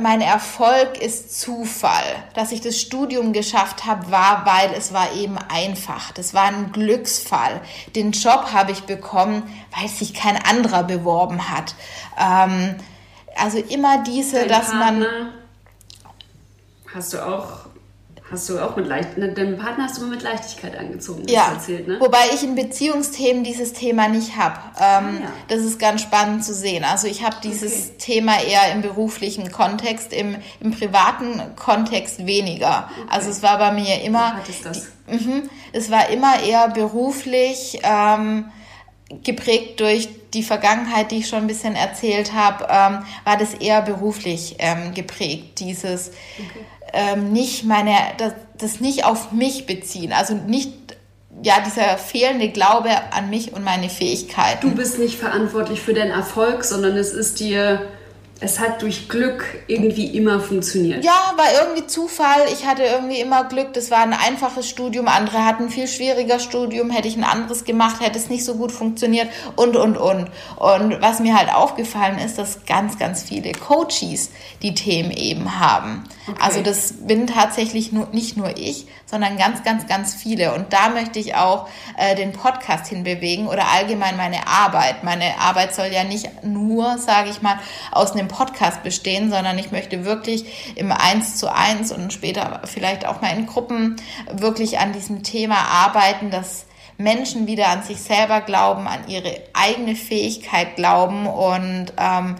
mein 0.01 0.21
Erfolg 0.21 1.01
ist 1.01 1.39
Zufall. 1.39 2.03
Dass 2.33 2.51
ich 2.51 2.61
das 2.61 2.79
Studium 2.79 3.33
geschafft 3.33 3.85
habe, 3.85 4.09
war, 4.09 4.45
weil 4.45 4.73
es 4.77 4.93
war 4.93 5.13
eben 5.13 5.37
einfach. 5.37 6.11
Das 6.11 6.33
war 6.33 6.45
ein 6.45 6.71
Glücksfall. 6.71 7.61
Den 7.95 8.11
Job 8.11 8.53
habe 8.53 8.71
ich 8.71 8.83
bekommen, 8.83 9.43
weil 9.77 9.89
sich 9.89 10.13
kein 10.13 10.37
anderer 10.37 10.83
beworben 10.83 11.49
hat. 11.49 11.75
Ähm, 12.17 12.75
also 13.35 13.57
immer 13.57 14.03
diese, 14.03 14.39
Dein 14.39 14.47
dass 14.49 14.69
Partner 14.69 14.91
man. 14.91 15.33
Hast 16.93 17.13
du 17.13 17.25
auch 17.25 17.64
Hast 18.31 18.49
du 18.49 18.59
auch 18.59 18.75
mit 18.75 18.87
Leicht 18.87 19.19
ne, 19.19 19.31
deinen 19.33 19.55
Partner 19.55 19.83
hast 19.83 19.97
du 19.97 20.01
immer 20.01 20.15
mit 20.15 20.23
Leichtigkeit 20.23 20.75
angezogen, 20.75 21.27
ja. 21.27 21.51
erzählt, 21.53 21.87
ne? 21.87 21.99
Wobei 21.99 22.17
ich 22.33 22.43
in 22.43 22.55
Beziehungsthemen 22.55 23.43
dieses 23.43 23.73
Thema 23.73 24.07
nicht 24.07 24.35
habe. 24.35 24.55
Ähm, 24.79 25.19
ah, 25.19 25.23
ja. 25.25 25.33
Das 25.47 25.59
ist 25.59 25.77
ganz 25.77 26.01
spannend 26.01 26.43
zu 26.43 26.55
sehen. 26.55 26.83
Also 26.83 27.07
ich 27.07 27.23
habe 27.23 27.35
dieses 27.43 27.89
okay. 27.89 27.97
Thema 27.99 28.41
eher 28.41 28.73
im 28.73 28.81
beruflichen 28.81 29.51
Kontext, 29.51 30.11
im, 30.11 30.37
im 30.59 30.71
privaten 30.71 31.55
Kontext 31.55 32.25
weniger. 32.25 32.89
Okay. 32.89 33.09
Also 33.11 33.29
es 33.29 33.43
war 33.43 33.59
bei 33.59 33.71
mir 33.71 34.01
immer. 34.01 34.41
Das? 34.63 34.87
Die, 35.07 35.15
mh, 35.15 35.43
es 35.71 35.91
war 35.91 36.09
immer 36.09 36.41
eher 36.41 36.69
beruflich. 36.69 37.79
Ähm, 37.83 38.45
geprägt 39.23 39.79
durch 39.81 40.09
die 40.33 40.41
Vergangenheit, 40.41 41.11
die 41.11 41.17
ich 41.17 41.27
schon 41.29 41.41
ein 41.41 41.47
bisschen 41.47 41.75
erzählt 41.75 42.33
habe, 42.33 42.63
ähm, 42.67 43.05
war 43.23 43.37
das 43.37 43.53
eher 43.53 43.83
beruflich 43.83 44.55
ähm, 44.57 44.95
geprägt. 44.95 45.59
Dieses 45.59 46.09
okay 46.39 46.65
ähm, 46.93 47.31
nicht 47.31 47.65
meine, 47.65 47.95
das, 48.17 48.33
das 48.57 48.79
nicht 48.79 49.05
auf 49.05 49.31
mich 49.31 49.65
beziehen. 49.65 50.13
Also 50.13 50.35
nicht 50.35 50.71
ja, 51.41 51.55
dieser 51.65 51.97
fehlende 51.97 52.49
Glaube 52.49 52.89
an 53.11 53.29
mich 53.29 53.53
und 53.53 53.63
meine 53.63 53.89
Fähigkeiten. 53.89 54.69
Du 54.69 54.75
bist 54.75 54.99
nicht 54.99 55.17
verantwortlich 55.17 55.81
für 55.81 55.93
deinen 55.93 56.11
Erfolg, 56.11 56.63
sondern 56.63 56.95
es 56.97 57.11
ist 57.13 57.39
dir 57.39 57.81
es 58.41 58.59
hat 58.59 58.81
durch 58.81 59.07
Glück 59.07 59.45
irgendwie 59.67 60.07
immer 60.07 60.41
funktioniert. 60.41 61.05
Ja, 61.05 61.33
war 61.37 61.45
irgendwie 61.61 61.87
Zufall. 61.87 62.47
Ich 62.51 62.65
hatte 62.65 62.83
irgendwie 62.83 63.21
immer 63.21 63.45
Glück. 63.45 63.73
Das 63.73 63.91
war 63.91 63.99
ein 63.99 64.13
einfaches 64.13 64.69
Studium. 64.69 65.07
Andere 65.07 65.45
hatten 65.45 65.63
ein 65.63 65.69
viel 65.69 65.87
schwieriger 65.87 66.39
Studium. 66.39 66.89
Hätte 66.89 67.07
ich 67.07 67.15
ein 67.15 67.23
anderes 67.23 67.63
gemacht, 67.63 68.01
hätte 68.01 68.19
es 68.19 68.29
nicht 68.29 68.43
so 68.43 68.55
gut 68.55 68.73
funktioniert 68.73 69.29
und, 69.55 69.77
und, 69.77 69.95
und. 69.95 70.29
Und 70.57 71.01
was 71.01 71.21
mir 71.21 71.37
halt 71.37 71.53
aufgefallen 71.53 72.19
ist, 72.19 72.37
dass 72.37 72.65
ganz, 72.65 72.99
ganz 72.99 73.23
viele 73.23 73.53
Coaches 73.53 74.31
die 74.61 74.75
Themen 74.75 75.11
eben 75.11 75.59
haben. 75.59 76.03
Okay. 76.27 76.37
Also 76.41 76.61
das 76.61 76.93
bin 77.07 77.27
tatsächlich 77.27 77.93
nur, 77.93 78.07
nicht 78.11 78.35
nur 78.35 78.57
ich, 78.57 78.87
sondern 79.05 79.37
ganz, 79.37 79.63
ganz, 79.63 79.87
ganz 79.87 80.15
viele. 80.15 80.53
Und 80.53 80.73
da 80.73 80.89
möchte 80.89 81.19
ich 81.19 81.35
auch 81.35 81.69
äh, 81.97 82.15
den 82.15 82.33
Podcast 82.33 82.87
hinbewegen 82.87 83.47
oder 83.47 83.67
allgemein 83.71 84.17
meine 84.17 84.47
Arbeit. 84.47 85.03
Meine 85.03 85.39
Arbeit 85.39 85.75
soll 85.75 85.87
ja 85.87 86.03
nicht 86.03 86.43
nur, 86.43 86.97
sage 86.97 87.29
ich 87.29 87.41
mal, 87.41 87.59
aus 87.91 88.13
einem 88.13 88.27
Podcast 88.27 88.83
bestehen, 88.83 89.29
sondern 89.29 89.57
ich 89.59 89.71
möchte 89.71 90.05
wirklich 90.05 90.75
im 90.75 90.91
Eins 90.91 91.37
zu 91.37 91.53
eins 91.53 91.91
und 91.91 92.11
später 92.13 92.61
vielleicht 92.65 93.05
auch 93.05 93.21
mal 93.21 93.37
in 93.37 93.45
Gruppen 93.45 93.95
wirklich 94.31 94.79
an 94.79 94.93
diesem 94.93 95.23
Thema 95.23 95.55
arbeiten, 95.55 96.31
dass 96.31 96.65
Menschen 96.97 97.45
wieder 97.45 97.67
an 97.67 97.83
sich 97.83 98.01
selber 98.01 98.41
glauben, 98.41 98.87
an 98.87 99.07
ihre 99.07 99.41
eigene 99.53 99.95
Fähigkeit 99.95 100.75
glauben 100.75 101.27
und 101.27 101.93
ähm, 101.97 102.35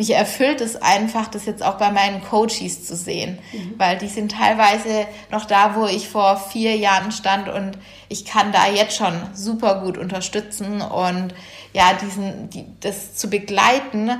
mich 0.00 0.14
erfüllt 0.14 0.62
es 0.62 0.80
einfach, 0.80 1.28
das 1.28 1.44
jetzt 1.44 1.62
auch 1.62 1.74
bei 1.74 1.90
meinen 1.90 2.24
Coaches 2.24 2.86
zu 2.86 2.96
sehen, 2.96 3.38
mhm. 3.52 3.74
weil 3.76 3.98
die 3.98 4.08
sind 4.08 4.32
teilweise 4.32 5.06
noch 5.30 5.44
da, 5.44 5.76
wo 5.76 5.84
ich 5.84 6.08
vor 6.08 6.38
vier 6.38 6.74
Jahren 6.76 7.12
stand 7.12 7.50
und 7.50 7.76
ich 8.08 8.24
kann 8.24 8.50
da 8.50 8.66
jetzt 8.66 8.96
schon 8.96 9.12
super 9.34 9.82
gut 9.82 9.98
unterstützen 9.98 10.80
und 10.80 11.34
ja, 11.74 11.92
diesen, 11.92 12.48
die, 12.48 12.64
das 12.80 13.14
zu 13.14 13.28
begleiten, 13.28 14.10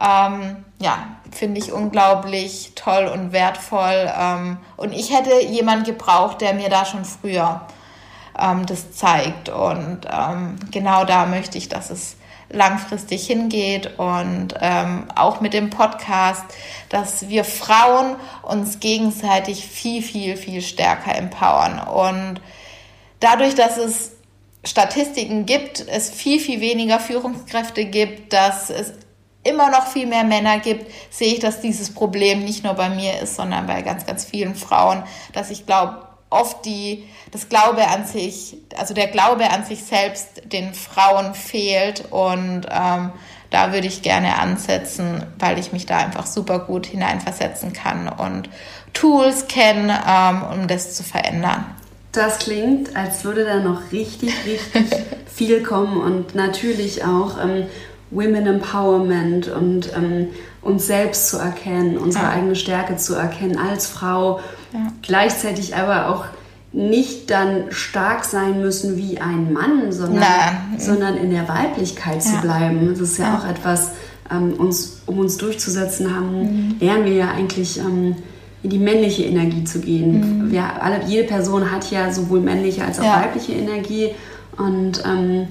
ähm, 0.00 0.64
ja, 0.80 1.16
finde 1.32 1.58
ich 1.58 1.72
unglaublich 1.72 2.72
toll 2.76 3.10
und 3.12 3.32
wertvoll. 3.32 4.12
Ähm, 4.16 4.58
und 4.76 4.92
ich 4.92 5.12
hätte 5.12 5.44
jemand 5.44 5.84
gebraucht, 5.84 6.40
der 6.42 6.54
mir 6.54 6.68
da 6.68 6.84
schon 6.84 7.04
früher 7.04 7.62
ähm, 8.38 8.66
das 8.66 8.92
zeigt. 8.92 9.48
Und 9.48 10.06
ähm, 10.10 10.56
genau 10.70 11.04
da 11.04 11.26
möchte 11.26 11.58
ich, 11.58 11.68
dass 11.68 11.90
es 11.90 12.16
langfristig 12.54 13.26
hingeht 13.26 13.98
und 13.98 14.54
ähm, 14.60 15.08
auch 15.14 15.40
mit 15.40 15.52
dem 15.52 15.70
Podcast, 15.70 16.44
dass 16.88 17.28
wir 17.28 17.44
Frauen 17.44 18.16
uns 18.42 18.80
gegenseitig 18.80 19.66
viel, 19.66 20.02
viel, 20.02 20.36
viel 20.36 20.62
stärker 20.62 21.16
empowern. 21.16 21.80
Und 21.80 22.40
dadurch, 23.20 23.54
dass 23.54 23.76
es 23.76 24.12
Statistiken 24.64 25.44
gibt, 25.44 25.86
es 25.86 26.10
viel, 26.10 26.40
viel 26.40 26.60
weniger 26.60 26.98
Führungskräfte 26.98 27.84
gibt, 27.84 28.32
dass 28.32 28.70
es 28.70 28.94
immer 29.42 29.70
noch 29.70 29.86
viel 29.86 30.06
mehr 30.06 30.24
Männer 30.24 30.58
gibt, 30.58 30.90
sehe 31.10 31.34
ich, 31.34 31.40
dass 31.40 31.60
dieses 31.60 31.92
Problem 31.92 32.44
nicht 32.44 32.64
nur 32.64 32.74
bei 32.74 32.88
mir 32.88 33.20
ist, 33.20 33.36
sondern 33.36 33.66
bei 33.66 33.82
ganz, 33.82 34.06
ganz 34.06 34.24
vielen 34.24 34.54
Frauen, 34.54 35.04
dass 35.32 35.50
ich 35.50 35.66
glaube, 35.66 36.13
oft 36.34 36.64
die, 36.64 37.04
das 37.30 37.48
Glaube 37.48 37.88
an 37.88 38.04
sich, 38.06 38.56
also 38.76 38.94
der 38.94 39.08
Glaube 39.08 39.50
an 39.50 39.64
sich 39.64 39.84
selbst 39.84 40.42
den 40.52 40.74
Frauen 40.74 41.34
fehlt 41.34 42.04
und 42.10 42.66
ähm, 42.70 43.12
da 43.50 43.72
würde 43.72 43.86
ich 43.86 44.02
gerne 44.02 44.38
ansetzen, 44.38 45.24
weil 45.38 45.58
ich 45.58 45.72
mich 45.72 45.86
da 45.86 45.98
einfach 45.98 46.26
super 46.26 46.58
gut 46.58 46.86
hineinversetzen 46.86 47.72
kann 47.72 48.08
und 48.08 48.48
Tools 48.92 49.46
kenne, 49.46 50.00
ähm, 50.08 50.42
um 50.52 50.68
das 50.68 50.94
zu 50.94 51.02
verändern. 51.02 51.64
Das 52.10 52.38
klingt, 52.38 52.96
als 52.96 53.24
würde 53.24 53.44
da 53.44 53.60
noch 53.60 53.92
richtig, 53.92 54.32
richtig 54.44 54.86
viel 55.32 55.62
kommen 55.62 56.00
und 56.00 56.34
natürlich 56.34 57.04
auch 57.04 57.38
ähm, 57.42 57.66
Women 58.10 58.46
Empowerment 58.46 59.48
und 59.48 59.92
ähm, 59.96 60.28
uns 60.62 60.86
selbst 60.86 61.28
zu 61.28 61.38
erkennen, 61.38 61.98
unsere 61.98 62.24
ja. 62.24 62.30
eigene 62.30 62.56
Stärke 62.56 62.96
zu 62.96 63.14
erkennen 63.14 63.58
als 63.58 63.86
Frau 63.86 64.40
ja. 64.74 64.92
Gleichzeitig 65.02 65.76
aber 65.76 66.08
auch 66.08 66.26
nicht 66.72 67.30
dann 67.30 67.70
stark 67.70 68.24
sein 68.24 68.60
müssen 68.60 68.96
wie 68.96 69.20
ein 69.20 69.52
Mann, 69.52 69.92
sondern, 69.92 70.24
sondern 70.76 71.16
in 71.16 71.30
der 71.30 71.48
Weiblichkeit 71.48 72.22
zu 72.22 72.36
bleiben. 72.40 72.88
Das 72.90 73.00
ist 73.00 73.18
ja, 73.18 73.26
ja. 73.26 73.38
auch 73.38 73.48
etwas, 73.48 73.92
ähm, 74.30 74.54
uns, 74.54 75.02
um 75.06 75.18
uns 75.20 75.36
durchzusetzen 75.36 76.14
haben, 76.14 76.40
mhm. 76.40 76.76
lernen 76.80 77.04
wir 77.04 77.14
ja 77.14 77.30
eigentlich 77.30 77.78
ähm, 77.78 78.16
in 78.64 78.70
die 78.70 78.78
männliche 78.78 79.24
Energie 79.24 79.62
zu 79.62 79.78
gehen. 79.78 80.46
Mhm. 80.46 80.50
Wir, 80.50 80.82
alle, 80.82 81.04
jede 81.06 81.28
Person 81.28 81.70
hat 81.70 81.90
ja 81.92 82.12
sowohl 82.12 82.40
männliche 82.40 82.84
als 82.84 82.98
auch 82.98 83.04
ja. 83.04 83.22
weibliche 83.22 83.52
Energie 83.52 84.10
und 84.56 85.04
ähm, 85.06 85.46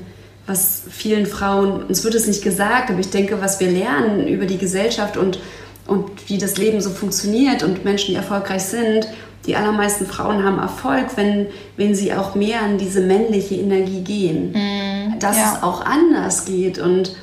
was 0.45 0.83
vielen 0.89 1.25
Frauen, 1.25 1.83
uns 1.83 2.03
wird 2.03 2.15
es 2.15 2.27
nicht 2.27 2.43
gesagt, 2.43 2.89
aber 2.89 2.99
ich 2.99 3.11
denke, 3.11 3.39
was 3.39 3.61
wir 3.61 3.71
lernen 3.71 4.27
über 4.27 4.45
die 4.45 4.57
Gesellschaft 4.57 5.15
und 5.15 5.39
und 5.87 6.29
wie 6.29 6.37
das 6.37 6.57
Leben 6.57 6.81
so 6.81 6.89
funktioniert 6.89 7.63
und 7.63 7.83
Menschen, 7.83 8.11
die 8.11 8.15
erfolgreich 8.15 8.63
sind, 8.63 9.07
die 9.45 9.55
allermeisten 9.55 10.05
Frauen 10.05 10.43
haben 10.43 10.59
Erfolg, 10.59 11.17
wenn, 11.17 11.47
wenn 11.75 11.95
sie 11.95 12.13
auch 12.13 12.35
mehr 12.35 12.61
an 12.61 12.77
diese 12.77 13.01
männliche 13.01 13.55
Energie 13.55 14.01
gehen. 14.01 14.51
Mm, 14.51 15.19
dass 15.19 15.37
ja. 15.37 15.53
es 15.53 15.63
auch 15.63 15.85
anders 15.85 16.45
geht 16.45 16.79
und 16.79 17.15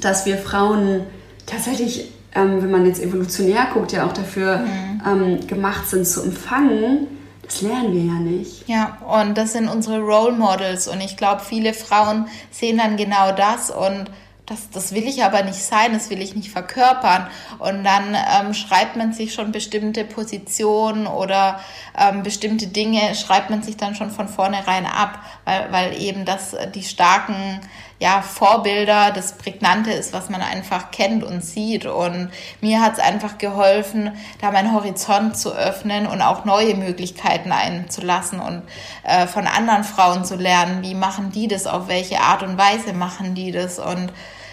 dass 0.00 0.26
wir 0.26 0.36
Frauen 0.36 1.02
tatsächlich, 1.46 2.10
ähm, 2.34 2.62
wenn 2.62 2.70
man 2.70 2.86
jetzt 2.86 3.02
evolutionär 3.02 3.68
guckt, 3.72 3.92
ja 3.92 4.06
auch 4.06 4.12
dafür 4.12 4.58
mm. 4.58 5.02
ähm, 5.06 5.46
gemacht 5.46 5.88
sind 5.88 6.06
zu 6.06 6.22
empfangen. 6.22 7.06
Das 7.42 7.62
lernen 7.62 7.94
wir 7.94 8.02
ja 8.02 8.20
nicht. 8.20 8.68
Ja, 8.68 8.98
und 9.22 9.38
das 9.38 9.54
sind 9.54 9.68
unsere 9.68 10.00
Role 10.00 10.32
Models. 10.32 10.86
Und 10.86 11.00
ich 11.00 11.16
glaube, 11.16 11.40
viele 11.40 11.72
Frauen 11.72 12.26
sehen 12.50 12.76
dann 12.76 12.98
genau 12.98 13.32
das 13.32 13.70
und 13.70 14.10
das, 14.48 14.70
das 14.70 14.92
will 14.92 15.06
ich 15.06 15.22
aber 15.24 15.42
nicht 15.42 15.62
sein, 15.62 15.92
das 15.92 16.08
will 16.08 16.22
ich 16.22 16.34
nicht 16.34 16.50
verkörpern. 16.50 17.28
Und 17.58 17.84
dann 17.84 18.14
ähm, 18.14 18.54
schreibt 18.54 18.96
man 18.96 19.12
sich 19.12 19.34
schon 19.34 19.52
bestimmte 19.52 20.04
Positionen 20.04 21.06
oder 21.06 21.60
ähm, 21.96 22.22
bestimmte 22.22 22.66
Dinge, 22.66 23.14
schreibt 23.14 23.50
man 23.50 23.62
sich 23.62 23.76
dann 23.76 23.94
schon 23.94 24.10
von 24.10 24.28
vornherein 24.28 24.86
ab, 24.86 25.20
weil, 25.44 25.70
weil 25.72 26.00
eben 26.00 26.24
das 26.24 26.56
die 26.74 26.82
starken 26.82 27.60
ja, 28.00 28.22
Vorbilder, 28.22 29.10
das 29.10 29.36
Prägnante 29.36 29.90
ist, 29.90 30.12
was 30.12 30.30
man 30.30 30.40
einfach 30.40 30.92
kennt 30.92 31.24
und 31.24 31.44
sieht. 31.44 31.84
Und 31.84 32.30
mir 32.60 32.80
hat 32.80 32.94
es 32.94 32.98
einfach 33.00 33.38
geholfen, 33.38 34.12
da 34.40 34.52
meinen 34.52 34.72
Horizont 34.72 35.36
zu 35.36 35.52
öffnen 35.52 36.06
und 36.06 36.22
auch 36.22 36.44
neue 36.44 36.74
Möglichkeiten 36.74 37.50
einzulassen 37.50 38.38
und 38.38 38.62
äh, 39.02 39.26
von 39.26 39.46
anderen 39.46 39.82
Frauen 39.82 40.24
zu 40.24 40.36
lernen, 40.36 40.82
wie 40.82 40.94
machen 40.94 41.32
die 41.32 41.48
das, 41.48 41.66
auf 41.66 41.88
welche 41.88 42.20
Art 42.20 42.42
und 42.42 42.56
Weise 42.56 42.92
machen 42.92 43.34
die 43.34 43.50
das 43.50 43.80
und 43.80 44.12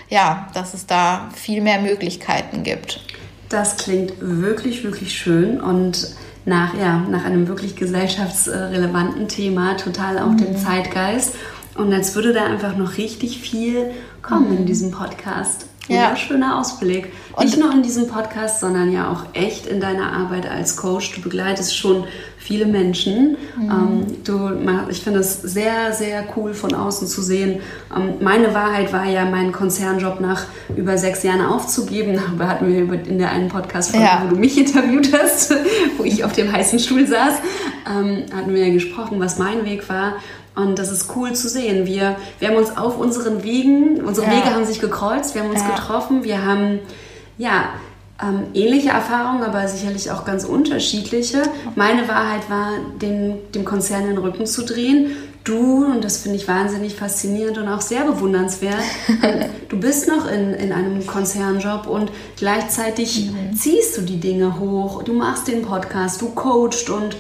ja, 0.10 0.48
dass 0.54 0.74
es 0.74 0.86
da 0.86 1.30
viel 1.34 1.62
mehr 1.62 1.82
Möglichkeiten 1.82 2.64
gibt. 2.64 3.02
Das 3.50 3.78
klingt 3.78 4.14
wirklich, 4.20 4.84
wirklich 4.84 5.18
schön 5.18 5.62
und 5.62 6.16
nach, 6.46 6.78
ja, 6.78 6.98
nach 7.10 7.26
einem 7.26 7.48
wirklich 7.48 7.76
gesellschaftsrelevanten 7.76 9.28
Thema, 9.28 9.76
total 9.78 10.20
auch 10.20 10.32
mhm. 10.32 10.38
dem 10.38 10.58
Zeitgeist. 10.58 11.36
Und 11.76 11.92
als 11.94 12.16
würde 12.16 12.34
da 12.34 12.46
einfach 12.46 12.78
noch 12.78 12.98
richtig 12.98 13.40
viel 13.40 13.92
kommen 14.22 14.58
in 14.58 14.66
diesem 14.66 14.92
Podcast. 14.92 15.68
Wunderschöner 15.88 16.48
ja. 16.48 16.60
Ausblick. 16.60 17.12
Nicht 17.40 17.58
nur 17.58 17.72
in 17.72 17.84
diesem 17.84 18.08
Podcast, 18.08 18.60
sondern 18.60 18.92
ja 18.92 19.12
auch 19.12 19.26
echt 19.34 19.68
in 19.68 19.80
deiner 19.80 20.14
Arbeit 20.14 20.50
als 20.50 20.78
Coach. 20.78 21.14
Du 21.16 21.22
begleitest 21.22 21.78
schon 21.78 22.06
viele 22.38 22.66
Menschen. 22.66 23.38
Mhm. 23.58 23.70
Ähm, 23.70 24.06
du, 24.24 24.90
ich 24.90 25.02
finde 25.02 25.20
es 25.20 25.42
sehr, 25.42 25.94
sehr 25.94 26.24
cool 26.36 26.54
von 26.54 26.74
außen 26.74 27.08
zu 27.08 27.22
sehen. 27.22 27.60
Ähm, 27.96 28.16
meine 28.22 28.54
Wahrheit 28.54 28.94
war 28.94 29.06
ja, 29.06 29.26
meinen 29.26 29.52
Konzernjob 29.52 30.22
nach 30.22 30.46
über 30.76 30.98
sechs 30.98 31.24
Jahren 31.24 31.42
aufzugeben. 31.42 32.16
Darüber 32.28 32.48
hatten 32.48 32.68
wir 32.68 33.08
in 33.08 33.18
der 33.18 33.32
einen 33.32 33.50
Podcast-Folge, 33.50 34.06
ja. 34.06 34.24
wo 34.24 34.34
du 34.34 34.40
mich 34.40 34.58
interviewt 34.58 35.12
hast, 35.14 35.54
wo 35.98 36.04
ich 36.04 36.24
auf 36.24 36.34
dem 36.34 36.52
heißen 36.52 36.80
Stuhl 36.80 37.06
saß, 37.08 37.36
ähm, 37.90 38.26
hatten 38.34 38.54
wir 38.54 38.68
ja 38.68 38.74
gesprochen, 38.74 39.20
was 39.20 39.38
mein 39.38 39.66
Weg 39.66 39.90
war. 39.90 40.14
Und 40.56 40.80
das 40.80 40.92
ist 40.92 41.16
cool 41.16 41.34
zu 41.34 41.50
sehen. 41.50 41.86
Wir, 41.86 42.16
wir 42.40 42.48
haben 42.48 42.56
uns 42.56 42.78
auf 42.78 42.98
unseren 42.98 43.44
Wegen, 43.44 44.04
unsere 44.04 44.28
ja. 44.28 44.34
Wege 44.34 44.54
haben 44.54 44.66
sich 44.66 44.80
gekreuzt, 44.80 45.36
wir 45.36 45.44
haben 45.44 45.52
uns 45.52 45.62
ja. 45.62 45.76
getroffen, 45.76 46.24
wir 46.24 46.46
haben 46.46 46.80
ja 47.38 47.70
ähm, 48.22 48.44
ähnliche 48.54 48.90
Erfahrungen, 48.90 49.44
aber 49.44 49.68
sicherlich 49.68 50.12
auch 50.12 50.24
ganz 50.24 50.46
unterschiedliche. 50.46 51.44
Meine 51.76 52.08
Wahrheit 52.08 52.50
war, 52.50 52.72
den, 53.02 53.52
dem 53.54 53.66
Konzern 53.66 54.06
den 54.06 54.18
Rücken 54.18 54.46
zu 54.46 54.64
drehen. 54.64 55.12
Du, 55.44 55.86
und 55.86 56.04
das 56.04 56.20
finde 56.20 56.38
ich 56.38 56.48
wahnsinnig 56.48 56.96
faszinierend 56.96 57.60
und 57.60 57.68
auch 57.68 57.82
sehr 57.82 58.04
bewundernswert, 58.04 58.82
du 59.70 59.80
bist 59.80 60.08
noch 60.08 60.28
in, 60.28 60.54
in 60.56 60.72
einem 60.72 61.06
Konzernjob 61.06 61.86
und 61.86 62.12
gleichzeitig 62.36 63.30
mhm. 63.30 63.56
ziehst 63.56 63.96
du 63.96 64.02
die 64.02 64.20
Dinge 64.20 64.60
hoch. 64.60 65.04
Du 65.04 65.14
machst 65.14 65.48
den 65.48 65.62
Podcast, 65.62 66.22
du 66.22 66.30
coachst 66.30 66.90
und 66.90 67.16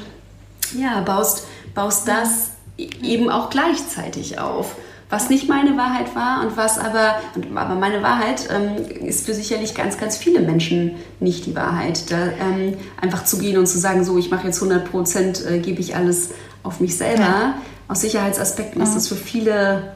ja, 0.76 1.02
baust, 1.02 1.46
baust 1.76 2.08
das 2.08 2.55
eben 2.78 3.30
auch 3.30 3.50
gleichzeitig 3.50 4.40
auf. 4.40 4.76
Was 5.10 5.30
nicht 5.30 5.48
meine 5.48 5.78
Wahrheit 5.78 6.16
war 6.16 6.42
und 6.42 6.58
was 6.58 6.80
aber, 6.80 7.16
aber 7.54 7.76
meine 7.76 8.02
Wahrheit 8.02 8.50
ähm, 8.50 9.06
ist 9.06 9.26
für 9.26 9.36
sicherlich 9.36 9.76
ganz, 9.76 10.00
ganz 10.00 10.18
viele 10.18 10.40
Menschen 10.40 10.96
nicht 11.20 11.46
die 11.46 11.56
Wahrheit. 11.56 12.10
Da, 12.10 12.30
ähm, 12.40 12.76
einfach 13.00 13.24
zu 13.24 13.38
gehen 13.38 13.58
und 13.60 13.68
zu 13.68 13.78
sagen, 13.78 14.04
so, 14.04 14.18
ich 14.18 14.32
mache 14.32 14.48
jetzt 14.48 14.62
100 14.62 14.90
Prozent, 14.90 15.46
äh, 15.46 15.60
gebe 15.60 15.80
ich 15.80 15.96
alles 15.96 16.32
auf 16.64 16.80
mich 16.80 16.98
selber. 16.98 17.22
Ja. 17.22 17.56
Aus 17.88 18.02
Sicherheitsaspekten 18.02 18.82
ja. 18.82 18.88
ist 18.88 18.96
das 18.96 19.08
für 19.08 19.16
viele 19.16 19.94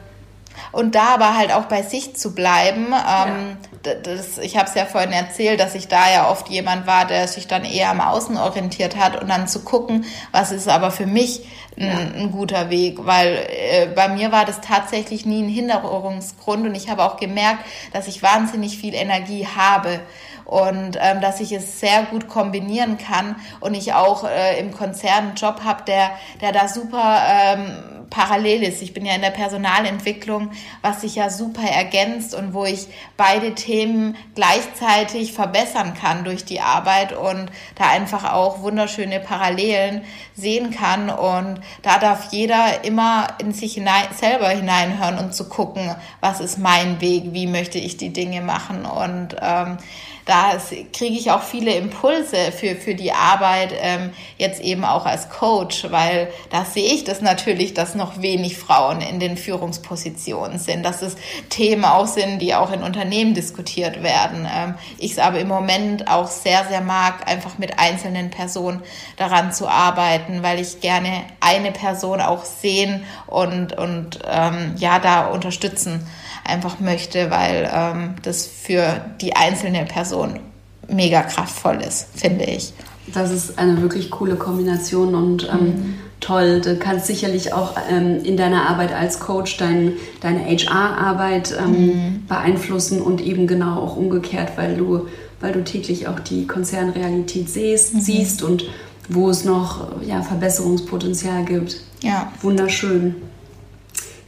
und 0.72 0.94
da 0.94 1.14
aber 1.14 1.36
halt 1.36 1.52
auch 1.52 1.64
bei 1.64 1.82
sich 1.82 2.16
zu 2.16 2.34
bleiben. 2.34 2.86
Ähm, 2.86 3.56
ja. 3.84 3.94
das, 4.02 4.38
ich 4.38 4.56
habe 4.56 4.68
es 4.68 4.74
ja 4.74 4.86
vorhin 4.86 5.12
erzählt, 5.12 5.60
dass 5.60 5.74
ich 5.74 5.88
da 5.88 6.10
ja 6.12 6.30
oft 6.30 6.48
jemand 6.48 6.86
war, 6.86 7.06
der 7.06 7.26
sich 7.28 7.46
dann 7.46 7.64
eher 7.64 7.90
am 7.90 8.00
Außen 8.00 8.36
orientiert 8.36 8.96
hat 8.96 9.20
und 9.20 9.28
dann 9.28 9.48
zu 9.48 9.60
gucken, 9.60 10.04
was 10.32 10.52
ist 10.52 10.68
aber 10.68 10.90
für 10.90 11.06
mich 11.06 11.46
ein, 11.76 11.86
ja. 11.86 12.22
ein 12.22 12.32
guter 12.32 12.70
Weg, 12.70 13.04
weil 13.04 13.46
äh, 13.48 13.86
bei 13.94 14.08
mir 14.08 14.32
war 14.32 14.44
das 14.44 14.60
tatsächlich 14.60 15.24
nie 15.26 15.42
ein 15.42 15.48
Hinderungsgrund 15.48 16.66
und 16.66 16.74
ich 16.74 16.90
habe 16.90 17.04
auch 17.04 17.16
gemerkt, 17.16 17.64
dass 17.92 18.08
ich 18.08 18.22
wahnsinnig 18.22 18.78
viel 18.78 18.94
Energie 18.94 19.46
habe 19.46 20.00
und 20.44 20.98
ähm, 21.00 21.20
dass 21.20 21.40
ich 21.40 21.52
es 21.52 21.78
sehr 21.78 22.02
gut 22.10 22.28
kombinieren 22.28 22.98
kann 22.98 23.36
und 23.60 23.74
ich 23.74 23.94
auch 23.94 24.24
äh, 24.24 24.58
im 24.58 24.72
Konzern 24.72 25.28
einen 25.28 25.34
Job 25.36 25.60
habe, 25.64 25.84
der, 25.84 26.10
der 26.40 26.50
da 26.50 26.66
super 26.66 27.22
ähm, 27.28 27.89
parallel 28.10 28.64
ist. 28.64 28.82
Ich 28.82 28.92
bin 28.92 29.06
ja 29.06 29.14
in 29.14 29.22
der 29.22 29.30
Personalentwicklung, 29.30 30.50
was 30.82 31.00
sich 31.00 31.14
ja 31.14 31.30
super 31.30 31.62
ergänzt 31.62 32.34
und 32.34 32.52
wo 32.52 32.64
ich 32.64 32.88
beide 33.16 33.54
Themen 33.54 34.16
gleichzeitig 34.34 35.32
verbessern 35.32 35.94
kann 35.94 36.24
durch 36.24 36.44
die 36.44 36.60
Arbeit 36.60 37.12
und 37.12 37.50
da 37.76 37.88
einfach 37.88 38.32
auch 38.32 38.60
wunderschöne 38.62 39.20
Parallelen 39.20 40.02
sehen 40.34 40.72
kann. 40.72 41.08
Und 41.08 41.60
da 41.82 41.98
darf 41.98 42.32
jeder 42.32 42.84
immer 42.84 43.28
in 43.38 43.52
sich 43.52 43.74
hinein, 43.74 44.08
selber 44.14 44.48
hineinhören 44.48 45.18
und 45.18 45.34
zu 45.34 45.48
gucken, 45.48 45.94
was 46.20 46.40
ist 46.40 46.58
mein 46.58 47.00
Weg, 47.00 47.32
wie 47.32 47.46
möchte 47.46 47.78
ich 47.78 47.96
die 47.96 48.12
Dinge 48.12 48.40
machen 48.40 48.84
und 48.84 49.36
ähm, 49.40 49.78
da 50.26 50.52
kriege 50.92 51.16
ich 51.16 51.30
auch 51.30 51.42
viele 51.42 51.74
Impulse 51.74 52.52
für, 52.52 52.76
für 52.76 52.94
die 52.94 53.12
Arbeit, 53.12 53.72
ähm, 53.80 54.10
jetzt 54.38 54.60
eben 54.60 54.84
auch 54.84 55.06
als 55.06 55.28
Coach, 55.28 55.86
weil 55.90 56.28
da 56.50 56.64
sehe 56.64 56.92
ich 56.92 57.04
das 57.04 57.20
natürlich, 57.20 57.74
dass 57.74 57.94
noch 57.94 58.20
wenig 58.22 58.56
Frauen 58.56 59.00
in 59.00 59.20
den 59.20 59.36
Führungspositionen 59.36 60.58
sind, 60.58 60.84
dass 60.84 61.02
es 61.02 61.16
Themen 61.48 61.84
auch 61.84 62.06
sind, 62.06 62.40
die 62.40 62.54
auch 62.54 62.72
in 62.72 62.82
Unternehmen 62.82 63.34
diskutiert 63.34 64.02
werden. 64.02 64.48
Ähm, 64.52 64.74
ich 64.98 65.12
es 65.12 65.18
aber 65.18 65.38
im 65.40 65.48
Moment 65.48 66.08
auch 66.08 66.28
sehr, 66.28 66.64
sehr 66.68 66.80
mag, 66.80 67.28
einfach 67.28 67.58
mit 67.58 67.78
einzelnen 67.78 68.30
Personen 68.30 68.82
daran 69.16 69.52
zu 69.52 69.68
arbeiten, 69.68 70.42
weil 70.42 70.60
ich 70.60 70.80
gerne 70.80 71.22
eine 71.40 71.72
Person 71.72 72.20
auch 72.20 72.44
sehen 72.44 73.04
und, 73.26 73.72
und 73.72 74.20
ähm, 74.30 74.74
ja, 74.76 74.98
da 74.98 75.26
unterstützen 75.28 76.06
einfach 76.50 76.80
möchte, 76.80 77.30
weil 77.30 77.70
ähm, 77.72 78.14
das 78.22 78.46
für 78.46 79.00
die 79.20 79.36
einzelne 79.36 79.84
Person 79.84 80.40
mega 80.88 81.22
kraftvoll 81.22 81.76
ist, 81.76 82.08
finde 82.14 82.44
ich. 82.44 82.72
Das 83.12 83.30
ist 83.30 83.58
eine 83.58 83.80
wirklich 83.82 84.10
coole 84.10 84.36
Kombination 84.36 85.14
und 85.14 85.48
ähm, 85.50 85.66
mhm. 85.66 85.94
toll. 86.20 86.60
Du 86.60 86.76
kannst 86.76 87.06
sicherlich 87.06 87.52
auch 87.52 87.74
ähm, 87.90 88.22
in 88.24 88.36
deiner 88.36 88.68
Arbeit 88.68 88.92
als 88.92 89.20
Coach 89.20 89.56
dein, 89.56 89.94
deine 90.20 90.44
HR-Arbeit 90.44 91.56
ähm, 91.58 91.70
mhm. 91.70 92.26
beeinflussen 92.28 93.00
und 93.00 93.20
eben 93.20 93.46
genau 93.46 93.80
auch 93.80 93.96
umgekehrt, 93.96 94.52
weil 94.56 94.76
du, 94.76 95.08
weil 95.40 95.52
du 95.52 95.64
täglich 95.64 96.08
auch 96.08 96.20
die 96.20 96.46
Konzernrealität 96.46 97.48
siehst, 97.48 97.94
mhm. 97.94 98.00
siehst 98.00 98.42
und 98.42 98.64
wo 99.08 99.28
es 99.28 99.44
noch 99.44 99.88
ja, 100.02 100.22
Verbesserungspotenzial 100.22 101.44
gibt. 101.44 101.80
Ja. 102.02 102.32
Wunderschön. 102.42 103.16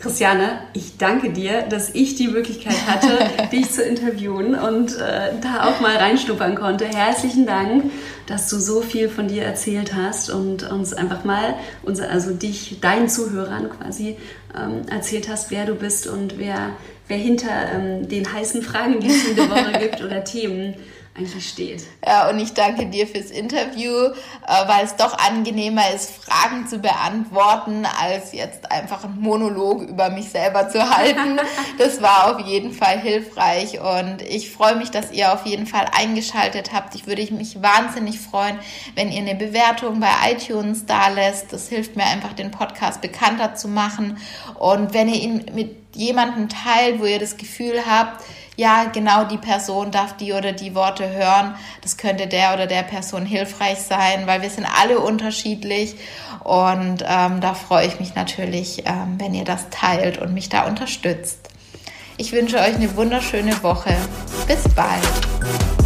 Christiane, 0.03 0.59
ich 0.73 0.97
danke 0.99 1.31
dir, 1.31 1.63
dass 1.63 1.91
ich 1.95 2.17
die 2.17 2.27
Möglichkeit 2.27 2.75
hatte, 2.89 3.49
dich 3.53 3.71
zu 3.71 3.85
interviewen 3.85 4.57
und 4.57 4.99
äh, 4.99 5.31
da 5.41 5.69
auch 5.69 5.81
mal 5.81 5.97
reinschnuppern 5.97 6.57
konnte. 6.57 6.87
Herzlichen 6.87 7.47
Dank, 7.47 7.85
dass 8.27 8.49
du 8.49 8.59
so 8.59 8.81
viel 8.81 9.09
von 9.09 9.29
dir 9.29 9.45
erzählt 9.45 9.95
hast 9.95 10.29
und 10.29 10.69
uns 10.69 10.93
einfach 10.93 11.23
mal, 11.23 11.55
unser, 11.85 12.11
also 12.11 12.33
dich, 12.33 12.81
deinen 12.81 13.09
Zuhörern 13.09 13.71
quasi 13.71 14.17
ähm, 14.59 14.83
erzählt 14.91 15.29
hast, 15.29 15.53
wer 15.53 15.67
du 15.67 15.77
bist 15.77 16.09
und 16.09 16.37
wer, 16.37 16.71
wer 17.07 17.17
hinter 17.17 17.73
ähm, 17.73 18.09
den 18.09 18.33
heißen 18.33 18.63
Fragen, 18.63 18.99
die 18.99 19.07
es 19.07 19.25
in 19.29 19.37
der 19.37 19.51
Woche 19.51 19.73
gibt 19.81 20.03
oder 20.03 20.25
Themen 20.25 20.75
eigentlich 21.15 21.47
steht. 21.47 21.85
Ja, 22.07 22.31
und 22.31 22.39
ich 22.39 22.55
danke 22.55 22.87
dir 22.87 23.07
fürs 23.07 23.31
Interview, 23.31 23.93
äh, 23.93 24.67
weil 24.67 24.85
es 24.85 24.97
doch 24.97 25.19
angenehmer 25.19 25.91
ist, 25.95 26.11
Fragen 26.11 26.67
zu 26.67 26.79
beantworten, 26.79 27.87
als 28.01 28.33
jetzt 28.33 28.71
einfach 28.73 29.05
einen 29.05 29.21
Monolog 29.21 29.83
über 29.83 30.09
mich 30.09 30.31
selber 30.31 30.69
zu 30.69 30.89
halten. 30.89 31.39
Das 31.79 32.01
war 32.01 32.35
auf 32.35 32.47
jeden 32.47 32.73
Fall 32.73 33.01
hilfreich 33.01 33.81
und 33.81 34.23
ich 34.23 34.51
freue 34.51 34.77
mich, 34.77 34.91
dass 34.91 35.11
ihr 35.11 35.33
auf 35.33 35.47
jeden 35.47 35.67
Fall 35.67 35.87
eingeschaltet 35.97 36.73
habt. 36.73 36.95
Ich 36.95 37.07
würde 37.07 37.23
mich 37.33 37.61
wahnsinnig 37.61 38.21
freuen, 38.21 38.59
wenn 38.95 39.11
ihr 39.11 39.21
eine 39.21 39.35
Bewertung 39.35 40.01
bei 40.01 40.11
iTunes 40.31 40.87
da 40.87 41.09
lässt. 41.09 41.53
Das 41.53 41.69
hilft 41.69 41.97
mir 41.97 42.05
einfach, 42.05 42.35
den 42.35 42.51
Podcast 42.51 43.01
bekannter 43.01 43.55
zu 43.55 43.69
machen. 43.69 44.19
Und 44.59 44.95
wenn 44.95 45.09
ihr 45.09 45.21
ihn 45.21 45.45
mit 45.55 45.83
jemandem 45.95 46.49
teilt, 46.49 47.01
wo 47.01 47.05
ihr 47.05 47.19
das 47.19 47.37
Gefühl 47.37 47.83
habt, 47.87 48.23
ja, 48.57 48.85
genau 48.85 49.25
die 49.25 49.39
Person 49.39 49.91
darf 49.91 50.17
die 50.17 50.33
oder 50.33 50.53
die 50.53 50.75
Worte 50.75 51.09
hören. 51.09 51.55
Das 51.81 51.97
könnte 51.97 52.27
der 52.27 52.55
oder 52.55 52.67
der 52.67 52.83
Person 52.83 53.25
hilfreich 53.25 53.79
sein, 53.79 54.27
weil 54.27 54.43
wir 54.43 54.51
sind 54.51 54.67
alle 54.67 54.99
unterschiedlich. 54.99 55.97
Und 56.45 57.05
ähm, 57.07 57.41
da 57.41 57.55
freue 57.55 57.87
ich 57.87 57.99
mich 57.99 58.15
natürlich, 58.15 58.85
ähm, 58.87 59.17
wenn 59.19 59.35
ihr 59.35 59.45
das 59.45 59.71
teilt 59.71 60.19
und 60.19 60.35
mich 60.35 60.49
da 60.49 60.67
unterstützt. 60.67 61.49
Ich 62.19 62.33
wünsche 62.33 62.59
euch 62.59 62.75
eine 62.75 62.95
wunderschöne 62.97 63.63
Woche. 63.63 63.97
Bis 64.47 64.69
bald. 64.75 65.82